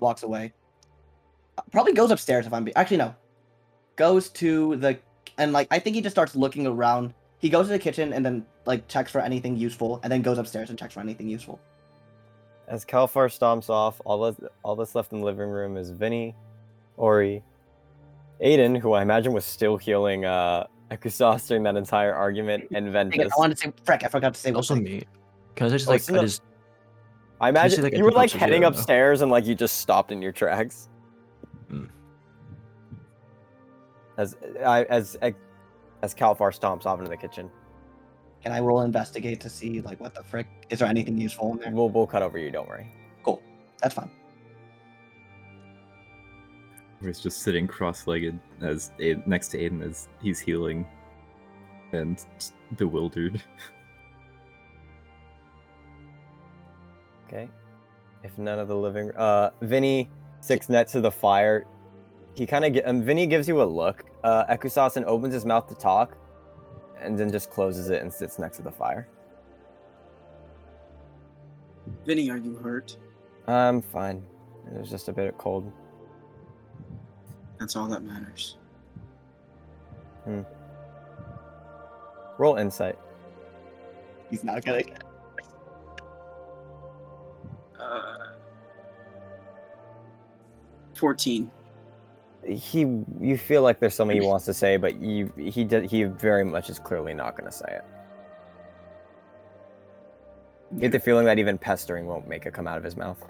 Walks 0.00 0.22
away. 0.22 0.52
Uh, 1.56 1.62
Probably 1.70 1.92
goes 1.92 2.10
upstairs 2.10 2.46
if 2.46 2.52
I'm. 2.52 2.64
Be- 2.64 2.74
Actually, 2.74 2.98
no. 2.98 3.14
Goes 3.96 4.28
to 4.30 4.76
the. 4.76 4.98
And, 5.38 5.52
like, 5.52 5.68
I 5.70 5.78
think 5.78 5.96
he 5.96 6.02
just 6.02 6.14
starts 6.14 6.34
looking 6.34 6.66
around 6.66 7.14
he 7.42 7.48
goes 7.48 7.66
to 7.66 7.72
the 7.72 7.78
kitchen 7.78 8.12
and 8.12 8.24
then 8.24 8.46
like 8.66 8.86
checks 8.86 9.10
for 9.10 9.20
anything 9.20 9.56
useful 9.56 9.98
and 10.04 10.12
then 10.12 10.22
goes 10.22 10.38
upstairs 10.38 10.70
and 10.70 10.78
checks 10.78 10.94
for 10.94 11.00
anything 11.00 11.28
useful 11.28 11.60
As 12.68 12.84
Calfar 12.84 13.28
stomps 13.28 13.68
off, 13.68 14.00
all 14.04 14.22
that's, 14.22 14.40
all 14.62 14.76
that's 14.76 14.94
left 14.94 15.12
in 15.12 15.18
the 15.18 15.24
living 15.26 15.48
room 15.48 15.76
is 15.76 15.90
Vinny, 15.90 16.36
Ori, 16.96 17.42
Aiden, 18.40 18.78
who 18.78 18.92
I 18.92 19.02
imagine 19.02 19.32
was 19.32 19.44
still 19.44 19.76
healing 19.76 20.24
uh, 20.24 20.66
Ekusas 20.92 21.46
during 21.48 21.62
that 21.64 21.76
entire 21.76 22.14
argument, 22.14 22.64
and 22.72 22.86
Dang 22.86 22.88
it, 22.88 22.90
Ventus. 22.92 23.32
i 23.32 23.38
wanted 23.38 23.56
to 23.56 23.62
say 23.64 23.72
frick 23.84 24.04
i 24.04 24.08
forgot 24.08 24.34
to 24.34 24.40
say 24.40 24.52
Also 24.52 24.74
thing. 24.74 24.84
me. 24.84 25.02
Can 25.56 25.66
I 25.66 25.70
just 25.70 25.88
Oh, 25.88 25.90
like 25.92 26.00
so 26.02 26.14
I 26.18 26.20
just 26.20 26.42
I 27.40 27.48
you 27.48 27.54
say, 27.54 27.60
imagine 27.60 27.82
like, 27.82 27.96
you 27.96 28.04
were 28.04 28.10
like 28.12 28.30
heading 28.30 28.62
do? 28.62 28.68
upstairs 28.68 29.20
and 29.22 29.30
like 29.30 29.44
you 29.46 29.54
just 29.54 29.78
stopped 29.78 30.12
in 30.12 30.22
your 30.22 30.32
tracks. 30.32 30.88
Hmm. 31.68 31.84
As 34.18 34.36
I 34.64 34.84
as 34.84 35.16
as 36.02 36.14
Calfar 36.14 36.50
stomps 36.50 36.86
off 36.86 36.98
into 36.98 37.10
the 37.10 37.16
kitchen, 37.16 37.50
can 38.42 38.52
i 38.52 38.60
roll 38.60 38.82
investigate 38.82 39.40
to 39.40 39.48
see 39.50 39.80
like 39.80 40.00
what 40.00 40.14
the 40.14 40.22
frick 40.22 40.46
is 40.70 40.78
there 40.80 40.88
anything 40.88 41.16
useful 41.18 41.52
in 41.52 41.58
there 41.58 41.70
we'll 41.70 41.88
we'll 41.88 42.06
cut 42.06 42.22
over 42.22 42.38
you. 42.38 42.50
Don't 42.50 42.68
worry. 42.68 42.86
Cool. 43.24 43.42
That's 43.80 43.94
fine 43.94 44.08
Where 44.08 44.21
he's 47.04 47.20
just 47.20 47.42
sitting 47.42 47.66
cross-legged 47.66 48.38
as 48.60 48.92
Aiden, 49.00 49.26
next 49.26 49.48
to 49.48 49.58
Aiden 49.58 49.82
as 49.88 50.08
he's 50.20 50.40
healing, 50.40 50.86
and 51.92 52.24
just 52.38 52.54
bewildered. 52.76 53.42
Okay. 57.32 57.48
If 58.22 58.36
none 58.36 58.58
of 58.58 58.68
the 58.68 58.76
living, 58.76 59.10
uh, 59.12 59.50
Vinny 59.62 60.10
sits 60.40 60.68
next 60.68 60.92
to 60.92 61.00
the 61.00 61.10
fire. 61.10 61.64
He 62.34 62.46
kind 62.46 62.64
of, 62.64 62.84
um, 62.84 63.02
Vinny 63.02 63.26
gives 63.26 63.48
you 63.48 63.62
a 63.62 63.64
look. 63.64 64.04
Uh, 64.22 64.44
Ekusas 64.54 64.96
and 64.96 65.06
opens 65.06 65.32
his 65.32 65.46
mouth 65.46 65.66
to 65.68 65.74
talk, 65.74 66.16
and 67.00 67.18
then 67.18 67.32
just 67.32 67.50
closes 67.50 67.88
it 67.88 68.02
and 68.02 68.12
sits 68.12 68.38
next 68.38 68.58
to 68.58 68.62
the 68.62 68.70
fire. 68.70 69.08
Vinny, 72.04 72.30
are 72.30 72.36
you 72.36 72.54
hurt? 72.56 72.96
I'm 73.48 73.80
fine. 73.80 74.22
It 74.66 74.78
was 74.78 74.90
just 74.90 75.08
a 75.08 75.12
bit 75.12 75.26
of 75.26 75.38
cold. 75.38 75.72
That's 77.62 77.76
all 77.76 77.86
that 77.86 78.02
matters. 78.02 78.56
Hmm. 80.24 80.40
Roll 82.36 82.56
insight. 82.56 82.98
he's 84.28 84.42
not 84.42 84.64
gonna 84.64 84.82
Uh, 87.78 88.32
14. 90.94 91.48
He, 92.48 92.80
you 93.20 93.38
feel 93.38 93.62
like 93.62 93.78
there's 93.78 93.94
something 93.94 94.20
he 94.20 94.26
wants 94.26 94.44
to 94.46 94.54
say, 94.54 94.76
but 94.76 95.00
you, 95.00 95.32
he, 95.36 95.62
did, 95.62 95.88
he 95.88 96.02
very 96.02 96.44
much 96.44 96.68
is 96.68 96.80
clearly 96.80 97.14
not 97.14 97.36
going 97.36 97.48
to 97.48 97.56
say 97.56 97.66
it. 97.68 97.84
You 100.72 100.80
get 100.80 100.90
the 100.90 100.98
feeling 100.98 101.26
that 101.26 101.38
even 101.38 101.58
pestering 101.58 102.06
won't 102.06 102.26
make 102.26 102.44
it 102.44 102.54
come 102.54 102.66
out 102.66 102.76
of 102.76 102.82
his 102.82 102.96
mouth. 102.96 103.24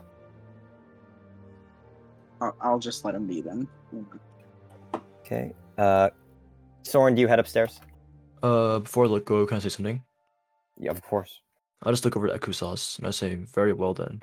I'll, 2.42 2.56
I'll 2.60 2.78
just 2.78 3.04
let 3.04 3.14
him 3.14 3.26
be 3.26 3.40
then. 3.40 3.68
Okay. 5.24 5.52
Uh, 5.78 6.10
Soren, 6.82 7.14
do 7.14 7.20
you 7.20 7.28
head 7.28 7.38
upstairs? 7.38 7.80
uh 8.42 8.80
before 8.80 9.04
I 9.04 9.08
let 9.08 9.24
go, 9.24 9.46
can 9.46 9.58
I 9.58 9.60
say 9.60 9.68
something? 9.68 10.02
Yeah, 10.76 10.90
of 10.90 11.00
course. 11.02 11.40
I 11.84 11.90
just 11.90 12.04
look 12.04 12.16
over 12.16 12.28
at 12.28 12.40
Ekusas 12.40 12.98
and 12.98 13.06
I 13.06 13.10
say, 13.10 13.36
Very 13.54 13.72
well 13.72 13.94
then. 13.94 14.22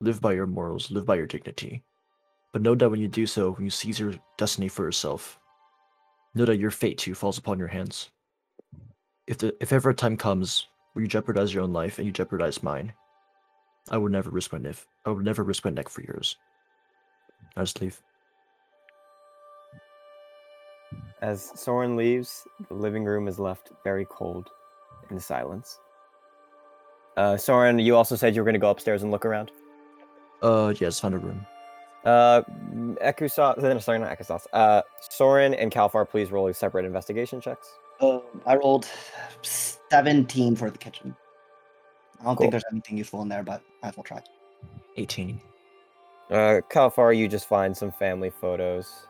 Live 0.00 0.20
by 0.20 0.32
your 0.32 0.46
morals, 0.46 0.90
live 0.90 1.04
by 1.04 1.16
your 1.16 1.26
dignity. 1.26 1.82
But 2.52 2.62
know 2.62 2.74
that 2.74 2.88
when 2.88 3.00
you 3.00 3.08
do 3.08 3.26
so, 3.26 3.50
when 3.50 3.64
you 3.64 3.70
seize 3.70 4.00
your 4.00 4.14
destiny 4.38 4.68
for 4.68 4.84
yourself, 4.84 5.38
know 6.34 6.46
that 6.46 6.56
your 6.56 6.70
fate 6.70 6.96
too 6.96 7.14
falls 7.14 7.36
upon 7.36 7.58
your 7.58 7.68
hands. 7.68 8.10
If 9.26 9.36
the 9.36 9.54
if 9.60 9.72
ever 9.72 9.90
a 9.90 9.94
time 9.94 10.16
comes 10.16 10.66
where 10.92 11.02
you 11.02 11.08
jeopardize 11.08 11.52
your 11.52 11.62
own 11.64 11.74
life 11.74 11.98
and 11.98 12.06
you 12.06 12.12
jeopardize 12.12 12.62
mine, 12.62 12.94
I 13.90 13.98
would 13.98 14.12
never 14.12 14.30
risk 14.30 14.52
my 14.52 14.58
neck. 14.58 14.76
I 15.04 15.10
would 15.10 15.24
never 15.24 15.42
risk 15.42 15.64
my 15.66 15.70
neck 15.70 15.90
for 15.90 16.02
yours. 16.02 16.36
I 17.56 17.62
just 17.62 17.80
leave. 17.80 18.00
As 21.20 21.50
Soren 21.54 21.96
leaves, 21.96 22.46
the 22.68 22.74
living 22.74 23.04
room 23.04 23.26
is 23.28 23.38
left 23.38 23.70
very 23.84 24.06
cold 24.08 24.48
in 25.10 25.18
silence. 25.18 25.78
Uh, 27.16 27.36
Soren, 27.36 27.78
you 27.80 27.96
also 27.96 28.14
said 28.14 28.34
you 28.36 28.40
were 28.40 28.44
going 28.44 28.54
to 28.54 28.60
go 28.60 28.70
upstairs 28.70 29.02
and 29.02 29.10
look 29.10 29.24
around. 29.26 29.50
Uh 30.40 30.72
yes, 30.78 31.00
find 31.00 31.14
a 31.16 31.18
room. 31.18 31.44
Uh, 32.04 32.42
Ekusas, 33.02 33.82
sorry, 33.82 33.98
not 33.98 34.16
Ekusas. 34.16 34.46
Uh, 34.52 34.82
Soren 35.00 35.52
and 35.54 35.72
Calfar, 35.72 36.04
please 36.04 36.30
roll 36.30 36.52
separate 36.54 36.84
investigation 36.84 37.40
checks. 37.40 37.68
um, 38.00 38.22
i 38.46 38.54
rolled 38.54 38.86
17 39.42 40.54
for 40.54 40.70
the 40.70 40.78
kitchen 40.78 41.16
i 42.20 42.24
don't 42.24 42.36
Cool. 42.36 42.44
think 42.44 42.52
there's 42.52 42.64
anything 42.70 42.96
useful 42.96 43.20
in 43.22 43.28
there 43.28 43.42
but 43.42 43.60
I 43.82 43.90
will 43.96 44.04
try 44.04 44.22
18. 44.96 45.40
Uh, 46.30 46.60
Calfar, 46.68 47.12
you 47.12 47.26
just 47.28 47.48
find 47.48 47.74
some 47.76 47.90
family 47.90 48.30
photos, 48.30 49.06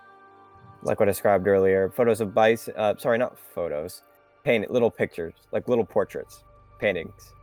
like 0.82 1.00
what 1.00 1.08
I 1.08 1.12
described 1.12 1.46
earlier. 1.48 1.90
Photos 1.90 2.20
of 2.20 2.32
bison. 2.34 2.74
Uh, 2.76 2.94
sorry, 2.96 3.18
not 3.18 3.36
photos. 3.54 4.02
Painted 4.44 4.70
little 4.70 4.90
pictures, 4.90 5.34
like 5.52 5.68
little 5.68 5.84
portraits, 5.84 6.44
paintings. 6.78 7.34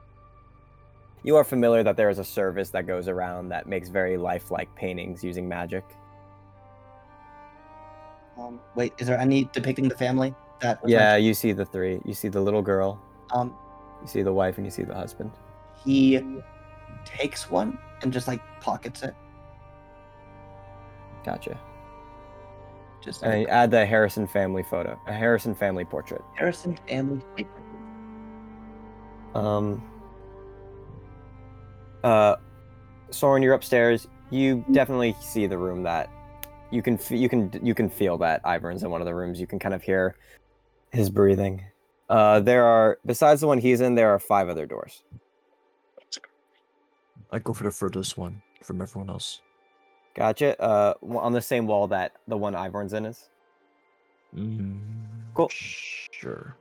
You 1.24 1.36
are 1.36 1.44
familiar 1.44 1.84
that 1.84 1.98
there 1.98 2.10
is 2.10 2.20
a 2.20 2.24
service 2.24 2.70
that 2.70 2.88
goes 2.88 3.08
around 3.08 3.50
that 3.50 3.68
makes 3.68 3.90
very 3.90 4.16
lifelike 4.18 4.74
paintings 4.76 5.24
using 5.24 5.48
magic. 5.48 5.84
um, 8.38 8.60
wait 8.76 8.94
is 8.98 9.08
there 9.08 9.18
any 9.18 9.46
depicting 9.54 9.88
the 9.88 9.96
family 9.96 10.34
that 10.62 10.80
Yeah, 10.86 11.12
mentioned? 11.14 11.26
you 11.26 11.34
see 11.34 11.52
the 11.54 11.66
three. 11.66 12.00
You 12.06 12.14
see 12.14 12.28
the 12.28 12.42
little 12.42 12.62
girl, 12.62 13.02
Um, 13.32 13.56
You 14.02 14.08
see 14.08 14.22
the 14.24 14.34
wife 14.34 14.58
and 14.58 14.66
you 14.66 14.72
see 14.72 14.84
the 14.84 14.94
husband. 14.96 15.32
he 15.84 16.20
takes 17.06 17.50
one 17.50 17.78
and 18.02 18.12
just 18.14 18.28
like 18.28 18.42
pockets 18.62 19.04
it. 19.04 19.14
Gotcha. 21.26 21.60
Just 23.02 23.24
And 23.24 23.40
like 23.40 23.50
add 23.50 23.72
the 23.72 23.86
Harrison 23.86 24.28
family 24.28 24.64
photo, 24.64 25.00
a 25.08 25.14
Harrison 25.14 25.56
family 25.56 25.84
portrait. 25.84 26.22
Harrison 26.36 26.78
family. 26.88 27.22
Um. 29.34 29.84
Uh, 32.04 32.36
Soren, 33.10 33.42
you're 33.42 33.54
upstairs. 33.54 34.08
You 34.30 34.64
definitely 34.72 35.16
see 35.20 35.48
the 35.48 35.58
room 35.58 35.84
that 35.84 36.10
you 36.72 36.82
can 36.82 36.96
f- 36.96 37.12
you 37.12 37.30
can 37.30 37.52
you 37.64 37.74
can 37.74 37.90
feel 37.90 38.18
that 38.20 38.42
Ivern's 38.44 38.84
in 38.84 38.90
one 38.90 39.02
of 39.02 39.06
the 39.06 39.16
rooms. 39.16 39.40
You 39.40 39.48
can 39.48 39.60
kind 39.60 39.74
of 39.74 39.82
hear 39.82 40.16
his 40.92 41.10
breathing. 41.10 41.64
Uh, 42.10 42.40
there 42.40 42.66
are 42.66 43.00
besides 43.06 43.42
the 43.42 43.48
one 43.48 43.58
he's 43.60 43.82
in, 43.82 43.96
there 43.96 44.10
are 44.12 44.20
five 44.20 44.50
other 44.50 44.66
doors. 44.66 45.04
I 47.32 47.40
go 47.40 47.54
for 47.54 47.64
the 47.64 47.72
furthest 47.72 48.18
one 48.18 48.42
from 48.64 48.82
everyone 48.82 49.10
else. 49.10 49.42
Gotcha. 50.16 50.60
Uh, 50.62 50.94
on 51.18 51.34
the 51.34 51.42
same 51.42 51.68
wall 51.68 51.88
that 51.88 52.14
the 52.28 52.38
one 52.38 52.54
Ivern's 52.56 52.94
in 52.94 53.06
is. 53.06 53.30
Mm, 54.36 54.80
Cool. 55.34 55.50
Sure. 55.52 56.56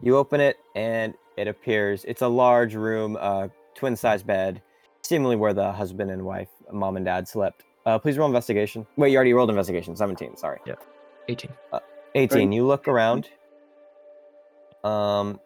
You 0.00 0.16
open 0.16 0.40
it 0.40 0.56
and 0.76 1.14
it 1.36 1.48
appears 1.48 2.04
it's 2.06 2.22
a 2.22 2.28
large 2.28 2.74
room, 2.74 3.16
uh, 3.20 3.48
twin 3.74 3.96
size 3.96 4.22
bed, 4.22 4.62
seemingly 5.02 5.34
where 5.36 5.52
the 5.52 5.72
husband 5.72 6.10
and 6.10 6.24
wife, 6.24 6.48
mom 6.72 6.96
and 6.96 7.04
dad 7.04 7.26
slept. 7.26 7.64
Uh, 7.86 7.98
please 7.98 8.16
roll 8.16 8.28
investigation. 8.28 8.86
Wait, 8.96 9.10
you 9.10 9.16
already 9.16 9.32
rolled 9.34 9.50
investigation. 9.50 9.96
17, 9.96 10.36
sorry. 10.36 10.60
18. 11.28 11.50
18. 12.14 12.52
You 12.52 12.66
look 12.66 12.86
around. 12.86 13.28
Um, 14.84 15.40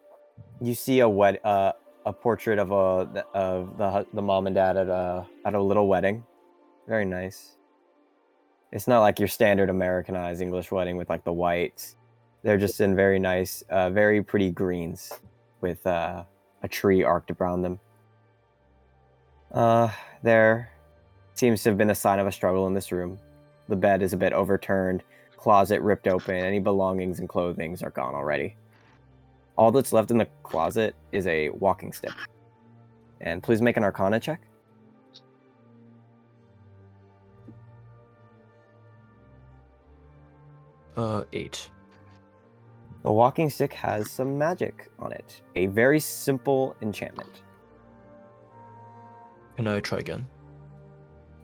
you 0.61 0.75
see 0.75 1.01
a 1.01 1.09
wed- 1.09 1.41
uh, 1.45 1.73
a 2.07 2.13
portrait 2.13 2.59
of 2.59 2.71
a 2.71 3.25
of 3.35 3.77
the 3.79 4.07
the 4.15 4.23
mom 4.23 4.47
and 4.47 4.55
dad 4.55 4.77
at 4.77 4.89
a 4.89 5.27
at 5.45 5.55
a 5.55 5.63
little 5.63 5.87
wedding. 5.89 6.25
Very 6.89 7.05
nice. 7.05 7.57
It's 8.73 8.89
not 8.89 9.01
like 9.01 9.19
your 9.19 9.29
standard 9.29 9.69
Americanized 9.69 10.41
English 10.41 10.73
wedding 10.73 10.97
with 10.97 11.11
like 11.11 11.23
the 11.23 11.33
whites. 11.33 11.97
They're 12.43 12.57
just 12.57 12.81
in 12.81 12.97
very 12.97 13.19
nice, 13.19 13.63
uh, 13.69 13.91
very 13.91 14.23
pretty 14.23 14.51
greens 14.51 15.13
with 15.61 15.87
uh, 15.87 16.25
a 16.63 16.69
tree 16.69 17.03
arced 17.03 17.31
around 17.39 17.63
them. 17.63 17.79
Uh, 19.53 19.91
there 20.23 20.71
seems 21.35 21.63
to 21.63 21.71
have 21.71 21.79
been 21.79 21.91
a 21.91 21.95
sign 21.95 22.19
of 22.19 22.27
a 22.27 22.33
struggle 22.33 22.67
in 22.67 22.75
this 22.75 22.91
room. 22.91 23.19
The 23.69 23.77
bed 23.77 24.03
is 24.03 24.15
a 24.15 24.17
bit 24.17 24.33
overturned, 24.33 25.03
closet 25.37 25.83
ripped 25.83 26.09
open, 26.09 26.37
any 26.37 26.59
belongings 26.59 27.19
and 27.21 27.29
clothings 27.29 27.83
are 27.83 27.91
gone 27.91 28.15
already. 28.15 28.57
All 29.57 29.71
that's 29.71 29.93
left 29.93 30.11
in 30.11 30.19
the 30.19 30.29
closet 30.43 30.95
is 31.13 31.27
a 31.27 31.51
walking 31.51 31.93
stick. 31.93 32.13
And 33.21 33.43
please 33.43 33.61
make 33.61 33.77
an 33.77 33.85
arcana 33.85 34.21
check. 34.21 34.48
Uh, 40.99 41.23
8. 41.33 41.71
The 43.05 43.13
walking 43.13 43.49
stick 43.51 43.73
has 43.73 44.11
some 44.11 44.37
magic 44.37 44.91
on 44.99 45.13
it. 45.13 45.43
A 45.55 45.67
very 45.67 46.01
simple 46.01 46.75
enchantment. 46.83 47.43
Can 49.55 49.69
I 49.69 49.79
try 49.79 49.99
again? 49.99 50.27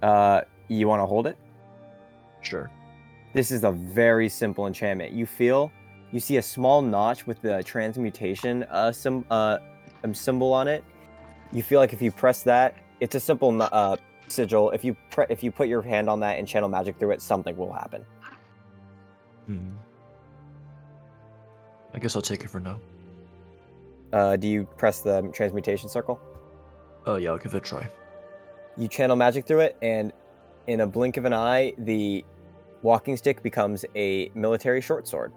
Uh, 0.02 0.40
you 0.66 0.88
want 0.88 1.02
to 1.02 1.06
hold 1.06 1.28
it? 1.28 1.38
Sure. 2.40 2.68
This 3.32 3.52
is 3.52 3.62
a 3.62 3.70
very 3.70 4.28
simple 4.28 4.66
enchantment. 4.66 5.12
You 5.12 5.24
feel, 5.24 5.70
you 6.10 6.18
see 6.18 6.38
a 6.38 6.42
small 6.42 6.82
notch 6.82 7.24
with 7.24 7.40
the 7.40 7.62
transmutation 7.62 8.64
uh, 8.64 8.90
sim- 8.90 9.24
uh, 9.30 9.58
um, 10.02 10.12
symbol 10.12 10.52
on 10.52 10.66
it. 10.66 10.82
You 11.52 11.62
feel 11.62 11.78
like 11.78 11.92
if 11.92 12.02
you 12.02 12.10
press 12.10 12.42
that, 12.42 12.74
it's 12.98 13.14
a 13.14 13.20
simple 13.20 13.62
uh, 13.62 13.96
sigil. 14.26 14.72
If 14.72 14.84
you 14.84 14.96
pre- 15.12 15.26
if 15.28 15.44
you 15.44 15.52
put 15.52 15.68
your 15.68 15.82
hand 15.82 16.10
on 16.10 16.18
that 16.20 16.40
and 16.40 16.48
channel 16.48 16.68
magic 16.68 16.98
through 16.98 17.12
it, 17.12 17.22
something 17.22 17.56
will 17.56 17.72
happen. 17.72 18.04
Hmm. 19.46 19.72
I 21.94 21.98
guess 21.98 22.16
I'll 22.16 22.22
take 22.22 22.42
it 22.42 22.50
for 22.50 22.60
now. 22.60 22.80
Uh, 24.12 24.36
do 24.36 24.48
you 24.48 24.64
press 24.76 25.00
the 25.00 25.22
transmutation 25.32 25.88
circle? 25.88 26.20
Oh, 27.06 27.16
yeah, 27.16 27.30
I'll 27.30 27.38
give 27.38 27.54
it 27.54 27.58
a 27.58 27.60
try. 27.60 27.90
You 28.76 28.88
channel 28.88 29.16
magic 29.16 29.46
through 29.46 29.60
it, 29.60 29.76
and 29.82 30.12
in 30.66 30.80
a 30.80 30.86
blink 30.86 31.16
of 31.16 31.24
an 31.24 31.32
eye, 31.32 31.74
the 31.78 32.24
walking 32.82 33.16
stick 33.16 33.42
becomes 33.42 33.84
a 33.94 34.30
military 34.34 34.80
short 34.80 35.06
sword. 35.06 35.32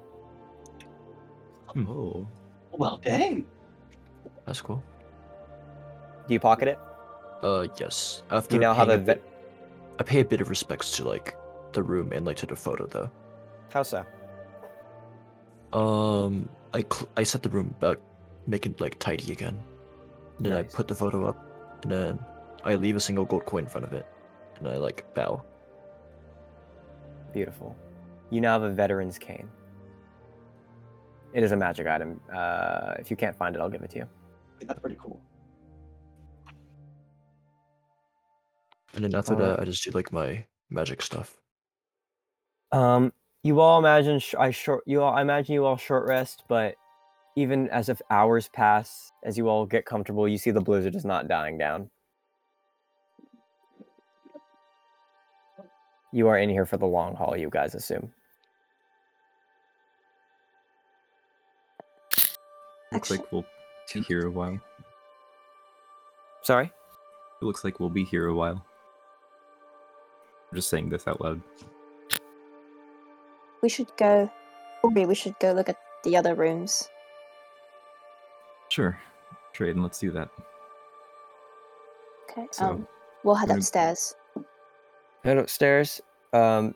Oh. 1.75 2.27
Well, 2.71 2.99
dang. 3.03 3.45
That's 4.45 4.61
cool. 4.61 4.83
Do 6.27 6.33
you 6.33 6.39
pocket 6.39 6.67
it? 6.69 6.79
Uh, 7.43 7.67
yes. 7.79 8.23
After 8.31 8.55
You 8.55 8.61
now 8.61 8.73
have 8.73 8.87
paying 8.87 8.99
a 8.99 9.03
a 9.03 9.05
bit, 9.05 9.23
I 9.99 10.03
pay 10.03 10.19
a 10.21 10.25
bit 10.25 10.41
of 10.41 10.49
respects 10.49 10.95
to 10.97 11.07
like 11.07 11.35
the 11.73 11.83
room 11.83 12.11
and 12.11 12.25
like 12.25 12.37
to 12.37 12.45
the 12.45 12.55
photo 12.55 12.87
though. 12.87 13.11
How 13.69 13.83
so? 13.83 14.05
Um, 15.73 16.49
I 16.73 16.81
cl- 16.81 17.09
I 17.17 17.23
set 17.23 17.43
the 17.43 17.49
room 17.49 17.75
back, 17.79 17.97
make 18.47 18.65
it 18.65 18.79
like 18.79 18.97
tidy 18.99 19.31
again. 19.31 19.59
Then 20.39 20.53
I 20.53 20.63
put 20.63 20.87
the 20.87 20.95
photo 20.95 21.25
up, 21.25 21.79
and 21.83 21.91
then 21.91 22.19
I 22.63 22.75
leave 22.75 22.95
a 22.95 22.99
single 22.99 23.25
gold 23.25 23.45
coin 23.45 23.63
in 23.63 23.69
front 23.69 23.85
of 23.85 23.93
it, 23.93 24.05
and 24.59 24.67
I 24.67 24.77
like 24.77 25.13
bow. 25.13 25.43
Beautiful. 27.33 27.75
You 28.29 28.41
now 28.41 28.53
have 28.53 28.63
a 28.63 28.71
veteran's 28.71 29.17
cane. 29.17 29.49
It 31.33 31.43
is 31.43 31.51
a 31.51 31.55
magic 31.57 31.87
item. 31.87 32.19
Uh, 32.33 32.95
if 32.99 33.11
you 33.11 33.17
can't 33.17 33.35
find 33.35 33.55
it, 33.55 33.59
I'll 33.59 33.69
give 33.69 33.81
it 33.83 33.89
to 33.91 33.97
you. 33.97 34.09
That's 34.61 34.79
pretty 34.79 34.97
cool. 34.99 35.19
And 38.95 39.03
then 39.03 39.13
after 39.13 39.33
Alright. 39.33 39.57
that, 39.57 39.59
I 39.59 39.65
just 39.65 39.83
do 39.83 39.91
like 39.91 40.11
my 40.11 40.45
magic 40.69 41.01
stuff. 41.01 41.37
Um, 42.71 43.13
you 43.47 43.61
all 43.61 43.79
imagine 43.79 44.19
sh- 44.19 44.35
I 44.37 44.51
short. 44.51 44.83
You 44.85 45.01
all, 45.01 45.13
I 45.13 45.21
imagine 45.21 45.53
you 45.53 45.65
all 45.65 45.77
short 45.77 46.05
rest, 46.05 46.43
but 46.49 46.75
even 47.37 47.69
as 47.69 47.87
if 47.87 48.01
hours 48.09 48.49
pass, 48.49 49.13
as 49.23 49.37
you 49.37 49.47
all 49.47 49.65
get 49.65 49.85
comfortable, 49.85 50.27
you 50.27 50.37
see 50.37 50.51
the 50.51 50.59
blizzard 50.59 50.95
is 50.95 51.05
not 51.05 51.29
dying 51.29 51.57
down. 51.57 51.89
You 56.11 56.27
are 56.27 56.37
in 56.37 56.49
here 56.49 56.65
for 56.65 56.75
the 56.75 56.85
long 56.85 57.15
haul, 57.15 57.37
you 57.37 57.49
guys 57.49 57.73
assume. 57.73 58.11
Looks 62.91 63.11
like 63.11 63.31
we'll 63.31 63.45
be 63.93 64.01
here 64.01 64.27
a 64.27 64.31
while. 64.31 64.59
Sorry. 66.41 66.65
It 67.41 67.45
looks 67.45 67.63
like 67.63 67.79
we'll 67.79 67.89
be 67.89 68.03
here 68.03 68.27
a 68.27 68.35
while. 68.35 68.65
I'm 70.49 70.55
just 70.55 70.69
saying 70.69 70.89
this 70.89 71.07
out 71.07 71.21
loud. 71.21 71.41
We 73.61 73.69
should 73.69 73.95
go. 73.97 74.31
Probably 74.81 75.05
we 75.05 75.15
should 75.15 75.37
go 75.39 75.51
look 75.51 75.69
at 75.69 75.77
the 76.03 76.15
other 76.15 76.35
rooms. 76.35 76.87
Sure. 78.69 78.97
Trade, 79.53 79.71
and 79.71 79.83
let's 79.83 79.99
do 79.99 80.11
that. 80.11 80.29
Okay. 82.29 82.47
So, 82.51 82.65
um, 82.65 82.87
we'll 83.23 83.35
head 83.35 83.47
gonna- 83.47 83.59
upstairs. 83.59 84.15
Head 85.23 85.37
upstairs. 85.37 86.01
Um, 86.33 86.75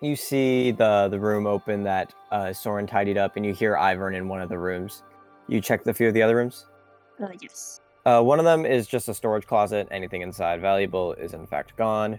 you 0.00 0.16
see 0.16 0.70
the 0.72 1.08
the 1.08 1.18
room 1.18 1.46
open 1.46 1.82
that 1.84 2.12
uh, 2.30 2.52
Soren 2.52 2.86
tidied 2.86 3.18
up, 3.18 3.36
and 3.36 3.46
you 3.46 3.52
hear 3.54 3.74
Ivern 3.76 4.16
in 4.16 4.28
one 4.28 4.40
of 4.40 4.48
the 4.48 4.58
rooms. 4.58 5.02
You 5.48 5.60
check 5.60 5.84
the 5.84 5.94
few 5.94 6.08
of 6.08 6.14
the 6.14 6.22
other 6.22 6.36
rooms. 6.36 6.66
Oh 7.20 7.30
yes. 7.40 7.80
Uh, 8.06 8.22
one 8.22 8.38
of 8.38 8.44
them 8.44 8.64
is 8.64 8.86
just 8.86 9.08
a 9.08 9.14
storage 9.14 9.46
closet. 9.46 9.86
Anything 9.90 10.22
inside 10.22 10.60
valuable 10.60 11.12
is 11.14 11.34
in 11.34 11.46
fact 11.46 11.76
gone. 11.76 12.18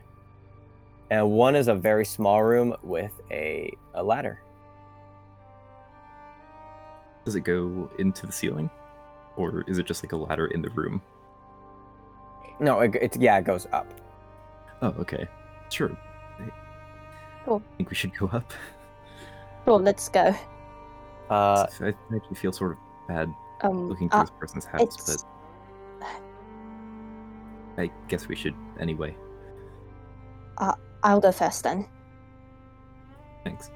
And 1.12 1.32
one 1.32 1.56
is 1.56 1.68
a 1.68 1.76
very 1.76 2.06
small 2.06 2.44
room 2.44 2.76
with 2.84 3.12
a, 3.32 3.74
a 3.96 4.04
ladder. 4.04 4.42
Does 7.26 7.36
it 7.36 7.42
go 7.42 7.90
into 8.00 8.26
the 8.26 8.32
ceiling? 8.32 8.70
Or 9.36 9.64
is 9.68 9.78
it 9.80 9.86
just 9.86 10.04
like 10.04 10.12
a 10.12 10.18
ladder 10.18 10.48
in 10.48 10.62
the 10.62 10.70
room? 10.70 11.02
No, 12.60 12.82
it, 12.82 12.96
it's 12.96 13.18
yeah, 13.18 13.38
it 13.38 13.46
goes 13.46 13.68
up. 13.72 13.88
Oh, 14.82 14.94
okay. 15.00 15.28
Sure. 15.70 15.96
Cool. 17.46 17.62
I 17.74 17.78
think 17.78 17.90
we 17.90 17.96
should 17.96 18.16
go 18.18 18.28
up. 18.28 18.52
Cool. 19.66 19.80
Let's 19.80 20.10
go. 20.10 20.34
Uh, 21.30 21.66
I 21.80 21.86
I 21.88 21.94
actually 22.16 22.36
feel 22.36 22.52
sort 22.52 22.72
of 22.74 22.78
bad 23.08 23.34
Um. 23.62 23.88
looking 23.90 24.10
uh, 24.12 24.26
through 24.26 24.26
this 24.26 24.32
person's 24.40 24.66
house, 24.66 24.82
it's- 24.82 25.26
but 25.98 26.08
I 27.78 27.92
guess 28.08 28.28
we 28.28 28.36
should 28.36 28.56
anyway. 28.80 29.16
I'll 31.04 31.20
go 31.22 31.32
first 31.32 31.64
then. 31.64 31.86
Thanks. 33.44 33.72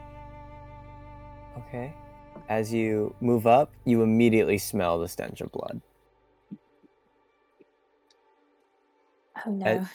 okay. 1.58 1.94
As 2.50 2.74
you 2.74 3.16
move 3.22 3.48
up, 3.48 3.72
you 3.86 4.02
immediately 4.04 4.58
smell 4.58 5.00
the 5.00 5.08
stench 5.08 5.40
of 5.42 5.52
blood. 5.52 5.82
Oh 9.46 9.52
no. 9.52 9.86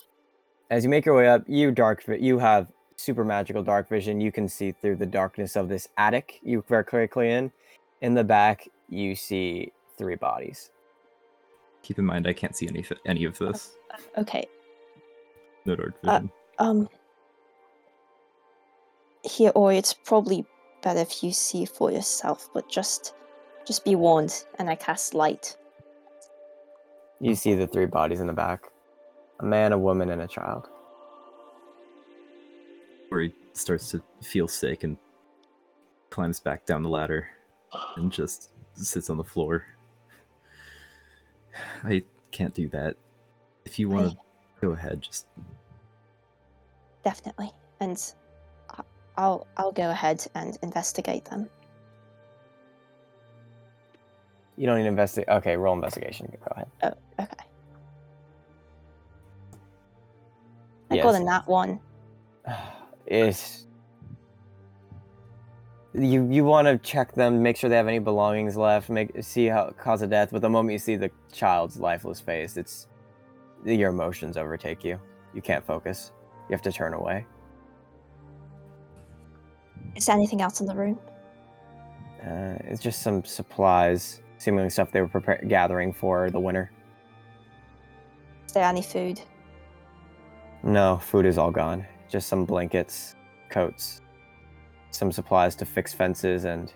As 0.71 0.85
you 0.85 0.91
make 0.91 1.05
your 1.07 1.17
way 1.17 1.29
up, 1.29 1.45
you 1.47 1.71
dark 1.71 2.03
vi- 2.05 2.19
you 2.19 2.39
have 2.39 2.69
super 2.97 3.25
magical 3.25 3.63
dark 3.63 3.89
vision. 3.89 4.21
You 4.21 4.33
can 4.33 4.49
see 4.49 4.73
through 4.73 4.97
the 4.97 5.07
darkness 5.07 5.57
of 5.57 5.69
this 5.69 5.89
attic 5.97 6.39
you 6.43 6.65
very 6.69 6.85
quickly 6.85 7.31
in. 7.31 7.53
In 8.01 8.15
the 8.15 8.25
back, 8.25 8.69
you 8.89 9.15
see 9.15 9.73
three 9.97 10.17
bodies. 10.17 10.71
Keep 11.83 11.99
in 11.99 12.05
mind, 12.05 12.27
I 12.27 12.33
can't 12.33 12.57
see 12.57 12.69
any 12.69 12.85
any 13.07 13.25
of 13.25 13.39
this. 13.39 13.77
Okay. 14.17 14.47
No 15.65 15.77
dark 15.77 15.95
Uh, 16.05 16.19
vision. 16.19 16.31
Um. 16.59 16.89
Here, 19.25 19.53
or 19.55 19.73
it's 19.73 19.93
probably 19.93 20.45
better 20.83 21.01
if 21.01 21.23
you 21.23 21.33
see 21.33 21.65
for 21.65 21.91
yourself. 21.91 22.49
But 22.55 22.69
just, 22.69 23.15
just 23.67 23.85
be 23.85 23.95
warned. 23.97 24.45
And 24.59 24.71
I 24.71 24.75
cast 24.77 25.15
light. 25.15 25.57
You 27.21 27.35
see 27.35 27.55
the 27.55 27.67
three 27.67 27.87
bodies 27.87 28.21
in 28.21 28.27
the 28.29 28.33
back 28.33 28.63
a 29.41 29.45
man, 29.45 29.73
a 29.73 29.79
woman, 29.79 30.11
and 30.11 30.23
a 30.23 30.27
child. 30.27 30.69
where 33.09 33.23
he 33.23 33.35
starts 33.55 33.91
to 33.91 34.03
feel 34.23 34.47
sick 34.47 34.85
and 34.85 34.97
climbs 36.11 36.41
back 36.41 36.67
down 36.67 36.83
the 36.83 36.89
ladder 36.89 37.29
and 37.97 38.13
just 38.13 38.51
sits 38.75 39.09
on 39.11 39.17
the 39.17 39.25
floor. 39.25 39.65
I 41.85 42.03
can't 42.31 42.53
do 42.55 42.69
that. 42.69 42.97
If 43.65 43.79
you 43.79 43.89
want 43.89 44.11
to 44.11 44.17
go 44.61 44.73
ahead, 44.73 45.01
just 45.01 45.27
Definitely. 47.05 47.51
And 47.81 47.97
I- 47.97 48.28
I'll 49.19 49.47
I'll 49.57 49.73
go 49.73 49.91
ahead 49.91 50.25
and 50.35 50.57
investigate 50.63 51.25
them. 51.27 51.51
You 54.57 54.67
don't 54.67 54.79
need 54.79 54.85
to 54.85 54.89
investigate. 54.89 55.29
Okay, 55.29 55.57
roll 55.57 55.75
investigation. 55.75 56.33
Go 56.41 56.53
ahead. 56.53 56.67
Oh, 56.85 57.23
Okay. 57.23 57.45
I 60.91 60.97
got 60.97 61.15
a 61.15 61.19
Yes. 61.19 61.25
nat 61.25 61.47
one. 61.47 61.81
It's 63.11 63.67
you. 65.95 66.31
You 66.31 66.45
want 66.45 66.69
to 66.69 66.77
check 66.77 67.15
them, 67.15 67.43
make 67.43 67.57
sure 67.57 67.71
they 67.71 67.77
have 67.77 67.89
any 67.89 67.99
belongings 68.01 68.55
left, 68.55 68.91
make 68.91 69.11
see 69.25 69.47
how 69.47 69.71
cause 69.79 70.03
of 70.03 70.11
death. 70.11 70.29
But 70.31 70.43
the 70.43 70.51
moment 70.51 70.75
you 70.75 70.79
see 70.79 70.97
the 70.97 71.11
child's 71.33 71.79
lifeless 71.79 72.21
face, 72.21 72.59
it's 72.59 72.87
your 73.65 73.89
emotions 73.89 74.37
overtake 74.37 74.85
you. 74.85 75.01
You 75.33 75.41
can't 75.41 75.65
focus. 75.65 76.13
You 76.49 76.53
have 76.53 76.63
to 76.63 76.73
turn 76.73 76.93
away. 76.93 77.25
Is 79.99 80.07
there 80.07 80.15
anything 80.15 80.41
else 80.41 80.61
in 80.61 80.67
the 80.67 80.77
room? 80.77 80.97
Uh, 82.23 82.55
it's 82.61 82.81
just 82.81 83.03
some 83.03 83.25
supplies, 83.25 84.23
seemingly 84.39 84.71
stuff 84.71 84.93
they 84.93 85.01
were 85.01 85.09
prepar- 85.09 85.49
gathering 85.49 85.93
for 85.93 86.31
the 86.31 86.39
winter. 86.39 86.71
Is 88.47 88.53
there 88.53 88.63
any 88.63 88.81
food? 88.81 89.21
No, 90.63 90.99
food 90.99 91.27
is 91.27 91.37
all 91.37 91.51
gone. 91.51 91.85
Just 92.09 92.29
some 92.29 92.45
blankets, 92.45 93.17
coats, 93.51 94.01
some 94.93 95.11
supplies 95.11 95.57
to 95.57 95.65
fix 95.65 95.93
fences, 95.93 96.45
and 96.45 96.73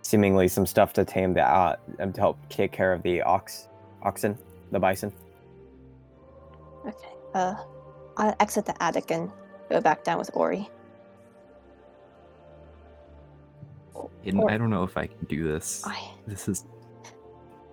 seemingly 0.00 0.48
some 0.48 0.64
stuff 0.64 0.94
to 0.94 1.04
tame 1.04 1.34
the 1.34 1.42
uh, 1.42 1.76
to 1.98 2.12
help 2.18 2.38
take 2.48 2.72
care 2.72 2.94
of 2.94 3.02
the 3.02 3.20
ox, 3.20 3.68
oxen, 4.02 4.38
the 4.72 4.78
bison. 4.78 5.12
Okay. 6.86 7.12
Uh, 7.34 7.56
I'll 8.16 8.34
exit 8.40 8.64
the 8.64 8.82
attic 8.82 9.10
and 9.10 9.30
go 9.68 9.82
back 9.82 10.02
down 10.02 10.18
with 10.18 10.30
Ori. 10.32 10.70
Or- 13.98 14.50
I 14.50 14.58
don't 14.58 14.70
know 14.70 14.84
if 14.84 14.96
I 14.96 15.06
can 15.06 15.24
do 15.28 15.44
this. 15.46 15.82
I 15.86 16.10
This 16.26 16.48
is 16.48 16.64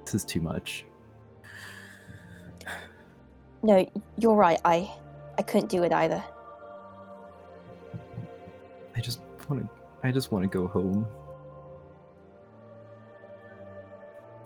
this 0.05 0.15
is 0.15 0.25
too 0.25 0.41
much. 0.41 0.85
no, 3.63 3.89
you're 4.17 4.35
right. 4.35 4.59
I 4.63 4.89
I 5.37 5.41
couldn't 5.41 5.69
do 5.69 5.83
it 5.83 5.91
either. 5.91 6.23
I 8.95 9.01
just 9.01 9.19
want 9.49 9.63
to. 9.63 9.69
I 10.03 10.11
just 10.11 10.31
want 10.31 10.43
to 10.43 10.49
go 10.49 10.67
home. 10.67 11.05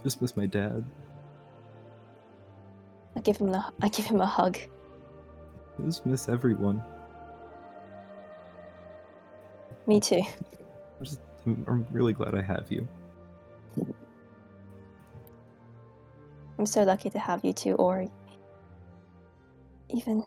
Just 0.03 0.21
miss 0.21 0.35
my 0.37 0.45
dad. 0.45 0.83
I 3.15 3.19
give 3.19 3.37
him 3.37 3.53
a 3.53 3.71
I 3.81 3.89
give 3.89 4.05
him 4.05 4.21
a 4.21 4.25
hug. 4.25 4.57
I 5.77 5.85
just 5.85 6.05
miss 6.05 6.29
everyone. 6.29 6.81
Me 9.87 9.99
too. 9.99 10.21
I'm, 10.21 11.03
just, 11.05 11.19
I'm, 11.45 11.65
I'm 11.67 11.87
really 11.91 12.13
glad 12.13 12.35
I 12.35 12.41
have 12.41 12.65
you. 12.69 12.87
I'm 16.57 16.65
so 16.65 16.83
lucky 16.83 17.09
to 17.11 17.19
have 17.19 17.43
you 17.45 17.53
too, 17.53 17.75
Ori. 17.75 18.11
Even 19.89 20.23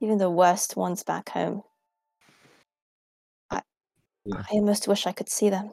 even 0.00 0.18
the 0.18 0.30
worst 0.30 0.76
ones 0.76 1.02
back 1.02 1.28
home. 1.30 1.62
I 3.50 3.62
Yeah. 4.24 4.42
I 4.50 4.54
almost 4.54 4.88
wish 4.88 5.06
I 5.06 5.12
could 5.12 5.28
see 5.28 5.50
them. 5.50 5.72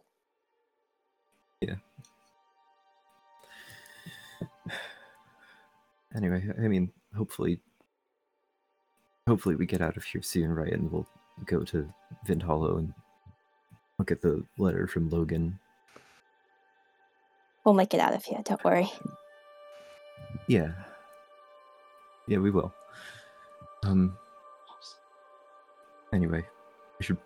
Yeah. 1.61 1.75
Anyway, 6.15 6.47
I 6.63 6.67
mean, 6.67 6.91
hopefully, 7.17 7.59
hopefully 9.27 9.55
we 9.55 9.65
get 9.65 9.81
out 9.81 9.97
of 9.97 10.03
here 10.03 10.21
soon, 10.21 10.51
right? 10.51 10.71
And 10.71 10.91
we'll 10.91 11.07
go 11.45 11.63
to 11.63 11.87
Vind 12.25 12.41
Hollow 12.43 12.77
and 12.77 12.93
look 13.99 14.11
at 14.11 14.21
the 14.21 14.43
letter 14.57 14.87
from 14.87 15.09
Logan. 15.09 15.57
We'll 17.65 17.73
make 17.75 17.93
it 17.93 17.99
out 17.99 18.13
of 18.13 18.23
here, 18.25 18.39
don't 18.43 18.63
worry. 18.63 18.91
Yeah, 20.47 20.71
yeah, 22.27 22.37
we 22.39 22.51
will. 22.51 22.73
Um. 23.83 24.17
Anyway, 26.11 26.45
we 26.99 27.05
should 27.05 27.17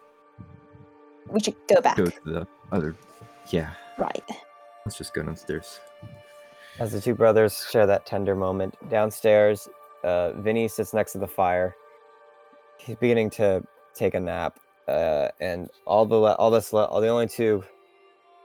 We 1.27 1.39
should 1.41 1.55
go 1.67 1.81
back. 1.81 1.97
go 1.97 2.05
to 2.05 2.21
the 2.25 2.47
other. 2.71 2.95
Yeah, 3.49 3.73
Right. 3.97 4.23
let's 4.85 4.97
just 4.97 5.13
go 5.13 5.23
downstairs. 5.23 5.79
As 6.79 6.91
the 6.91 7.01
two 7.01 7.15
brothers 7.15 7.67
share 7.69 7.85
that 7.87 8.05
tender 8.05 8.35
moment 8.35 8.75
downstairs, 8.89 9.67
uh, 10.03 10.31
Vinny 10.33 10.67
sits 10.67 10.93
next 10.93 11.13
to 11.13 11.17
the 11.17 11.27
fire. 11.27 11.75
He's 12.77 12.95
beginning 12.97 13.29
to 13.31 13.63
take 13.97 14.13
a 14.13 14.19
nap, 14.19 14.59
uh, 14.87 15.29
and 15.39 15.69
all 15.85 16.05
the 16.05 16.15
le- 16.15 16.35
all 16.35 16.51
this 16.51 16.71
le- 16.73 16.85
all 16.85 17.01
the 17.01 17.07
only 17.07 17.27
two 17.27 17.63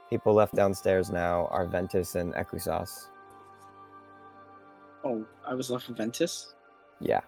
people 0.09 0.33
left 0.33 0.53
downstairs 0.55 1.09
now 1.09 1.47
are 1.51 1.65
Ventus 1.67 2.15
and 2.15 2.33
Ekusas. 2.33 3.07
Oh, 5.03 5.25
I 5.45 5.53
was 5.53 5.69
left 5.69 5.87
with 5.87 5.97
Ventus. 5.97 6.53
Yeah, 6.99 7.21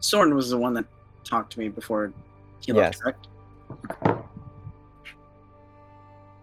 Soren 0.00 0.34
was 0.34 0.50
the 0.50 0.58
one 0.58 0.74
that 0.74 0.84
talked 1.24 1.52
to 1.52 1.58
me 1.60 1.68
before 1.68 2.12
he 2.60 2.72
left, 2.72 2.96
Yes. 2.96 3.02
correct? 3.02 3.28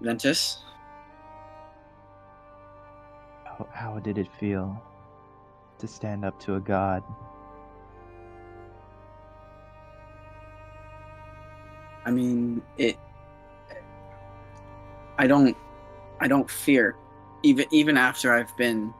Ventus? 0.01 0.57
How, 3.45 3.67
how 3.72 3.99
did 3.99 4.17
it 4.17 4.28
feel 4.39 4.82
to 5.80 5.88
stand 5.88 6.24
up 6.26 6.39
to 6.41 6.55
a 6.55 6.59
god? 6.59 7.03
I 12.10 12.12
mean, 12.12 12.60
it. 12.80 12.97
I 15.20 15.28
don't. 15.28 15.55
I 16.20 16.28
don't 16.28 16.49
fear, 16.49 16.95
even 17.43 17.68
even 17.70 17.97
after 17.97 18.34
I've 18.34 18.57
been 18.57 18.91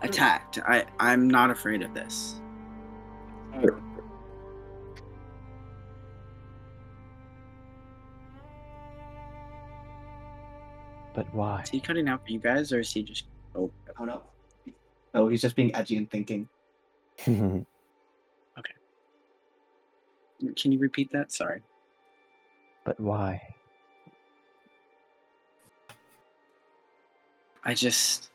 attacked. 0.00 0.60
I 0.66 0.86
I'm 0.98 1.28
not 1.28 1.50
afraid 1.50 1.82
of 1.82 1.92
this. 1.92 2.36
But 11.14 11.32
why? 11.34 11.60
Is 11.64 11.68
he 11.68 11.80
cutting 11.80 12.08
out 12.08 12.24
for 12.24 12.32
you 12.32 12.38
guys, 12.38 12.72
or 12.72 12.80
is 12.80 12.90
he 12.90 13.02
just? 13.02 13.24
Oh, 13.54 13.70
Oh 14.00 14.06
no. 14.06 14.22
Oh, 15.12 15.28
he's 15.28 15.42
just 15.42 15.54
being 15.54 15.74
edgy 15.76 15.98
and 15.98 16.10
thinking. 16.10 16.48
Okay. 18.56 20.54
Can 20.54 20.70
you 20.70 20.78
repeat 20.78 21.10
that? 21.12 21.32
Sorry. 21.32 21.60
But 22.84 23.00
why? 23.00 23.42
I 27.64 27.74
just. 27.74 28.30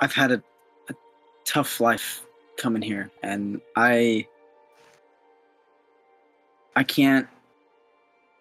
I've 0.00 0.12
had 0.12 0.30
a, 0.30 0.42
a 0.88 0.94
tough 1.44 1.80
life 1.80 2.24
coming 2.56 2.82
here, 2.82 3.10
and 3.22 3.60
I. 3.76 4.26
I 6.76 6.84
can't. 6.84 7.26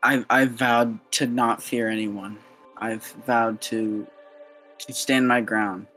I've 0.04 0.26
I've 0.30 0.52
vowed 0.52 1.00
to 1.14 1.26
not 1.26 1.62
fear 1.62 1.89
anyone. 1.89 2.38
I've 2.78 3.04
vowed 3.26 3.60
to 3.62 4.06
to 4.78 4.93
stand 4.93 5.28
my 5.28 5.41
ground. 5.41 5.88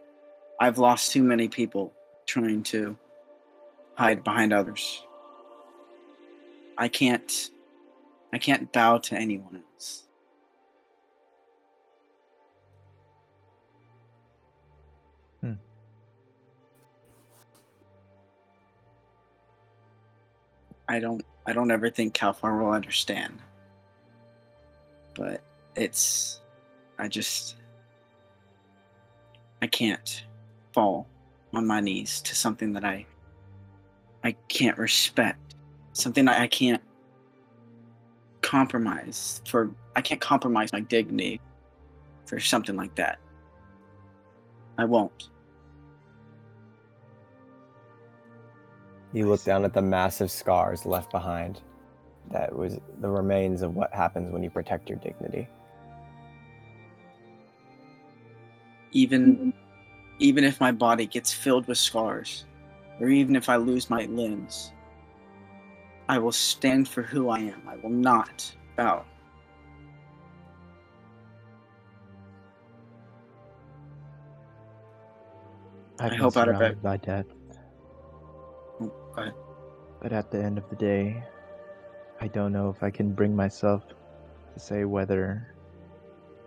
I've 0.58 0.78
lost 0.78 1.12
too 1.12 1.22
many 1.22 1.48
people 1.48 1.92
trying 2.26 2.62
to 2.64 2.96
hide 3.94 4.24
behind 4.24 4.54
others. 4.54 5.04
I 6.78 6.88
can't 6.88 7.50
I 8.32 8.38
can't 8.38 8.72
bow 8.72 8.98
to 8.98 9.16
anyone 9.16 9.62
else. 9.74 10.04
Hmm. 15.40 15.54
I 20.88 20.98
don't 21.00 21.24
I 21.46 21.52
don't 21.52 21.70
ever 21.70 21.90
think 21.90 22.14
Calfar 22.14 22.56
will 22.58 22.72
understand. 22.72 23.40
but 25.16 25.42
it's 25.76 26.40
I 26.98 27.08
just 27.08 27.56
I 29.62 29.66
can't 29.66 30.24
fall 30.72 31.06
on 31.52 31.66
my 31.66 31.80
knees 31.80 32.20
to 32.22 32.34
something 32.34 32.72
that 32.74 32.84
I 32.84 33.06
I 34.24 34.32
can't 34.48 34.78
respect. 34.78 35.56
Something 35.92 36.28
I, 36.28 36.44
I 36.44 36.46
can't 36.46 36.82
compromise 38.50 39.40
for 39.46 39.70
I 39.94 40.00
can't 40.00 40.20
compromise 40.20 40.72
my 40.72 40.80
dignity 40.80 41.40
for 42.26 42.40
something 42.40 42.74
like 42.74 42.92
that. 42.96 43.20
I 44.76 44.86
won't. 44.86 45.28
You 49.12 49.28
look 49.28 49.44
down 49.44 49.64
at 49.64 49.72
the 49.72 49.82
massive 49.82 50.32
scars 50.32 50.84
left 50.84 51.12
behind. 51.12 51.60
That 52.32 52.52
was 52.52 52.78
the 53.00 53.08
remains 53.08 53.62
of 53.62 53.76
what 53.76 53.94
happens 53.94 54.32
when 54.32 54.42
you 54.42 54.50
protect 54.50 54.88
your 54.88 54.98
dignity. 54.98 55.48
Even 58.90 59.52
even 60.18 60.42
if 60.42 60.60
my 60.60 60.72
body 60.72 61.06
gets 61.06 61.32
filled 61.32 61.68
with 61.68 61.78
scars, 61.78 62.46
or 62.98 63.08
even 63.10 63.36
if 63.36 63.48
I 63.48 63.56
lose 63.56 63.88
my 63.88 64.06
limbs, 64.06 64.72
I 66.10 66.18
will 66.18 66.32
stand 66.32 66.88
for 66.88 67.02
who 67.02 67.28
I 67.28 67.38
am. 67.38 67.68
I 67.68 67.76
will 67.76 67.88
not 67.90 68.52
bow. 68.76 69.04
I've 75.98 76.12
I 76.12 76.16
hope 76.16 76.36
out 76.36 76.48
of 76.48 76.82
by 76.82 76.96
death, 76.96 77.26
Oh, 78.80 78.86
Go 79.14 79.22
ahead. 79.22 79.34
but 80.00 80.12
at 80.12 80.30
the 80.30 80.42
end 80.42 80.56
of 80.56 80.68
the 80.70 80.76
day, 80.76 81.22
I 82.20 82.28
don't 82.28 82.52
know 82.52 82.70
if 82.70 82.82
I 82.82 82.90
can 82.90 83.12
bring 83.12 83.36
myself 83.36 83.82
to 84.54 84.60
say 84.60 84.84
whether 84.84 85.54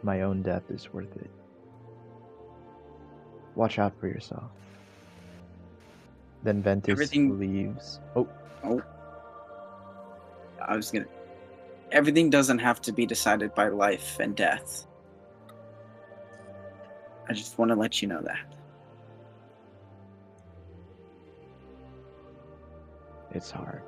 my 0.01 0.21
own 0.23 0.41
death 0.41 0.63
is 0.69 0.91
worth 0.91 1.15
it. 1.17 1.29
Watch 3.55 3.77
out 3.77 3.93
for 3.99 4.07
yourself. 4.07 4.49
Then 6.41 6.61
Ventus 6.63 6.91
Everything- 6.91 7.39
leaves. 7.39 7.99
Oh. 8.15 8.27
Oh, 8.63 8.81
I 10.67 10.75
was 10.75 10.91
gonna. 10.91 11.05
Everything 11.91 12.29
doesn't 12.29 12.59
have 12.59 12.81
to 12.81 12.91
be 12.91 13.05
decided 13.05 13.53
by 13.53 13.69
life 13.69 14.17
and 14.19 14.35
death. 14.35 14.87
I 17.29 17.33
just 17.33 17.57
want 17.57 17.69
to 17.69 17.75
let 17.75 18.01
you 18.01 18.07
know 18.07 18.21
that. 18.21 18.53
it's 23.33 23.51
hard. 23.51 23.81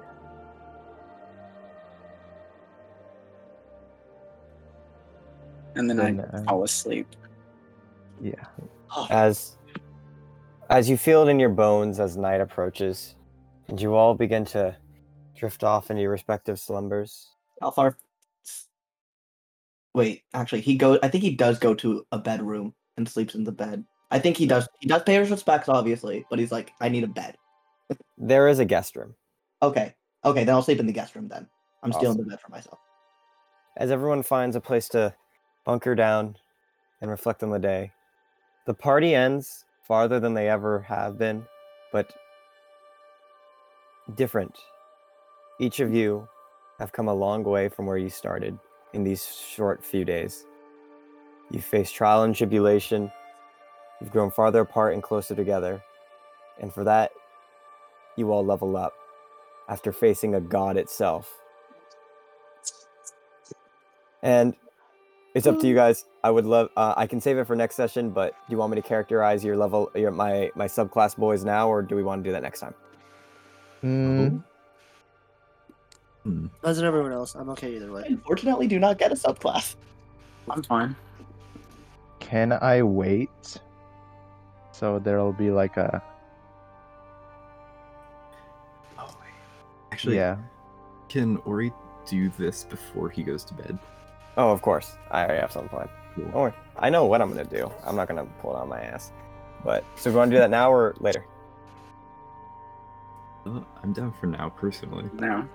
And 5.75 5.89
then 5.89 5.97
Then, 5.97 6.19
I 6.33 6.37
uh, 6.37 6.43
fall 6.43 6.63
asleep. 6.63 7.07
Yeah. 8.21 8.45
As 9.09 9.57
as 10.69 10.89
you 10.89 10.97
feel 10.97 11.27
it 11.27 11.29
in 11.29 11.39
your 11.39 11.49
bones 11.49 11.99
as 11.99 12.15
night 12.15 12.39
approaches, 12.39 13.15
and 13.67 13.79
you 13.79 13.93
all 13.93 14.15
begin 14.15 14.45
to 14.45 14.75
drift 15.35 15.63
off 15.63 15.89
into 15.89 16.01
your 16.01 16.11
respective 16.11 16.59
slumbers. 16.59 17.29
Alfar. 17.61 17.95
Wait, 19.93 20.23
actually, 20.33 20.61
he 20.61 20.75
goes. 20.75 20.99
I 21.03 21.07
think 21.07 21.23
he 21.23 21.35
does 21.35 21.59
go 21.59 21.73
to 21.75 22.05
a 22.11 22.19
bedroom 22.19 22.73
and 22.97 23.07
sleeps 23.07 23.35
in 23.35 23.43
the 23.43 23.51
bed. 23.51 23.85
I 24.11 24.19
think 24.19 24.37
he 24.37 24.45
hmm. 24.45 24.49
does. 24.49 24.67
He 24.79 24.87
does 24.87 25.03
pay 25.03 25.15
his 25.15 25.31
respects, 25.31 25.69
obviously, 25.69 26.25
but 26.29 26.39
he's 26.39 26.51
like, 26.51 26.73
I 26.81 26.89
need 26.89 27.03
a 27.03 27.07
bed. 27.07 27.35
There 28.17 28.47
is 28.47 28.59
a 28.59 28.65
guest 28.65 28.95
room. 28.95 29.15
Okay, 29.61 29.93
okay, 30.23 30.43
then 30.43 30.55
I'll 30.55 30.61
sleep 30.61 30.79
in 30.79 30.87
the 30.87 30.93
guest 30.93 31.15
room. 31.15 31.27
Then 31.27 31.47
I'm 31.83 31.93
stealing 31.93 32.17
the 32.17 32.23
bed 32.23 32.41
for 32.41 32.49
myself. 32.49 32.79
As 33.77 33.91
everyone 33.91 34.23
finds 34.23 34.55
a 34.55 34.61
place 34.61 34.87
to 34.89 35.13
bunker 35.65 35.95
down 35.95 36.35
and 37.01 37.11
reflect 37.11 37.43
on 37.43 37.51
the 37.51 37.59
day, 37.59 37.91
the 38.65 38.73
party 38.73 39.13
ends 39.13 39.65
farther 39.87 40.19
than 40.19 40.33
they 40.33 40.49
ever 40.49 40.79
have 40.81 41.17
been, 41.17 41.45
but 41.91 42.13
different. 44.15 44.57
Each 45.59 45.79
of 45.79 45.93
you 45.93 46.27
have 46.79 46.91
come 46.91 47.07
a 47.07 47.13
long 47.13 47.43
way 47.43 47.69
from 47.69 47.85
where 47.85 47.97
you 47.97 48.09
started 48.09 48.57
in 48.93 49.03
these 49.03 49.25
short 49.25 49.83
few 49.83 50.03
days. 50.03 50.45
You've 51.51 51.63
faced 51.63 51.93
trial 51.93 52.23
and 52.23 52.35
tribulation, 52.35 53.11
you've 54.01 54.11
grown 54.11 54.31
farther 54.31 54.61
apart 54.61 54.93
and 54.93 55.03
closer 55.03 55.35
together, 55.35 55.81
and 56.59 56.73
for 56.73 56.83
that, 56.83 57.11
you 58.15 58.31
all 58.31 58.45
level 58.45 58.75
up 58.75 58.93
after 59.69 59.91
facing 59.91 60.35
a 60.35 60.41
god 60.41 60.77
itself. 60.77 61.33
And 64.23 64.55
it's 65.35 65.45
up 65.45 65.59
to 65.59 65.67
you 65.67 65.75
guys. 65.75 66.05
I 66.23 66.31
would 66.31 66.45
love. 66.45 66.69
Uh, 66.77 66.93
I 66.95 67.07
can 67.07 67.19
save 67.19 67.37
it 67.37 67.45
for 67.45 67.55
next 67.55 67.75
session, 67.75 68.09
but 68.09 68.31
do 68.31 68.53
you 68.53 68.57
want 68.57 68.71
me 68.71 68.81
to 68.81 68.87
characterize 68.87 69.43
your 69.43 69.57
level, 69.57 69.91
your 69.93 70.11
my 70.11 70.49
my 70.55 70.65
subclass 70.65 71.15
boys 71.15 71.43
now, 71.43 71.67
or 71.67 71.81
do 71.81 71.95
we 71.95 72.03
want 72.03 72.23
to 72.23 72.27
do 72.27 72.31
that 72.31 72.41
next 72.41 72.61
time? 72.61 72.73
Mm, 73.83 74.43
Hmm. 76.25 76.47
As 76.63 76.79
in 76.79 76.85
everyone 76.85 77.11
else, 77.13 77.35
I'm 77.35 77.49
okay 77.51 77.75
either 77.75 77.89
I 77.91 77.93
way. 77.93 78.03
unfortunately 78.07 78.67
do 78.67 78.79
not 78.79 78.97
get 78.97 79.11
a 79.11 79.15
subclass. 79.15 79.75
I'm 80.49 80.63
fine. 80.63 80.95
can 82.19 82.51
I 82.51 82.81
wait? 82.81 83.59
So 84.71 84.99
there'll 84.99 85.31
be 85.33 85.51
like 85.51 85.77
a 85.77 86.01
Oh, 88.99 89.05
wait. 89.21 89.29
Actually, 89.91 90.15
yeah. 90.17 90.37
can 91.09 91.37
Ori 91.45 91.71
do 92.07 92.29
this 92.37 92.63
before 92.63 93.09
he 93.09 93.21
goes 93.23 93.43
to 93.45 93.53
bed? 93.53 93.77
Oh, 94.37 94.51
of 94.51 94.61
course. 94.61 94.97
I 95.11 95.23
already 95.25 95.39
have 95.41 95.51
something 95.51 95.69
planned. 95.69 95.89
Cool. 96.15 96.25
Don't 96.25 96.33
worry. 96.33 96.53
I 96.77 96.89
know 96.89 97.05
what 97.05 97.21
I'm 97.21 97.29
gonna 97.29 97.45
do. 97.45 97.71
I'm 97.85 97.95
not 97.95 98.07
gonna 98.07 98.25
pull 98.41 98.55
it 98.55 98.59
on 98.59 98.67
my 98.69 98.81
ass. 98.81 99.11
But 99.63 99.83
so 99.95 100.09
we 100.09 100.15
want 100.17 100.31
to 100.31 100.35
do 100.35 100.39
that 100.39 100.49
now 100.49 100.71
or 100.71 100.95
later? 100.99 101.25
Uh, 103.45 103.61
I'm 103.83 103.93
down 103.93 104.11
for 104.19 104.25
now, 104.27 104.49
personally. 104.49 105.05
Now. 105.13 105.47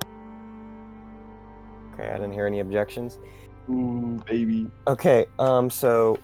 Okay, 2.01 2.09
I 2.11 2.14
didn't 2.14 2.32
hear 2.32 2.46
any 2.46 2.61
objections. 2.61 3.18
Ooh, 3.68 4.20
baby. 4.26 4.70
Okay, 4.86 5.26
um, 5.38 5.68
so 5.68 6.18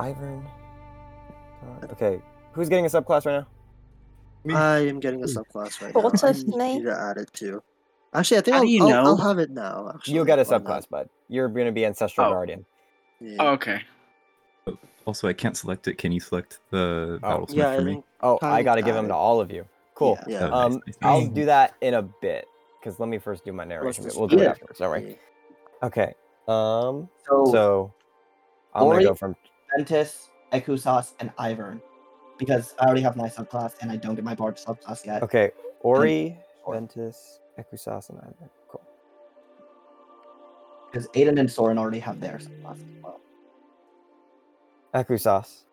Ivern. 0.00 0.44
uh, 1.62 1.86
Okay, 1.92 2.20
who's 2.52 2.68
getting 2.68 2.86
a 2.86 2.88
subclass 2.88 3.26
right 3.26 3.44
now? 4.46 4.56
I 4.56 4.78
am 4.86 5.00
getting 5.00 5.22
a 5.24 5.26
subclass 5.26 5.82
right 5.82 5.92
Thoughts 5.92 6.22
now. 6.22 6.30
of 6.30 6.36
I 6.36 6.56
me? 6.56 6.78
need 6.78 6.84
to 6.84 6.96
add 6.98 7.16
it 7.16 7.32
too. 7.32 7.62
Actually, 8.14 8.38
I 8.38 8.40
think 8.42 8.54
How 8.54 8.60
I'll, 8.60 8.66
do 8.66 8.70
you 8.72 8.82
I'll, 8.84 8.88
know? 8.88 9.04
I'll 9.04 9.16
have 9.16 9.38
it 9.38 9.50
now. 9.50 9.90
Actually, 9.94 10.14
You'll 10.14 10.24
get 10.24 10.38
a 10.38 10.44
subclass, 10.44 10.88
bud. 10.88 11.08
You're 11.28 11.48
gonna 11.48 11.72
be 11.72 11.84
ancestral 11.84 12.28
Oh. 12.28 12.30
guardian. 12.30 12.64
Yeah. 13.20 13.36
Oh, 13.40 13.48
okay. 13.48 13.82
Also, 15.04 15.26
I 15.28 15.32
can't 15.32 15.56
select 15.56 15.88
it. 15.88 15.98
Can 15.98 16.12
you 16.12 16.20
select 16.20 16.60
the 16.70 17.18
Oh. 17.22 17.26
battlesmith 17.40 17.54
yeah, 17.54 17.70
I 17.70 17.76
for 17.76 17.82
me? 17.82 18.02
Oh, 18.22 18.38
I 18.42 18.62
gotta 18.62 18.82
give 18.82 18.94
them 18.94 19.08
to 19.08 19.14
all 19.14 19.40
of 19.40 19.50
you. 19.50 19.66
Cool. 19.94 20.18
Yeah. 20.28 20.40
Nice, 20.46 20.52
Um, 20.52 20.72
nice, 20.86 20.96
I'll 21.02 21.26
do 21.26 21.44
that 21.46 21.74
in 21.80 21.94
a 21.94 22.02
bit 22.02 22.46
because 22.80 22.98
let 23.00 23.08
me 23.08 23.18
first 23.18 23.44
do 23.44 23.52
my 23.52 23.64
narration. 23.64 24.04
bit. 24.04 24.14
We'll 24.16 24.28
do 24.28 24.38
it 24.38 24.42
Yeah. 24.42 24.50
afterwards. 24.50 24.78
Don't 24.78 24.90
worry. 24.90 25.10
Yeah. 25.82 25.86
Okay. 25.86 26.14
Um. 26.46 27.08
So, 27.28 27.44
So 27.52 27.92
I'm 28.74 28.84
Ori- 28.84 28.96
gonna 29.04 29.10
go 29.10 29.14
from 29.14 29.36
Ventus, 29.76 30.30
Ekusas, 30.52 31.14
and 31.20 31.34
Ivern, 31.36 31.80
because 32.38 32.74
I 32.78 32.86
already 32.86 33.02
have 33.02 33.16
my 33.16 33.28
subclass 33.28 33.74
and 33.80 33.90
I 33.90 33.96
don't 33.96 34.14
get 34.14 34.24
my 34.24 34.34
bard 34.34 34.56
subclass 34.56 35.04
yet. 35.04 35.22
okay. 35.22 35.50
Ori, 35.80 36.38
Or- 36.64 36.74
Ventus, 36.74 37.40
Ekusas, 37.58 38.08
and 38.10 38.18
Ivern. 38.18 38.48
Cool. 38.68 38.80
Because 40.90 41.08
Aiden 41.08 41.38
and 41.38 41.50
Soren 41.50 41.76
already 41.78 41.98
have 42.00 42.18
their 42.20 42.38
subclass 42.38 42.72
as 42.96 43.02
well. 43.02 43.20
Ekusas. 44.94 45.64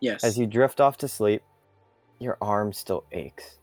Yes. 0.00 0.22
As 0.22 0.36
you 0.38 0.46
drift 0.46 0.80
off 0.80 0.98
to 0.98 1.08
sleep, 1.08 1.42
your 2.18 2.36
arm 2.42 2.72
still 2.74 3.04
aches. 3.12 3.58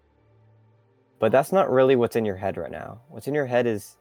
But 1.22 1.32
that's 1.32 1.52
not 1.52 1.70
really 1.70 1.96
what's 1.96 2.16
in 2.16 2.26
your 2.26 2.36
head 2.36 2.58
right 2.58 2.72
now. 2.72 3.00
What's 3.10 3.28
in 3.28 3.36
your 3.36 3.46
head 3.46 3.68
is 3.68 3.96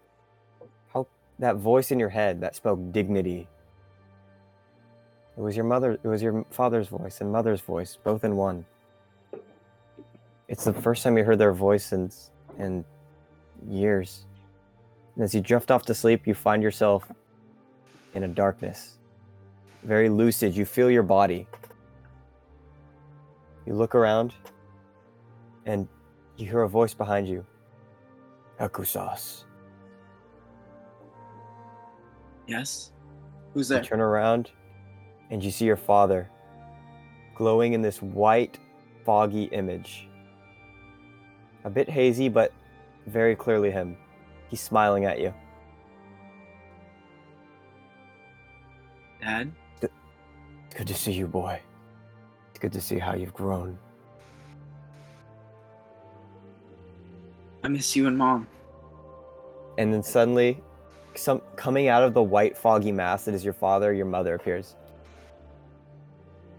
how 0.94 1.06
that 1.38 1.56
voice 1.56 1.90
in 1.90 2.00
your 2.00 2.08
head 2.08 2.40
that 2.40 2.56
spoke 2.56 2.80
dignity. 2.92 3.46
It 5.36 5.40
was 5.40 5.54
your 5.54 5.66
mother, 5.66 5.98
it 6.02 6.08
was 6.08 6.22
your 6.22 6.46
father's 6.50 6.88
voice 6.88 7.20
and 7.20 7.30
mother's 7.30 7.60
voice, 7.60 7.98
both 8.02 8.24
in 8.24 8.36
one. 8.36 8.64
It's 10.48 10.64
the 10.64 10.72
first 10.72 11.02
time 11.02 11.18
you 11.18 11.24
heard 11.24 11.38
their 11.38 11.52
voice 11.52 11.92
in, 11.92 12.10
in 12.58 12.86
years. 13.68 14.24
And 15.14 15.22
as 15.22 15.34
you 15.34 15.42
drift 15.42 15.70
off 15.70 15.84
to 15.86 15.94
sleep, 15.94 16.26
you 16.26 16.32
find 16.32 16.62
yourself 16.62 17.04
in 18.14 18.22
a 18.22 18.28
darkness. 18.28 18.96
Very 19.82 20.08
lucid. 20.08 20.56
You 20.56 20.64
feel 20.64 20.90
your 20.90 21.02
body. 21.02 21.46
You 23.66 23.74
look 23.74 23.94
around 23.94 24.32
and 25.66 25.86
you 26.40 26.46
hear 26.46 26.62
a 26.62 26.68
voice 26.68 26.94
behind 26.94 27.28
you. 27.28 27.44
Ekusas. 28.60 29.44
yes. 32.46 32.92
Who's 33.54 33.68
that? 33.68 33.84
You 33.84 33.88
turn 33.88 34.00
around 34.00 34.50
and 35.30 35.42
you 35.42 35.50
see 35.50 35.64
your 35.64 35.76
father 35.76 36.30
glowing 37.34 37.72
in 37.72 37.82
this 37.82 38.02
white, 38.02 38.58
foggy 39.04 39.44
image. 39.44 40.08
A 41.64 41.70
bit 41.70 41.88
hazy, 41.88 42.28
but 42.28 42.52
very 43.06 43.34
clearly 43.34 43.70
him. 43.70 43.96
He's 44.48 44.60
smiling 44.60 45.04
at 45.04 45.20
you. 45.20 45.32
Dad. 49.20 49.52
It's 49.82 50.76
good 50.76 50.86
to 50.86 50.94
see 50.94 51.12
you, 51.12 51.26
boy. 51.26 51.60
It's 52.50 52.58
good 52.58 52.72
to 52.72 52.80
see 52.80 52.98
how 52.98 53.14
you've 53.14 53.34
grown. 53.34 53.78
I 57.62 57.68
miss 57.68 57.94
you 57.94 58.06
and 58.06 58.16
Mom. 58.16 58.46
And 59.78 59.92
then 59.92 60.02
suddenly, 60.02 60.62
some 61.14 61.40
coming 61.56 61.88
out 61.88 62.02
of 62.02 62.14
the 62.14 62.22
white 62.22 62.56
foggy 62.56 62.92
mass 62.92 63.24
that 63.24 63.34
is 63.34 63.44
your 63.44 63.54
father, 63.54 63.92
your 63.92 64.06
mother 64.06 64.34
appears. 64.34 64.76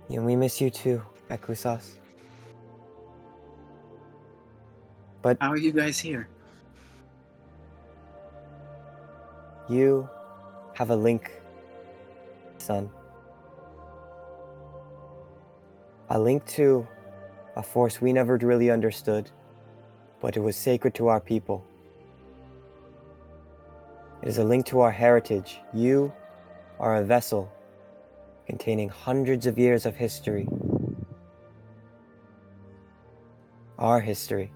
And 0.09 0.25
we 0.25 0.35
miss 0.35 0.59
you 0.59 0.69
too, 0.69 1.01
Ekusas. 1.29 1.95
But 5.21 5.37
How 5.39 5.51
are 5.51 5.57
you 5.57 5.71
guys 5.71 5.99
here? 5.99 6.27
you 9.69 10.09
have 10.73 10.89
a 10.89 10.95
link, 10.95 11.31
son. 12.57 12.89
A 16.09 16.19
link 16.19 16.45
to 16.47 16.85
a 17.55 17.63
force 17.63 18.01
we 18.01 18.11
never 18.11 18.35
really 18.37 18.69
understood, 18.69 19.29
but 20.21 20.37
it 20.37 20.39
was 20.39 20.55
sacred 20.55 20.93
to 20.95 21.07
our 21.07 21.19
people. 21.19 21.65
It 24.21 24.29
is 24.29 24.37
a 24.37 24.43
link 24.43 24.67
to 24.67 24.79
our 24.81 24.91
heritage. 24.91 25.59
You 25.73 26.13
are 26.79 26.97
a 26.97 27.03
vessel 27.03 27.51
containing 28.45 28.89
hundreds 28.89 29.47
of 29.47 29.57
years 29.57 29.85
of 29.85 29.95
history. 29.95 30.47
Our 33.79 33.99
history. 33.99 34.51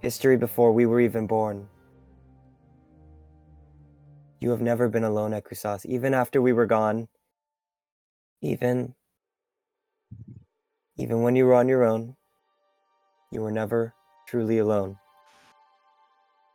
History 0.00 0.36
before 0.36 0.72
we 0.72 0.84
were 0.84 1.00
even 1.00 1.28
born. 1.28 1.68
You 4.40 4.50
have 4.50 4.60
never 4.60 4.88
been 4.88 5.04
alone, 5.04 5.32
at 5.32 5.44
Ekusas, 5.44 5.86
even 5.86 6.12
after 6.12 6.42
we 6.42 6.52
were 6.52 6.66
gone. 6.66 7.08
Even 8.42 8.94
even 10.98 11.22
when 11.22 11.36
you 11.36 11.46
were 11.46 11.54
on 11.54 11.68
your 11.68 11.84
own, 11.84 12.16
you 13.30 13.40
were 13.40 13.50
never 13.50 13.95
truly 14.26 14.58
alone. 14.58 14.96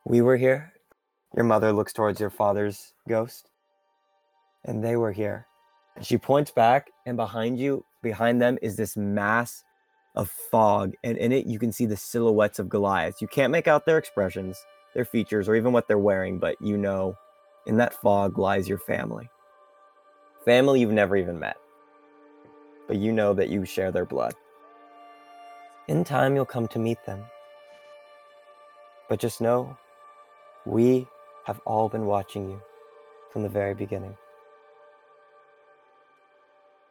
We 0.06 0.22
were 0.22 0.38
here. 0.38 0.74
Your 1.36 1.46
mother 1.46 1.72
looks 1.72 1.94
towards 1.94 2.20
your 2.20 2.30
father's 2.30 2.94
ghost. 3.08 3.50
And 4.66 4.84
they 4.84 4.96
were 4.96 5.12
here. 5.12 5.48
She 6.02 6.18
points 6.18 6.52
back, 6.52 6.90
and 7.06 7.18
behind 7.18 7.60
you, 7.60 7.86
behind 8.02 8.42
them, 8.42 8.58
is 8.62 8.76
this 8.76 8.96
mass 8.96 9.64
of 10.16 10.30
fog. 10.30 10.94
And 11.04 11.18
in 11.18 11.32
it, 11.32 11.46
you 11.46 11.60
can 11.60 11.72
see 11.72 11.86
the 11.86 11.98
silhouettes 11.98 12.60
of 12.60 12.70
Goliaths. 12.70 13.22
You 13.22 13.28
can't 13.28 13.52
make 13.52 13.68
out 13.68 13.86
their 13.86 13.98
expressions, 13.98 14.58
their 14.94 15.06
features, 15.06 15.48
or 15.48 15.56
even 15.56 15.72
what 15.72 15.88
they're 15.88 15.98
wearing, 15.98 16.40
but 16.40 16.56
you 16.62 16.78
know 16.78 17.16
in 17.66 17.78
that 17.78 17.94
fog 17.94 18.38
lies 18.38 18.68
your 18.68 18.80
family. 18.80 19.30
Family 20.46 20.80
you've 20.80 20.92
never 20.92 21.16
even 21.16 21.40
met, 21.40 21.58
but 22.88 22.98
you 22.98 23.12
know 23.12 23.34
that 23.34 23.50
you 23.50 23.66
share 23.66 23.92
their 23.92 24.06
blood. 24.06 24.34
In 25.88 26.04
time, 26.04 26.36
you'll 26.36 26.46
come 26.46 26.68
to 26.70 26.80
meet 26.80 27.04
them. 27.06 27.24
But 29.12 29.20
just 29.20 29.42
know, 29.42 29.78
we 30.66 31.06
have 31.44 31.60
all 31.66 31.90
been 31.90 32.06
watching 32.06 32.50
you 32.50 32.62
from 33.34 33.44
the 33.44 33.50
very 33.50 33.74
beginning. 33.74 34.16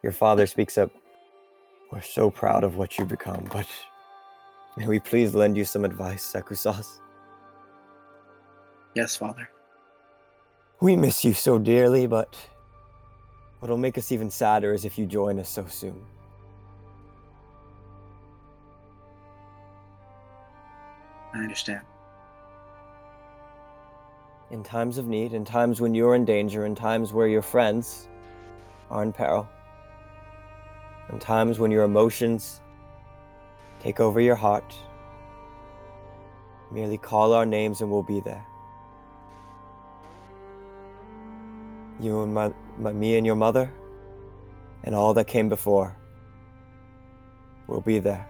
Your 0.02 0.12
father 0.12 0.46
speaks 0.46 0.76
up. 0.76 0.90
We're 1.90 2.02
so 2.02 2.30
proud 2.30 2.62
of 2.62 2.76
what 2.76 2.98
you've 2.98 3.08
become, 3.08 3.48
but 3.50 3.66
may 4.76 4.86
we 4.86 5.00
please 5.00 5.34
lend 5.34 5.56
you 5.56 5.64
some 5.64 5.82
advice, 5.82 6.34
Ekusas? 6.34 6.98
Yes, 8.94 9.16
Father. 9.16 9.48
We 10.82 10.96
miss 10.96 11.24
you 11.24 11.32
so 11.32 11.58
dearly, 11.58 12.06
but 12.06 12.36
what'll 13.60 13.78
make 13.78 13.96
us 13.96 14.12
even 14.12 14.28
sadder 14.28 14.74
is 14.74 14.84
if 14.84 14.98
you 14.98 15.06
join 15.06 15.38
us 15.38 15.48
so 15.48 15.64
soon. 15.68 16.04
I 21.32 21.38
understand. 21.38 21.80
In 24.50 24.64
times 24.64 24.98
of 24.98 25.06
need, 25.06 25.32
in 25.32 25.44
times 25.44 25.80
when 25.80 25.94
you're 25.94 26.16
in 26.16 26.24
danger, 26.24 26.66
in 26.66 26.74
times 26.74 27.12
where 27.12 27.28
your 27.28 27.42
friends 27.42 28.08
are 28.90 29.02
in 29.02 29.12
peril, 29.12 29.48
in 31.12 31.20
times 31.20 31.60
when 31.60 31.70
your 31.70 31.84
emotions 31.84 32.60
take 33.80 34.00
over 34.00 34.20
your 34.20 34.34
heart, 34.34 34.74
merely 36.72 36.98
call 36.98 37.32
our 37.32 37.46
names 37.46 37.80
and 37.80 37.90
we'll 37.90 38.02
be 38.02 38.20
there. 38.20 38.44
You 42.00 42.22
and 42.22 42.34
my, 42.34 42.52
my 42.78 42.92
me 42.92 43.16
and 43.16 43.26
your 43.26 43.36
mother, 43.36 43.72
and 44.82 44.94
all 44.94 45.14
that 45.14 45.26
came 45.26 45.48
before, 45.48 45.96
will 47.68 47.82
be 47.82 48.00
there. 48.00 48.26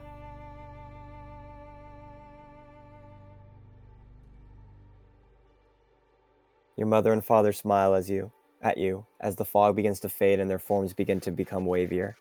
Your 6.80 6.88
mother 6.88 7.12
and 7.12 7.22
father 7.22 7.52
smile 7.52 7.92
as 7.92 8.08
you 8.08 8.32
at 8.62 8.78
you 8.78 9.04
as 9.20 9.36
the 9.36 9.44
fog 9.44 9.76
begins 9.76 10.00
to 10.00 10.08
fade 10.08 10.40
and 10.40 10.50
their 10.50 10.58
forms 10.58 10.94
begin 10.94 11.20
to 11.20 11.30
become 11.30 11.66
wavier. 11.66 12.14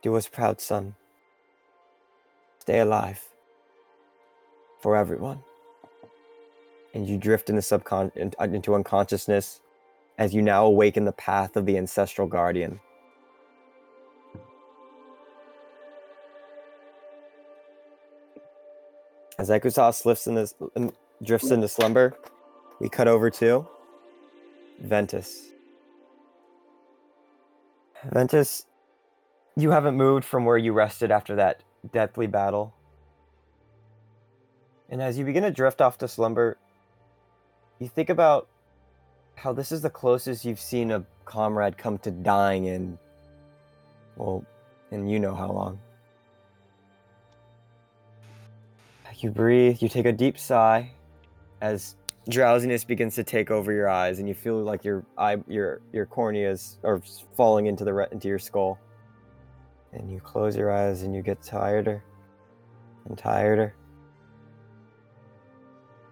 Do 0.00 0.16
us 0.16 0.26
proud, 0.26 0.58
son. 0.58 0.94
Stay 2.60 2.80
alive. 2.80 3.22
For 4.80 4.96
everyone. 4.96 5.40
And 6.94 7.06
you 7.06 7.18
drift 7.18 7.50
into 7.50 7.60
subcon 7.60 8.10
uh, 8.40 8.44
into 8.44 8.74
unconsciousness 8.74 9.60
as 10.16 10.32
you 10.32 10.40
now 10.40 10.64
awaken 10.64 11.04
the 11.04 11.12
path 11.12 11.56
of 11.56 11.66
the 11.66 11.76
ancestral 11.76 12.26
guardian. 12.26 12.80
As 19.44 19.50
Ekusas 19.50 20.06
lifts 20.06 20.26
in 20.26 20.36
this, 20.36 20.54
in- 20.74 20.94
drifts 21.22 21.50
into 21.50 21.68
slumber, 21.68 22.14
we 22.80 22.88
cut 22.88 23.06
over 23.06 23.28
to 23.28 23.68
Ventus. 24.80 25.50
Ventus, 28.10 28.64
you 29.54 29.70
haven't 29.70 29.96
moved 29.96 30.24
from 30.24 30.46
where 30.46 30.56
you 30.56 30.72
rested 30.72 31.10
after 31.10 31.36
that 31.36 31.62
deathly 31.92 32.26
battle. 32.26 32.72
And 34.88 35.02
as 35.02 35.18
you 35.18 35.26
begin 35.26 35.42
to 35.42 35.50
drift 35.50 35.82
off 35.82 35.98
to 35.98 36.08
slumber, 36.08 36.56
you 37.78 37.88
think 37.88 38.08
about 38.08 38.48
how 39.34 39.52
this 39.52 39.72
is 39.72 39.82
the 39.82 39.90
closest 39.90 40.46
you've 40.46 40.58
seen 40.58 40.90
a 40.90 41.04
comrade 41.26 41.76
come 41.76 41.98
to 41.98 42.10
dying 42.10 42.64
in, 42.64 42.98
well, 44.16 44.42
and 44.90 45.10
you 45.10 45.20
know 45.20 45.34
how 45.34 45.52
long. 45.52 45.78
You 49.24 49.30
breathe, 49.30 49.80
you 49.80 49.88
take 49.88 50.04
a 50.04 50.12
deep 50.12 50.38
sigh 50.38 50.90
as 51.62 51.96
drowsiness 52.28 52.84
begins 52.84 53.14
to 53.14 53.24
take 53.24 53.50
over 53.50 53.72
your 53.72 53.88
eyes 53.88 54.18
and 54.18 54.28
you 54.28 54.34
feel 54.34 54.62
like 54.62 54.84
your 54.84 55.02
eye 55.16 55.38
your 55.48 55.80
your 55.94 56.04
corneas 56.04 56.76
are 56.84 57.00
falling 57.34 57.64
into 57.64 57.86
the 57.86 57.94
re- 57.94 58.06
into 58.12 58.28
your 58.28 58.38
skull. 58.38 58.78
And 59.94 60.12
you 60.12 60.20
close 60.20 60.58
your 60.58 60.70
eyes 60.70 61.04
and 61.04 61.14
you 61.14 61.22
get 61.22 61.40
tireder 61.40 62.02
and 63.06 63.16
tireder. 63.16 63.72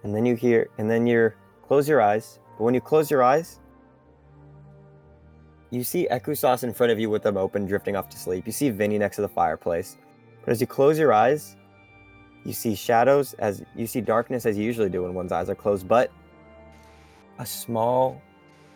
And 0.04 0.14
then 0.14 0.24
you 0.24 0.34
hear 0.34 0.70
and 0.78 0.90
then 0.90 1.06
you're 1.06 1.36
close 1.68 1.86
your 1.86 2.00
eyes. 2.00 2.38
But 2.56 2.64
when 2.64 2.72
you 2.72 2.80
close 2.80 3.10
your 3.10 3.22
eyes, 3.22 3.60
you 5.68 5.84
see 5.84 6.08
Ekusas 6.10 6.64
in 6.64 6.72
front 6.72 6.92
of 6.92 6.98
you 6.98 7.10
with 7.10 7.22
them 7.22 7.36
open, 7.36 7.66
drifting 7.66 7.94
off 7.94 8.08
to 8.08 8.18
sleep. 8.18 8.46
You 8.46 8.52
see 8.52 8.70
Vinny 8.70 8.96
next 8.96 9.16
to 9.16 9.22
the 9.22 9.28
fireplace. 9.28 9.98
But 10.46 10.52
as 10.52 10.62
you 10.62 10.66
close 10.66 10.98
your 10.98 11.12
eyes, 11.12 11.56
you 12.44 12.52
see 12.52 12.74
shadows 12.74 13.34
as 13.34 13.62
you 13.76 13.86
see 13.86 14.00
darkness 14.00 14.46
as 14.46 14.58
you 14.58 14.64
usually 14.64 14.88
do 14.88 15.02
when 15.02 15.14
one's 15.14 15.32
eyes 15.32 15.48
are 15.48 15.54
closed, 15.54 15.86
but 15.86 16.10
a 17.38 17.46
small, 17.46 18.20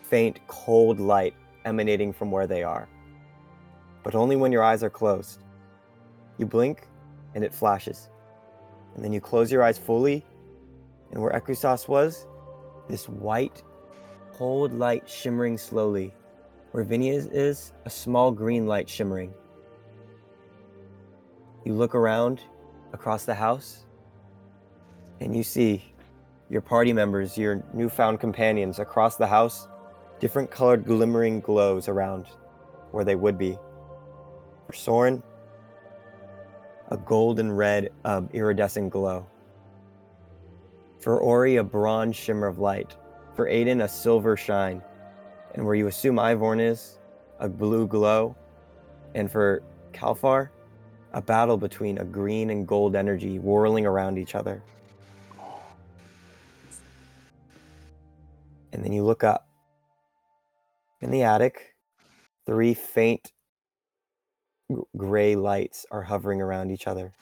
faint, 0.03 0.39
cold 0.47 0.99
light 0.99 1.33
emanating 1.65 2.13
from 2.13 2.31
where 2.31 2.47
they 2.47 2.63
are. 2.63 2.87
But 4.03 4.15
only 4.15 4.35
when 4.35 4.51
your 4.51 4.63
eyes 4.63 4.83
are 4.83 4.89
closed. 4.89 5.43
You 6.37 6.45
blink 6.45 6.87
and 7.35 7.43
it 7.43 7.53
flashes. 7.53 8.09
And 8.95 9.03
then 9.03 9.11
you 9.11 9.19
close 9.19 9.51
your 9.51 9.63
eyes 9.63 9.77
fully, 9.77 10.25
and 11.11 11.21
where 11.21 11.31
Ekusas 11.31 11.87
was, 11.87 12.25
this 12.87 13.07
white, 13.09 13.63
cold 14.33 14.73
light 14.73 15.07
shimmering 15.09 15.57
slowly. 15.57 16.13
Where 16.71 16.83
Vinny 16.83 17.09
is, 17.09 17.27
is 17.27 17.73
a 17.85 17.89
small 17.89 18.31
green 18.31 18.65
light 18.65 18.89
shimmering. 18.89 19.33
You 21.65 21.73
look 21.73 21.95
around 21.95 22.41
across 22.93 23.25
the 23.25 23.35
house, 23.35 23.85
and 25.19 25.35
you 25.35 25.43
see 25.43 25.93
your 26.49 26.61
party 26.61 26.93
members, 26.93 27.37
your 27.37 27.63
newfound 27.73 28.19
companions 28.19 28.79
across 28.79 29.17
the 29.17 29.27
house, 29.27 29.67
different 30.19 30.49
colored 30.49 30.85
glimmering 30.85 31.39
glows 31.41 31.87
around 31.87 32.27
where 32.91 33.03
they 33.03 33.15
would 33.15 33.37
be. 33.37 33.57
For 34.65 34.73
Soren, 34.73 35.21
a 36.89 36.97
golden 36.97 37.51
red 37.51 37.89
um, 38.05 38.29
iridescent 38.33 38.91
glow. 38.91 39.27
For 40.99 41.19
Ori, 41.19 41.57
a 41.57 41.63
bronze 41.63 42.15
shimmer 42.15 42.47
of 42.47 42.59
light. 42.59 42.95
For 43.35 43.47
Aiden, 43.47 43.83
a 43.83 43.87
silver 43.87 44.35
shine. 44.35 44.81
And 45.53 45.65
where 45.65 45.75
you 45.75 45.87
assume 45.87 46.15
Ivern 46.15 46.61
is, 46.61 46.99
a 47.39 47.47
blue 47.47 47.87
glow. 47.87 48.35
And 49.15 49.31
for 49.31 49.63
Calfar, 49.93 50.51
a 51.13 51.21
battle 51.21 51.57
between 51.57 51.97
a 51.97 52.05
green 52.05 52.49
and 52.49 52.67
gold 52.67 52.95
energy 52.95 53.39
whirling 53.39 53.85
around 53.85 54.17
each 54.17 54.35
other. 54.35 54.61
And 58.73 58.83
then 58.83 58.91
you 58.91 59.03
look 59.03 59.23
up. 59.23 59.47
In 61.01 61.11
the 61.11 61.23
attic, 61.23 61.75
three 62.45 62.73
faint 62.73 63.31
gray 64.95 65.35
lights 65.35 65.85
are 65.91 66.03
hovering 66.03 66.41
around 66.41 66.71
each 66.71 66.87
other. 66.87 67.13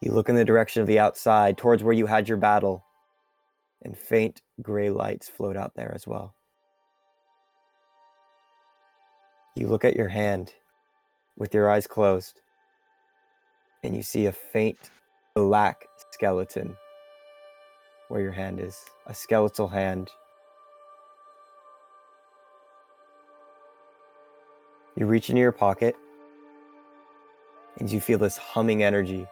You 0.00 0.12
look 0.12 0.28
in 0.28 0.34
the 0.34 0.44
direction 0.44 0.82
of 0.82 0.88
the 0.88 0.98
outside, 0.98 1.56
towards 1.56 1.82
where 1.82 1.94
you 1.94 2.06
had 2.06 2.28
your 2.28 2.36
battle, 2.36 2.84
and 3.82 3.96
faint 3.96 4.42
gray 4.60 4.90
lights 4.90 5.28
float 5.28 5.56
out 5.56 5.74
there 5.74 5.92
as 5.94 6.06
well. 6.06 6.34
You 9.56 9.68
look 9.68 9.84
at 9.84 9.96
your 9.96 10.08
hand 10.08 10.52
with 11.36 11.54
your 11.54 11.70
eyes 11.70 11.86
closed, 11.86 12.40
and 13.84 13.94
you 13.94 14.02
see 14.02 14.26
a 14.26 14.32
faint 14.32 14.90
black 15.34 15.86
skeleton 16.10 16.74
where 18.08 18.22
your 18.22 18.32
hand 18.32 18.58
is 18.58 18.82
a 19.06 19.14
skeletal 19.14 19.68
hand. 19.68 20.10
You 24.96 25.06
reach 25.06 25.28
into 25.28 25.40
your 25.40 25.52
pocket 25.52 25.94
and 27.78 27.90
you 27.90 28.00
feel 28.00 28.18
this 28.18 28.38
humming 28.38 28.82
energy. 28.82 29.26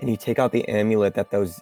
And 0.00 0.10
you 0.10 0.16
take 0.16 0.40
out 0.40 0.50
the 0.50 0.66
amulet 0.68 1.14
that 1.14 1.30
those 1.30 1.60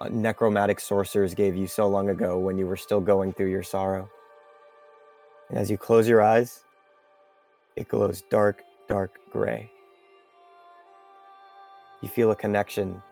uh, 0.00 0.08
necromantic 0.08 0.80
sorcerers 0.80 1.34
gave 1.34 1.54
you 1.54 1.68
so 1.68 1.86
long 1.86 2.08
ago 2.08 2.38
when 2.38 2.58
you 2.58 2.66
were 2.66 2.76
still 2.76 3.00
going 3.00 3.32
through 3.32 3.50
your 3.50 3.62
sorrow. 3.62 4.10
And 5.48 5.58
as 5.58 5.70
you 5.70 5.78
close 5.78 6.08
your 6.08 6.22
eyes, 6.22 6.64
it 7.76 7.86
glows 7.86 8.22
dark, 8.22 8.62
dark 8.88 9.20
gray. 9.30 9.70
You 12.02 12.08
feel 12.08 12.30
a 12.30 12.36
connection. 12.36 13.02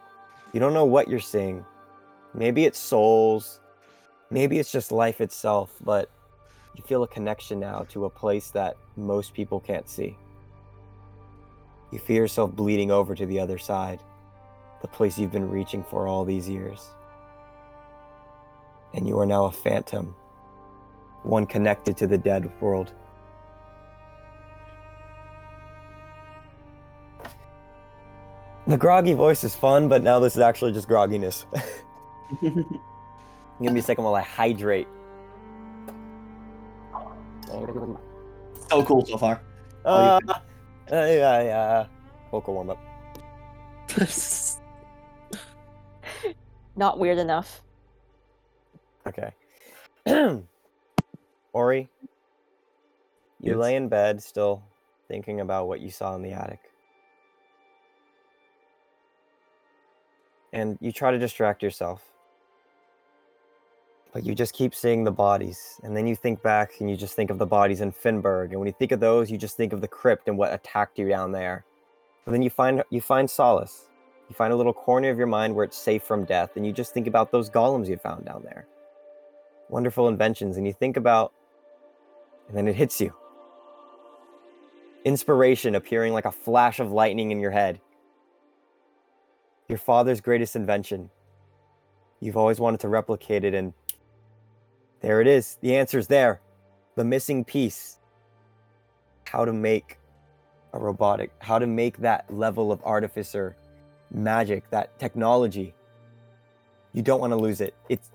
You 0.53 0.61
don't 0.61 0.75
know 0.75 0.85
what 0.85 1.09
you're 1.09 1.21
seeing. 1.21 1.65
Maybe 2.35 2.65
it's 2.65 2.79
souls, 2.79 3.61
maybe 4.31 4.59
it's 4.59 4.73
just 4.73 4.91
life 4.91 5.21
itself, 5.21 5.71
but 5.85 6.11
you 6.77 6.83
feel 6.83 7.05
a 7.05 7.09
connection 7.09 7.61
now 7.61 7.87
to 7.91 8.05
a 8.05 8.11
place 8.11 8.51
that 8.51 8.77
most 8.97 9.35
people 9.35 9.61
can't 9.61 9.89
see. 9.89 10.17
You 11.93 12.01
feel 12.01 12.17
yourself 12.17 12.53
bleeding 12.53 12.91
over 12.91 13.15
to 13.15 13.25
the 13.25 13.39
other 13.39 13.59
side, 13.59 14.01
the 14.83 14.89
place 14.89 15.17
you've 15.17 15.31
been 15.31 15.49
reaching 15.49 15.85
for 15.85 16.09
all 16.09 16.25
these 16.25 16.49
years. 16.49 16.91
And 18.95 19.07
you 19.07 19.19
are 19.21 19.27
now 19.27 19.45
a 19.45 19.53
phantom, 19.53 20.15
one 21.23 21.47
connected 21.47 21.97
to 21.99 22.09
the 22.09 22.19
dead 22.19 22.51
world. 22.61 22.93
The 28.67 28.77
groggy 28.79 29.13
voice 29.13 29.45
is 29.45 29.55
fun, 29.55 29.89
but 29.89 30.03
now 30.03 30.19
this 30.21 30.35
is 30.37 30.41
actually 30.41 30.73
just 30.73 30.89
grogginess. 30.89 31.45
Give 32.43 33.73
me 33.73 33.81
a 33.81 33.83
second 33.83 34.05
while 34.05 34.15
I 34.15 34.23
hydrate. 34.23 34.89
So 38.71 38.83
cool 38.85 39.05
so 39.05 39.19
far. 39.19 39.43
Uh, 39.85 40.19
uh, 40.29 40.41
yeah, 40.91 41.43
yeah. 41.43 41.87
Vocal 42.31 42.55
warm 42.55 42.71
up. 42.71 42.79
Not 46.77 46.99
weird 46.99 47.19
enough. 47.19 47.63
Okay. 49.07 49.33
Ori, 51.53 51.89
you 53.41 53.53
Yes. 53.53 53.57
lay 53.57 53.77
in 53.77 53.89
bed 53.89 54.23
still 54.23 54.63
thinking 55.07 55.41
about 55.41 55.69
what 55.69 55.81
you 55.81 55.91
saw 55.91 56.15
in 56.17 56.23
the 56.23 56.33
attic. 56.33 56.61
And 60.55 60.79
you 60.81 60.91
try 60.93 61.11
to 61.11 61.19
distract 61.19 61.63
yourself. 61.63 62.01
But 64.15 64.25
you 64.25 64.35
just 64.35 64.55
keep 64.55 64.75
seeing 64.75 65.05
the 65.05 65.11
bodies. 65.11 65.79
And 65.83 65.95
then 65.95 66.07
you 66.07 66.17
think 66.17 66.43
back 66.43 66.81
and 66.81 66.89
you 66.89 66.97
just 66.97 67.15
think 67.15 67.29
of 67.29 67.39
the 67.39 67.47
bodies 67.47 67.83
in 67.83 67.93
Finberg. 67.93 68.53
And 68.53 68.61
when 68.61 68.67
you 68.67 68.75
think 68.79 68.93
of 68.93 69.01
those, 69.01 69.31
you 69.31 69.37
just 69.37 69.57
think 69.57 69.75
of 69.75 69.83
the 69.83 69.89
crypt 69.89 70.29
and 70.29 70.39
what 70.39 70.55
attacked 70.55 70.99
you 70.99 71.09
down 71.09 71.33
there. 71.33 71.67
And 72.25 72.35
then 72.35 72.41
you 72.41 72.49
find 72.49 72.83
you 72.91 73.03
find 73.03 73.29
solace. 73.29 73.89
You 74.29 74.35
find 74.35 74.53
a 74.53 74.57
little 74.57 74.73
corner 74.73 75.11
of 75.11 75.19
your 75.19 75.27
mind 75.27 75.55
where 75.55 75.65
it's 75.65 75.77
safe 75.77 76.03
from 76.03 76.25
death, 76.25 76.57
and 76.57 76.65
you 76.65 76.73
just 76.73 76.95
think 76.95 77.07
about 77.07 77.31
those 77.31 77.51
golems 77.51 77.89
you 77.89 77.99
found 77.99 78.25
down 78.25 78.43
there. 78.43 78.67
Wonderful 79.69 80.09
inventions, 80.09 80.57
and 80.57 80.67
you 80.67 80.73
think 80.73 80.97
about, 80.97 81.33
and 82.49 82.57
then 82.57 82.67
it 82.67 82.75
hits 82.75 83.01
you. 83.01 83.13
Inspiration 85.05 85.75
appearing 85.75 86.15
like 86.15 86.25
a 86.25 86.33
flash 86.33 86.81
of 86.81 86.91
lightning 86.91 87.33
in 87.33 87.41
your 87.41 87.51
head. 87.51 87.81
Your 89.69 89.79
father's 89.79 90.21
greatest 90.21 90.57
invention. 90.57 91.11
You've 92.21 92.37
always 92.37 92.61
wanted 92.61 92.81
to 92.81 92.89
replicate 92.89 93.45
it, 93.45 93.55
and 93.55 93.73
there 95.01 95.21
it 95.21 95.27
is. 95.27 95.59
The 95.61 95.77
answer's 95.77 96.07
there. 96.07 96.41
The 96.97 97.05
missing 97.05 97.45
piece. 97.45 97.99
How 99.27 99.45
to 99.45 99.53
make 99.53 99.99
a 100.75 100.79
robotic, 100.79 101.31
how 101.39 101.59
to 101.59 101.67
make 101.67 101.99
that 101.99 102.27
level 102.33 102.73
of 102.73 102.83
artificer 102.85 103.57
magic, 104.11 104.69
that 104.71 104.99
technology. 104.99 105.75
You 106.93 107.03
don't 107.03 107.21
want 107.21 107.33
to 107.33 107.37
lose 107.37 107.61
it. 107.61 107.75
It's 107.89 108.11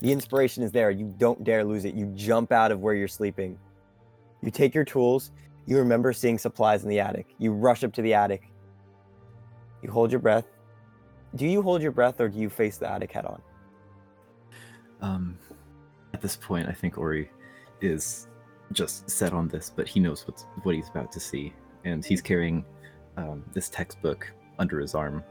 the 0.00 0.12
inspiration 0.12 0.62
is 0.62 0.72
there. 0.72 0.90
You 0.90 1.12
don't 1.18 1.42
dare 1.42 1.64
lose 1.64 1.84
it. 1.84 1.94
You 1.94 2.06
jump 2.14 2.52
out 2.52 2.70
of 2.70 2.80
where 2.80 2.94
you're 2.94 3.08
sleeping. 3.08 3.58
You 4.42 4.50
take 4.50 4.74
your 4.74 4.84
tools. 4.84 5.32
You 5.66 5.78
remember 5.78 6.12
seeing 6.12 6.38
supplies 6.38 6.82
in 6.82 6.88
the 6.88 7.00
attic. 7.00 7.34
You 7.38 7.52
rush 7.52 7.82
up 7.84 7.92
to 7.94 8.02
the 8.02 8.14
attic. 8.14 8.50
You 9.82 9.90
hold 9.90 10.10
your 10.10 10.20
breath. 10.20 10.46
Do 11.34 11.46
you 11.46 11.62
hold 11.62 11.82
your 11.82 11.92
breath 11.92 12.20
or 12.20 12.28
do 12.28 12.38
you 12.38 12.50
face 12.50 12.76
the 12.76 12.90
attic 12.90 13.12
head 13.12 13.24
on? 13.24 13.42
Um, 15.00 15.38
at 16.12 16.20
this 16.20 16.36
point, 16.36 16.68
I 16.68 16.72
think 16.72 16.98
Ori 16.98 17.30
is 17.80 18.28
just 18.72 19.08
set 19.08 19.32
on 19.32 19.48
this, 19.48 19.72
but 19.74 19.88
he 19.88 19.98
knows 19.98 20.26
what's 20.26 20.46
what 20.62 20.74
he's 20.74 20.88
about 20.88 21.10
to 21.12 21.20
see, 21.20 21.52
and 21.84 22.04
he's 22.04 22.20
carrying 22.20 22.64
um, 23.16 23.42
this 23.52 23.68
textbook 23.68 24.30
under 24.58 24.78
his 24.78 24.94
arm. 24.94 25.24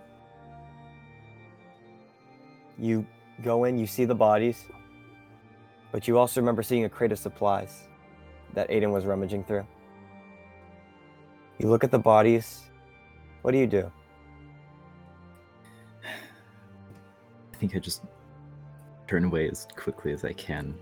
You 2.77 3.05
go 3.43 3.65
in, 3.65 3.77
you 3.77 3.87
see 3.87 4.05
the 4.05 4.15
bodies, 4.15 4.65
but 5.91 6.07
you 6.07 6.17
also 6.17 6.41
remember 6.41 6.63
seeing 6.63 6.85
a 6.85 6.89
crate 6.89 7.11
of 7.11 7.19
supplies 7.19 7.87
that 8.53 8.69
Aiden 8.69 8.91
was 8.91 9.05
rummaging 9.05 9.43
through. 9.43 9.65
You 11.59 11.69
look 11.69 11.83
at 11.83 11.91
the 11.91 11.99
bodies. 11.99 12.63
What 13.43 13.51
do 13.51 13.57
you 13.57 13.67
do? 13.67 13.91
Think 17.61 17.75
I 17.75 17.79
just 17.79 18.01
turn 19.07 19.23
away 19.23 19.47
as 19.47 19.67
quickly 19.75 20.11
as 20.11 20.25
I 20.25 20.33
can 20.33 20.73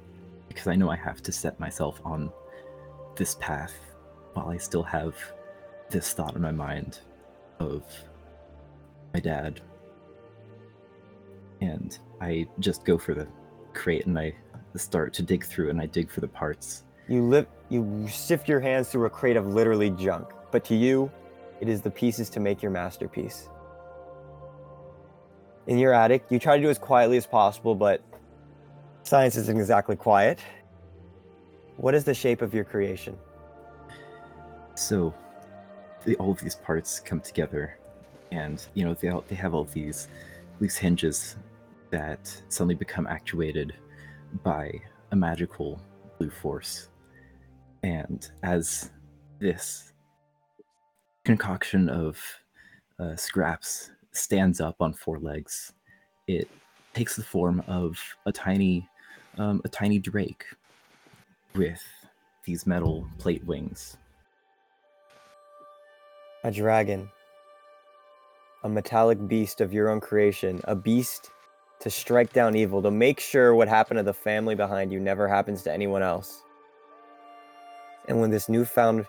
because 0.47 0.68
I 0.68 0.76
know 0.76 0.89
I 0.89 0.95
have 0.95 1.22
to 1.23 1.31
set 1.31 1.60
myself 1.60 1.99
on 2.06 2.31
this 3.18 3.35
path 3.35 3.73
while 4.34 4.47
I 4.47 4.56
still 4.56 4.84
have 4.84 5.14
this 5.89 6.14
thought 6.14 6.38
in 6.38 6.41
my 6.41 6.53
mind 6.53 7.01
of 7.60 7.84
my 9.14 9.19
dad. 9.19 9.60
And 11.60 11.99
I 12.22 12.47
just 12.60 12.85
go 12.85 12.97
for 12.97 13.14
the 13.14 13.27
crate 13.73 14.06
and 14.06 14.18
I 14.18 14.34
start 14.76 15.14
to 15.15 15.22
dig 15.22 15.43
through 15.43 15.69
and 15.72 15.81
I 15.81 15.88
dig 15.88 16.10
for 16.10 16.22
the 16.22 16.30
parts. 16.30 16.85
You 17.10 17.23
lift, 17.23 17.49
you 17.68 18.07
sift 18.10 18.47
your 18.47 18.61
hands 18.61 18.88
through 18.88 19.06
a 19.06 19.10
crate 19.10 19.35
of 19.35 19.47
literally 19.47 19.89
junk, 19.89 20.30
but 20.49 20.64
to 20.65 20.76
you, 20.76 21.11
it 21.60 21.68
is 21.68 21.81
the 21.81 21.91
pieces 21.91 22.30
to 22.30 22.39
make 22.39 22.61
your 22.61 22.72
masterpiece. 22.72 23.49
In 25.68 25.77
your 25.77 25.94
attic, 25.94 26.26
you 26.30 26.40
try 26.40 26.57
to 26.57 26.64
do 26.64 26.69
as 26.69 26.77
quietly 26.77 27.18
as 27.18 27.27
possible, 27.27 27.76
but 27.76 28.02
science 29.03 29.36
isn't 29.36 29.57
exactly 29.57 29.95
quiet. 29.95 30.40
What 31.77 31.95
is 31.95 32.03
the 32.03 32.14
shape 32.14 32.41
of 32.41 32.53
your 32.53 32.64
creation? 32.64 33.18
So, 34.76 35.14
the, 36.06 36.15
all 36.15 36.31
of 36.31 36.40
these 36.40 36.56
parts 36.56 36.99
come 36.99 37.19
together, 37.19 37.77
and 38.31 38.65
you 38.73 38.86
know 38.86 38.94
they 38.94 39.10
all, 39.10 39.23
they 39.27 39.36
have 39.36 39.53
all 39.53 39.65
these 39.65 40.07
loose 40.60 40.77
hinges 40.77 41.36
that 41.91 42.41
suddenly 42.49 42.76
become 42.76 43.07
actuated 43.07 43.73
by 44.44 44.81
a 45.11 45.15
magical 45.15 45.81
blue 46.18 46.30
force. 46.30 46.90
And 47.84 48.30
as 48.44 48.91
this 49.40 49.94
concoction 51.23 51.90
of 51.90 52.22
uh, 52.99 53.15
scraps 53.15 53.91
stands 54.19 54.61
up 54.61 54.75
on 54.79 54.93
four 54.93 55.19
legs, 55.19 55.73
it 56.27 56.47
takes 56.93 57.15
the 57.15 57.23
form 57.23 57.63
of 57.67 57.99
a 58.25 58.31
tiny, 58.31 58.87
um, 59.37 59.61
a 59.65 59.69
tiny 59.69 59.99
drake 59.99 60.45
with 61.55 61.83
these 62.45 62.65
metal 62.65 63.07
plate 63.17 63.43
wings. 63.45 63.97
A 66.43 66.51
dragon. 66.51 67.09
A 68.63 68.69
metallic 68.69 69.27
beast 69.27 69.61
of 69.61 69.73
your 69.73 69.89
own 69.89 69.99
creation. 69.99 70.61
A 70.65 70.75
beast 70.75 71.31
to 71.79 71.89
strike 71.89 72.33
down 72.33 72.55
evil, 72.55 72.81
to 72.81 72.91
make 72.91 73.19
sure 73.19 73.55
what 73.55 73.67
happened 73.67 73.97
to 73.97 74.03
the 74.03 74.13
family 74.13 74.55
behind 74.55 74.91
you 74.91 74.99
never 74.99 75.27
happens 75.27 75.63
to 75.63 75.73
anyone 75.73 76.03
else. 76.03 76.43
And 78.07 78.19
when 78.19 78.31
this 78.31 78.49
newfound, 78.49 79.05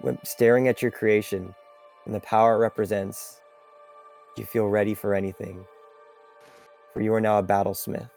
when 0.00 0.18
staring 0.24 0.68
at 0.68 0.82
your 0.82 0.90
creation 0.90 1.54
and 2.04 2.14
the 2.14 2.20
power 2.20 2.54
it 2.56 2.58
represents, 2.58 3.41
you 4.36 4.44
feel 4.44 4.66
ready 4.66 4.94
for 4.94 5.14
anything. 5.14 5.64
For 6.92 7.00
you 7.00 7.12
are 7.14 7.20
now 7.20 7.38
a 7.38 7.42
battlesmith. 7.42 8.10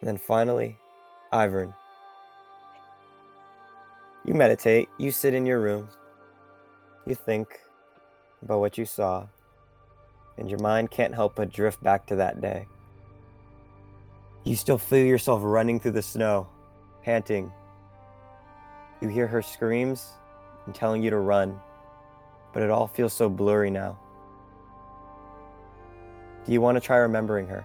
And 0.00 0.08
then 0.08 0.18
finally, 0.18 0.78
Ivern. 1.32 1.74
You 4.24 4.34
meditate, 4.34 4.88
you 4.98 5.10
sit 5.10 5.34
in 5.34 5.46
your 5.46 5.60
room, 5.60 5.88
you 7.06 7.14
think 7.14 7.60
about 8.42 8.60
what 8.60 8.78
you 8.78 8.84
saw, 8.84 9.26
and 10.38 10.48
your 10.48 10.60
mind 10.60 10.90
can't 10.90 11.14
help 11.14 11.34
but 11.34 11.52
drift 11.52 11.82
back 11.82 12.06
to 12.06 12.16
that 12.16 12.40
day. 12.40 12.66
You 14.44 14.54
still 14.56 14.78
feel 14.78 15.04
yourself 15.04 15.40
running 15.44 15.80
through 15.80 15.92
the 15.92 16.02
snow, 16.02 16.48
panting. 17.02 17.52
You 19.00 19.08
hear 19.08 19.26
her 19.26 19.42
screams 19.42 20.10
and 20.66 20.74
telling 20.74 21.02
you 21.02 21.10
to 21.10 21.18
run, 21.18 21.58
but 22.52 22.62
it 22.62 22.70
all 22.70 22.86
feels 22.86 23.12
so 23.12 23.28
blurry 23.28 23.70
now. 23.70 23.98
Do 26.44 26.52
you 26.52 26.60
want 26.60 26.76
to 26.76 26.80
try 26.80 26.96
remembering 26.98 27.46
her? 27.46 27.64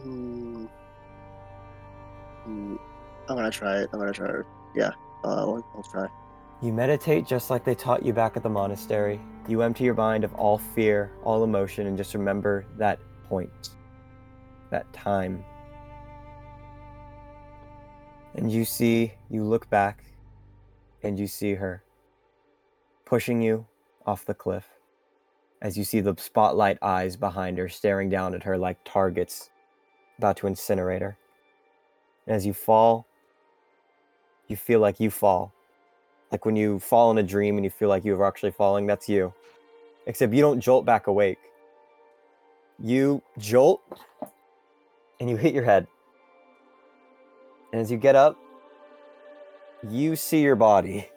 Mm. 0.00 0.68
Mm. 2.46 2.78
I'm 3.28 3.36
gonna 3.36 3.50
try 3.50 3.78
it. 3.78 3.90
I'm 3.92 3.98
gonna 3.98 4.12
try 4.12 4.28
it. 4.28 4.46
Yeah, 4.74 4.90
uh, 5.24 5.28
I'll, 5.28 5.66
I'll 5.74 5.82
try. 5.82 6.08
You 6.62 6.72
meditate 6.72 7.26
just 7.26 7.50
like 7.50 7.64
they 7.64 7.74
taught 7.74 8.04
you 8.04 8.12
back 8.12 8.36
at 8.36 8.42
the 8.42 8.48
monastery. 8.48 9.20
You 9.48 9.62
empty 9.62 9.84
your 9.84 9.94
mind 9.94 10.24
of 10.24 10.34
all 10.34 10.58
fear, 10.58 11.12
all 11.22 11.44
emotion, 11.44 11.86
and 11.86 11.96
just 11.96 12.14
remember 12.14 12.66
that 12.76 12.98
point, 13.28 13.70
that 14.70 14.92
time. 14.92 15.44
And 18.34 18.52
you 18.52 18.64
see, 18.64 19.12
you 19.30 19.42
look 19.42 19.68
back, 19.70 20.04
and 21.02 21.18
you 21.18 21.26
see 21.26 21.54
her 21.54 21.82
pushing 23.08 23.40
you 23.40 23.66
off 24.06 24.26
the 24.26 24.34
cliff 24.34 24.68
as 25.62 25.78
you 25.78 25.82
see 25.82 26.00
the 26.00 26.14
spotlight 26.18 26.76
eyes 26.82 27.16
behind 27.16 27.56
her 27.56 27.68
staring 27.68 28.10
down 28.10 28.34
at 28.34 28.42
her 28.42 28.58
like 28.58 28.76
targets 28.84 29.48
about 30.18 30.36
to 30.36 30.46
incinerate 30.46 31.00
her. 31.00 31.16
And 32.26 32.36
as 32.36 32.44
you 32.44 32.52
fall, 32.52 33.06
you 34.46 34.56
feel 34.56 34.80
like 34.80 35.00
you 35.00 35.10
fall. 35.10 35.54
Like 36.30 36.44
when 36.44 36.54
you 36.54 36.78
fall 36.78 37.10
in 37.10 37.16
a 37.16 37.22
dream 37.22 37.56
and 37.56 37.64
you 37.64 37.70
feel 37.70 37.88
like 37.88 38.04
you're 38.04 38.22
actually 38.26 38.50
falling, 38.50 38.86
that's 38.86 39.08
you. 39.08 39.32
Except 40.06 40.34
you 40.34 40.42
don't 40.42 40.60
jolt 40.60 40.84
back 40.84 41.06
awake. 41.06 41.38
You 42.78 43.22
jolt 43.38 43.80
and 45.18 45.30
you 45.30 45.36
hit 45.36 45.54
your 45.54 45.64
head. 45.64 45.86
And 47.72 47.80
as 47.80 47.90
you 47.90 47.96
get 47.96 48.16
up, 48.16 48.36
you 49.88 50.14
see 50.14 50.42
your 50.42 50.56
body. 50.56 51.08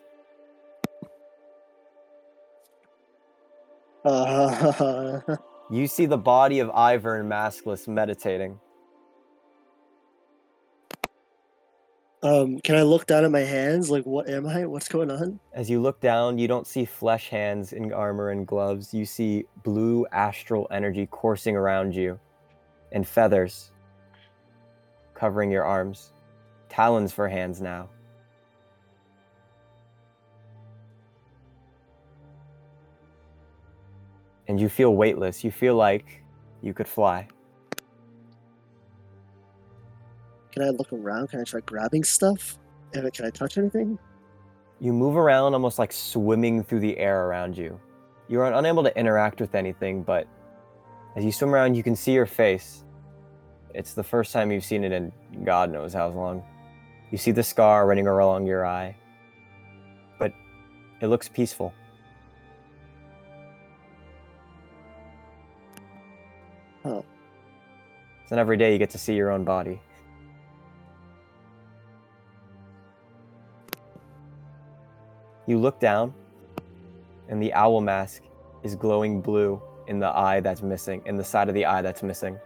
Uh, 4.04 5.22
You 5.72 5.88
see 5.88 6.06
the 6.06 6.18
body 6.18 6.60
of 6.60 6.70
Ivern 6.70 7.28
Maskless 7.28 7.88
meditating. 7.88 8.60
um, 12.24 12.60
can 12.60 12.76
I 12.76 12.82
look 12.84 13.08
down 13.08 13.24
at 13.24 13.32
my 13.32 13.40
hands? 13.40 13.90
Like, 13.90 14.06
what 14.06 14.30
am 14.30 14.46
I? 14.46 14.66
What's 14.66 14.90
going 14.90 15.10
on? 15.10 15.40
As 15.54 15.70
you 15.70 15.82
look 15.82 16.02
down, 16.02 16.38
you 16.38 16.48
don't 16.48 16.68
see 16.68 16.84
flesh 16.86 17.30
hands 17.30 17.74
in 17.74 17.94
armor 17.94 18.32
and 18.32 18.46
gloves. 18.46 18.94
You 18.94 19.06
see 19.06 19.46
blue 19.64 20.06
astral 20.12 20.68
energy 20.72 21.08
coursing 21.08 21.56
around 21.56 21.96
you 21.96 22.20
and 22.92 23.08
feathers 23.08 23.72
covering 25.14 25.52
your 25.52 25.64
arms. 25.64 26.12
Talons 26.70 27.14
for 27.14 27.30
hands 27.30 27.62
now. 27.62 27.90
And 34.48 34.60
you 34.60 34.70
feel 34.70 34.96
weightless. 34.96 35.44
You 35.44 35.52
feel 35.52 35.76
like 35.76 36.24
you 36.62 36.74
could 36.74 36.88
fly. 36.88 37.28
Can 40.52 40.64
I 40.64 40.70
look 40.70 40.92
around? 40.92 41.30
Can 41.30 41.40
I 41.40 41.44
try 41.44 41.62
grabbing 41.62 42.04
stuff? 42.04 42.58
And 42.94 43.12
can 43.14 43.26
I 43.26 43.30
touch 43.30 43.58
anything? 43.58 43.98
You 44.80 44.94
move 44.94 45.16
around 45.16 45.54
almost 45.54 45.80
like 45.80 45.94
swimming 45.94 46.64
through 46.64 46.82
the 46.82 46.98
air 46.98 47.28
around 47.28 47.58
you. 47.58 47.80
You 48.28 48.42
are 48.42 48.52
unable 48.52 48.84
to 48.84 48.98
interact 48.98 49.40
with 49.40 49.56
anything, 49.56 50.04
but 50.04 50.28
as 51.16 51.24
you 51.24 51.32
swim 51.32 51.54
around, 51.54 51.76
you 51.76 51.84
can 51.84 51.96
see 51.96 52.14
your 52.14 52.26
face. 52.26 52.84
It's 53.74 53.94
the 53.94 54.04
first 54.04 54.34
time 54.34 54.52
you've 54.52 54.66
seen 54.66 54.84
it 54.84 54.92
in 54.92 55.12
God 55.44 55.72
knows 55.72 55.94
how 55.94 56.10
long. 56.10 56.44
You 57.12 57.18
see 57.18 57.32
the 57.32 57.44
scar 57.44 57.88
running 57.88 58.08
along 58.08 58.48
your 58.48 58.66
eye, 58.66 58.96
but 60.18 60.34
it 61.02 61.08
looks 61.08 61.28
peaceful. 61.30 61.74
So 68.32 68.38
every 68.38 68.56
day 68.56 68.72
you 68.72 68.78
get 68.78 68.90
to 68.92 68.98
see 68.98 69.14
your 69.14 69.30
own 69.30 69.44
body. 69.44 69.82
You 75.48 75.60
look 75.60 75.82
down, 75.82 76.14
and 77.28 77.44
the 77.44 77.52
owl 77.52 77.82
mask 77.82 78.22
is 78.64 78.74
glowing 78.74 79.20
blue 79.20 79.62
in 79.88 80.00
the 80.00 80.08
eye 80.08 80.40
that's 80.40 80.62
missing, 80.62 81.02
in 81.06 81.18
the 81.18 81.24
side 81.26 81.50
of 81.50 81.56
the 81.56 81.66
eye 81.66 81.82
that's 81.82 82.04
missing. 82.04 82.40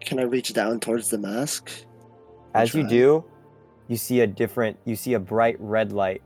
Can 0.00 0.18
I 0.18 0.24
reach 0.24 0.52
down 0.52 0.80
towards 0.80 1.08
the 1.08 1.16
mask? 1.16 1.70
As 2.52 2.74
you 2.74 2.86
do, 2.86 3.24
you 3.88 3.96
see 3.96 4.20
a 4.20 4.26
different, 4.26 4.76
you 4.84 4.96
see 4.96 5.14
a 5.14 5.18
bright 5.18 5.56
red 5.58 5.92
light 5.92 6.20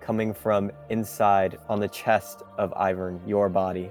coming 0.00 0.34
from 0.34 0.72
inside 0.88 1.58
on 1.68 1.78
the 1.78 1.86
chest 1.86 2.42
of 2.58 2.72
Ivern, 2.72 3.20
your 3.24 3.48
body. 3.48 3.88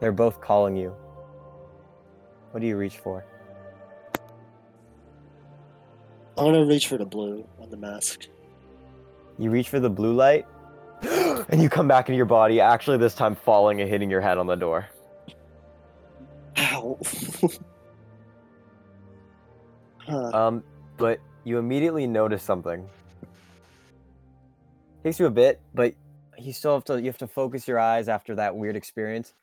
They're 0.00 0.12
both 0.12 0.40
calling 0.40 0.76
you. 0.76 0.94
What 2.50 2.60
do 2.60 2.66
you 2.66 2.76
reach 2.76 2.98
for? 2.98 3.24
I'm 6.36 6.46
gonna 6.46 6.64
reach 6.64 6.88
for 6.88 6.98
the 6.98 7.04
blue 7.04 7.46
on 7.60 7.70
the 7.70 7.76
mask. 7.76 8.26
You 9.38 9.50
reach 9.50 9.68
for 9.68 9.80
the 9.80 9.90
blue 9.90 10.14
light, 10.14 10.46
and 11.02 11.62
you 11.62 11.68
come 11.68 11.86
back 11.86 12.08
into 12.08 12.16
your 12.16 12.26
body, 12.26 12.60
actually, 12.60 12.98
this 12.98 13.14
time 13.14 13.34
falling 13.34 13.80
and 13.80 13.90
hitting 13.90 14.10
your 14.10 14.20
head 14.20 14.38
on 14.38 14.46
the 14.46 14.56
door. 14.56 14.88
Ow. 16.58 16.98
huh. 19.98 20.30
Um, 20.32 20.64
but 20.96 21.20
you 21.44 21.58
immediately 21.58 22.06
notice 22.06 22.42
something. 22.42 22.88
Takes 25.02 25.20
you 25.20 25.26
a 25.26 25.30
bit, 25.30 25.60
but 25.74 25.94
you 26.38 26.52
still 26.52 26.74
have 26.74 26.84
to 26.84 27.00
you 27.00 27.06
have 27.06 27.18
to 27.18 27.26
focus 27.26 27.68
your 27.68 27.78
eyes 27.78 28.08
after 28.08 28.34
that 28.36 28.56
weird 28.56 28.76
experience. 28.76 29.34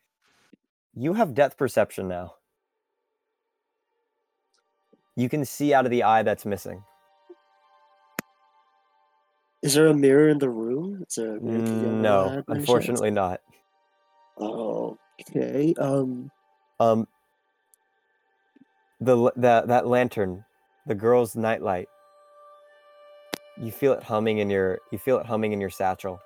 You 0.94 1.14
have 1.14 1.34
depth 1.34 1.56
perception 1.56 2.08
now. 2.08 2.34
You 5.16 5.28
can 5.28 5.44
see 5.44 5.74
out 5.74 5.84
of 5.84 5.90
the 5.90 6.02
eye 6.02 6.22
that's 6.22 6.44
missing. 6.46 6.82
Is 9.62 9.74
there 9.74 9.86
a 9.86 9.94
mirror 9.94 10.28
in 10.28 10.38
the 10.38 10.50
room? 10.50 11.04
Is 11.08 11.14
there 11.14 11.36
a 11.36 11.40
mirror 11.40 11.62
to 11.62 11.72
the 11.72 11.86
other 11.86 11.86
eye 11.86 12.00
No, 12.02 12.24
by 12.24 12.32
any 12.32 12.42
chance? 12.44 12.58
unfortunately 12.58 13.10
not. 13.10 13.40
Okay. 14.38 15.74
Um, 15.78 16.30
Um, 16.80 17.06
the 19.00 19.30
that 19.36 19.68
that 19.68 19.86
lantern, 19.86 20.44
the 20.86 20.94
girl's 20.94 21.36
nightlight. 21.36 21.88
You 23.60 23.70
feel 23.70 23.92
it 23.92 24.02
humming 24.02 24.38
in 24.38 24.50
your 24.50 24.80
you 24.90 24.98
feel 24.98 25.18
it 25.18 25.26
humming 25.26 25.52
in 25.52 25.60
your 25.60 25.70
satchel. 25.70 26.20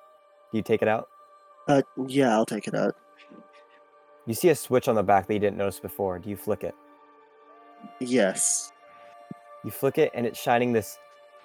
Do 0.51 0.57
you 0.57 0.63
take 0.63 0.81
it 0.81 0.87
out? 0.87 1.07
uh, 1.67 1.81
yeah, 2.07 2.31
I'll 2.33 2.45
take 2.45 2.67
it 2.67 2.73
out. 2.73 2.95
You 4.27 4.33
see 4.33 4.49
a 4.49 4.55
switch 4.55 4.89
on 4.89 4.95
the 4.95 5.03
back 5.03 5.25
that 5.27 5.33
you 5.33 5.39
didn't 5.39 5.57
notice 5.57 5.79
before. 5.79 6.19
Do 6.19 6.29
you 6.29 6.35
flick 6.35 6.63
it? 6.63 6.75
Yes. 8.01 8.73
You 9.63 9.71
flick 9.71 9.97
it, 9.97 10.11
and 10.13 10.25
it's 10.25 10.39
shining 10.39 10.73
this 10.73 10.99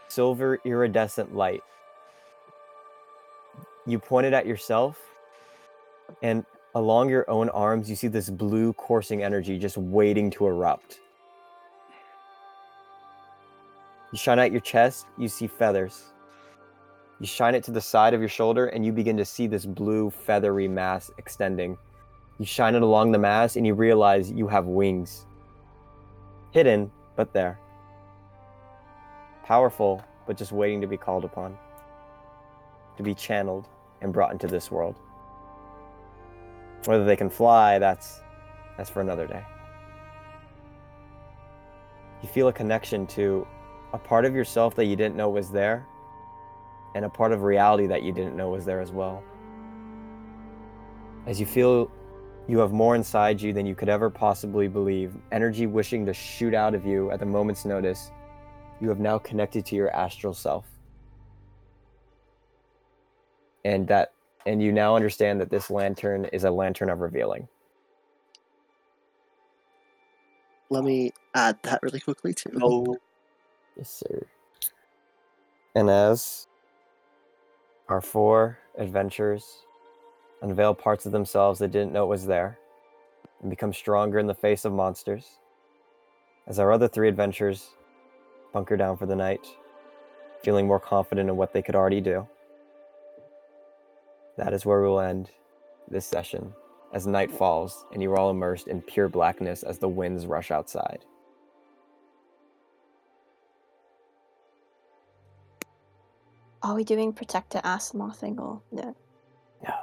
silver 0.08 0.58
iridescent 0.64 1.34
light. 1.34 1.62
You 3.86 3.98
point 4.00 4.26
it 4.26 4.32
at 4.32 4.46
yourself, 4.46 4.98
and 6.22 6.44
along 6.74 7.08
your 7.08 7.28
own 7.30 7.48
arms, 7.50 7.88
you 7.88 7.94
see 7.94 8.08
this 8.08 8.30
blue 8.30 8.72
coursing 8.72 9.22
energy 9.22 9.58
just 9.58 9.76
waiting 9.76 10.28
to 10.32 10.46
erupt. 10.46 10.98
You 14.12 14.18
shine 14.18 14.40
out 14.40 14.50
your 14.50 14.60
chest, 14.60 15.06
you 15.16 15.28
see 15.28 15.46
feathers. 15.46 16.12
You 17.20 17.26
shine 17.26 17.54
it 17.54 17.62
to 17.64 17.70
the 17.70 17.80
side 17.80 18.12
of 18.12 18.20
your 18.20 18.28
shoulder, 18.28 18.66
and 18.66 18.84
you 18.84 18.92
begin 18.92 19.16
to 19.18 19.24
see 19.24 19.46
this 19.46 19.64
blue 19.64 20.10
feathery 20.10 20.66
mass 20.66 21.10
extending. 21.18 21.78
You 22.42 22.46
shine 22.46 22.74
it 22.74 22.82
along 22.82 23.12
the 23.12 23.20
mass, 23.20 23.54
and 23.54 23.64
you 23.64 23.72
realize 23.72 24.28
you 24.28 24.48
have 24.48 24.66
wings. 24.66 25.26
Hidden, 26.50 26.90
but 27.14 27.32
there. 27.32 27.56
Powerful, 29.44 30.02
but 30.26 30.36
just 30.36 30.50
waiting 30.50 30.80
to 30.80 30.88
be 30.88 30.96
called 30.96 31.24
upon. 31.24 31.56
to 32.96 33.02
be 33.02 33.14
channeled 33.14 33.68
and 34.00 34.12
brought 34.12 34.32
into 34.32 34.46
this 34.46 34.70
world. 34.70 34.96
Whether 36.84 37.04
they 37.04 37.16
can 37.16 37.30
fly, 37.30 37.78
that's 37.78 38.20
that's 38.76 38.90
for 38.90 39.00
another 39.00 39.26
day. 39.26 39.44
You 42.22 42.28
feel 42.28 42.48
a 42.48 42.52
connection 42.52 43.06
to 43.08 43.46
a 43.92 43.98
part 43.98 44.24
of 44.24 44.34
yourself 44.34 44.74
that 44.76 44.86
you 44.86 44.96
didn't 44.96 45.16
know 45.16 45.28
was 45.28 45.50
there 45.50 45.86
and 46.94 47.04
a 47.04 47.08
part 47.08 47.32
of 47.32 47.42
reality 47.42 47.86
that 47.86 48.02
you 48.02 48.12
didn't 48.12 48.36
know 48.36 48.50
was 48.50 48.64
there 48.64 48.80
as 48.80 48.90
well. 48.90 49.22
As 51.26 51.38
you 51.38 51.46
feel 51.46 51.90
you 52.48 52.58
have 52.58 52.72
more 52.72 52.94
inside 52.94 53.40
you 53.40 53.52
than 53.52 53.66
you 53.66 53.74
could 53.74 53.88
ever 53.88 54.10
possibly 54.10 54.68
believe, 54.68 55.14
energy 55.30 55.66
wishing 55.66 56.04
to 56.06 56.12
shoot 56.12 56.54
out 56.54 56.74
of 56.74 56.84
you 56.84 57.10
at 57.10 57.20
the 57.20 57.26
moment's 57.26 57.64
notice, 57.64 58.10
you 58.80 58.88
have 58.88 58.98
now 58.98 59.18
connected 59.18 59.64
to 59.66 59.76
your 59.76 59.94
astral 59.94 60.34
self. 60.34 60.66
And 63.64 63.86
that 63.88 64.12
and 64.44 64.60
you 64.60 64.72
now 64.72 64.96
understand 64.96 65.40
that 65.40 65.50
this 65.50 65.70
lantern 65.70 66.24
is 66.32 66.42
a 66.42 66.50
lantern 66.50 66.90
of 66.90 66.98
revealing. 66.98 67.46
Let 70.68 70.82
me 70.82 71.12
add 71.34 71.58
that 71.62 71.80
really 71.82 72.00
quickly 72.00 72.34
too. 72.34 72.50
Oh, 72.60 72.98
Yes, 73.76 74.02
sir. 74.06 74.26
And 75.74 75.88
as 75.88 76.46
our 77.88 78.00
four 78.00 78.58
adventurers 78.76 79.64
unveil 80.42 80.74
parts 80.74 81.06
of 81.06 81.12
themselves 81.12 81.58
they 81.58 81.66
didn't 81.66 81.92
know 81.92 82.06
was 82.06 82.26
there 82.26 82.58
and 83.40 83.50
become 83.50 83.72
stronger 83.72 84.18
in 84.18 84.26
the 84.26 84.34
face 84.34 84.64
of 84.64 84.72
monsters, 84.72 85.38
as 86.46 86.58
our 86.58 86.70
other 86.72 86.88
three 86.88 87.08
adventurers 87.08 87.70
bunker 88.52 88.76
down 88.76 88.96
for 88.96 89.06
the 89.06 89.16
night, 89.16 89.46
feeling 90.42 90.66
more 90.66 90.80
confident 90.80 91.30
in 91.30 91.36
what 91.36 91.52
they 91.52 91.62
could 91.62 91.74
already 91.74 92.00
do, 92.00 92.26
that 94.36 94.52
is 94.52 94.66
where 94.66 94.80
we 94.80 94.88
will 94.88 95.00
end 95.00 95.30
this 95.88 96.06
session 96.06 96.52
as 96.92 97.06
night 97.06 97.30
falls 97.30 97.84
and 97.92 98.02
you 98.02 98.10
are 98.12 98.18
all 98.18 98.30
immersed 98.30 98.68
in 98.68 98.82
pure 98.82 99.08
blackness 99.08 99.62
as 99.62 99.78
the 99.78 99.88
winds 99.88 100.26
rush 100.26 100.50
outside. 100.50 101.04
Are 106.62 106.74
we 106.74 106.84
doing 106.84 107.12
Protector 107.12 107.60
Asthma 107.64 108.12
thing 108.14 108.38
or 108.38 108.62
no? 108.70 108.94
No. 109.66 109.74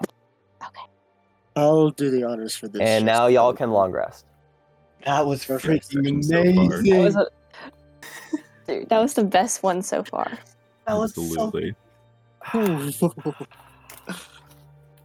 Okay. 1.56 1.62
I'll 1.66 1.90
do 1.90 2.10
the 2.10 2.24
honors 2.24 2.56
for 2.56 2.68
this. 2.68 2.82
And 2.82 3.06
now 3.06 3.28
y'all 3.28 3.54
can 3.54 3.72
long 3.72 3.92
rest. 3.92 4.26
that 5.06 5.26
was 5.26 5.46
Perfect. 5.46 5.90
freaking 5.90 6.24
So. 6.24 6.34
That 6.44 6.48
amazing. 6.48 7.04
was 7.04 7.16
a... 7.16 7.28
Dude, 8.68 8.90
that 8.90 9.00
was 9.02 9.14
the 9.16 9.24
best 9.24 9.64
one 9.64 9.82
so 9.82 10.04
far. 10.04 10.38
That 10.86 10.98
was 10.98 11.14
so 11.16 11.22
Absolutely. 11.22 11.76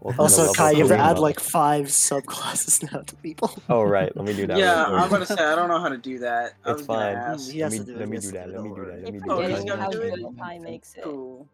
Welcome 0.04 0.18
to 0.18 0.22
also, 0.22 0.52
Kai, 0.52 0.72
you 0.72 0.78
have 0.80 0.88
to 0.88 0.94
three 0.94 1.02
add 1.02 1.18
like 1.18 1.40
five 1.40 1.86
subclasses 1.86 2.92
now 2.92 3.00
to 3.00 3.16
people. 3.16 3.50
Oh 3.70 3.82
right, 3.82 4.14
let 4.14 4.26
me 4.26 4.34
do 4.34 4.46
that. 4.46 4.58
Yeah, 4.58 4.84
I'm 4.84 5.08
quick. 5.08 5.22
about 5.22 5.28
to 5.28 5.34
say 5.34 5.42
I 5.44 5.54
don't 5.54 5.68
know 5.68 5.80
how 5.80 5.88
to 5.88 5.96
do 5.96 6.18
that. 6.18 6.52
I 6.64 6.70
It's 6.72 6.78
was 6.80 6.86
gonna 6.86 7.04
fine. 7.06 7.16
ask. 7.16 7.50
He 7.50 7.58
has 7.60 7.72
let 7.78 7.86
to 7.86 7.86
me, 7.86 7.86
do 7.86 7.92
it, 7.94 7.98
let 8.00 8.04
he 8.04 8.10
me 8.10 8.16
has 8.16 8.24
do 8.24 8.28
to 8.28 8.34
that. 8.34 8.44
do 8.44 8.50
it, 8.50 8.54
Let 8.54 8.62
me 8.62 8.68
don't 8.68 8.74
do 8.76 8.84
that. 8.84 8.86
worry. 8.86 9.02
Let 9.02 9.12
me 9.12 9.18
It 9.18 9.24
do 9.24 9.30
Oh, 9.30 9.36
that. 9.40 9.48
he's 9.48 9.64
depends 9.64 9.70
gotta 9.70 9.82
how 9.82 9.90
do 9.90 10.02
it? 10.02 10.14
good 10.14 10.36
Kai 10.38 10.58
makes 10.58 10.94
it. 10.94 11.04
Cool. 11.04 11.48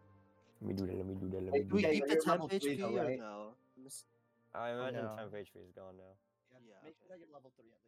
Let 0.61 0.67
me 0.67 0.73
do 0.75 0.85
that. 0.85 0.97
Let 0.97 1.05
me 1.07 1.15
do 1.15 1.29
that. 1.29 1.43
Let 1.43 1.53
Wait, 1.53 1.63
me 1.63 1.69
Do 1.69 1.75
we 1.75 1.81
do 1.81 1.87
Yeah, 1.87 1.93
keep 1.93 2.01
that. 2.01 2.07
the 2.09 2.13
you're 2.15 2.23
temp 2.23 2.41
level 2.41 2.49
three 2.49 2.59
HP 2.59 2.79
though, 2.81 2.87
or 2.97 3.03
right? 3.05 3.19
no? 3.19 3.47
I'm 4.53 4.59
s- 4.59 4.61
I 4.61 4.69
imagine 4.71 5.03
No. 5.05 5.15
temp 5.15 5.33
HP 5.33 5.59
is 5.63 5.71
gone 5.71 5.97
now. 5.97 6.13
Yeah, 6.67 6.75
Make 6.83 6.97
sure 6.99 7.07
okay. 7.07 7.15
that 7.15 7.19
you're 7.19 7.31
level 7.33 7.51
three 7.55 7.71
at 7.71 7.79
least. 7.79 7.80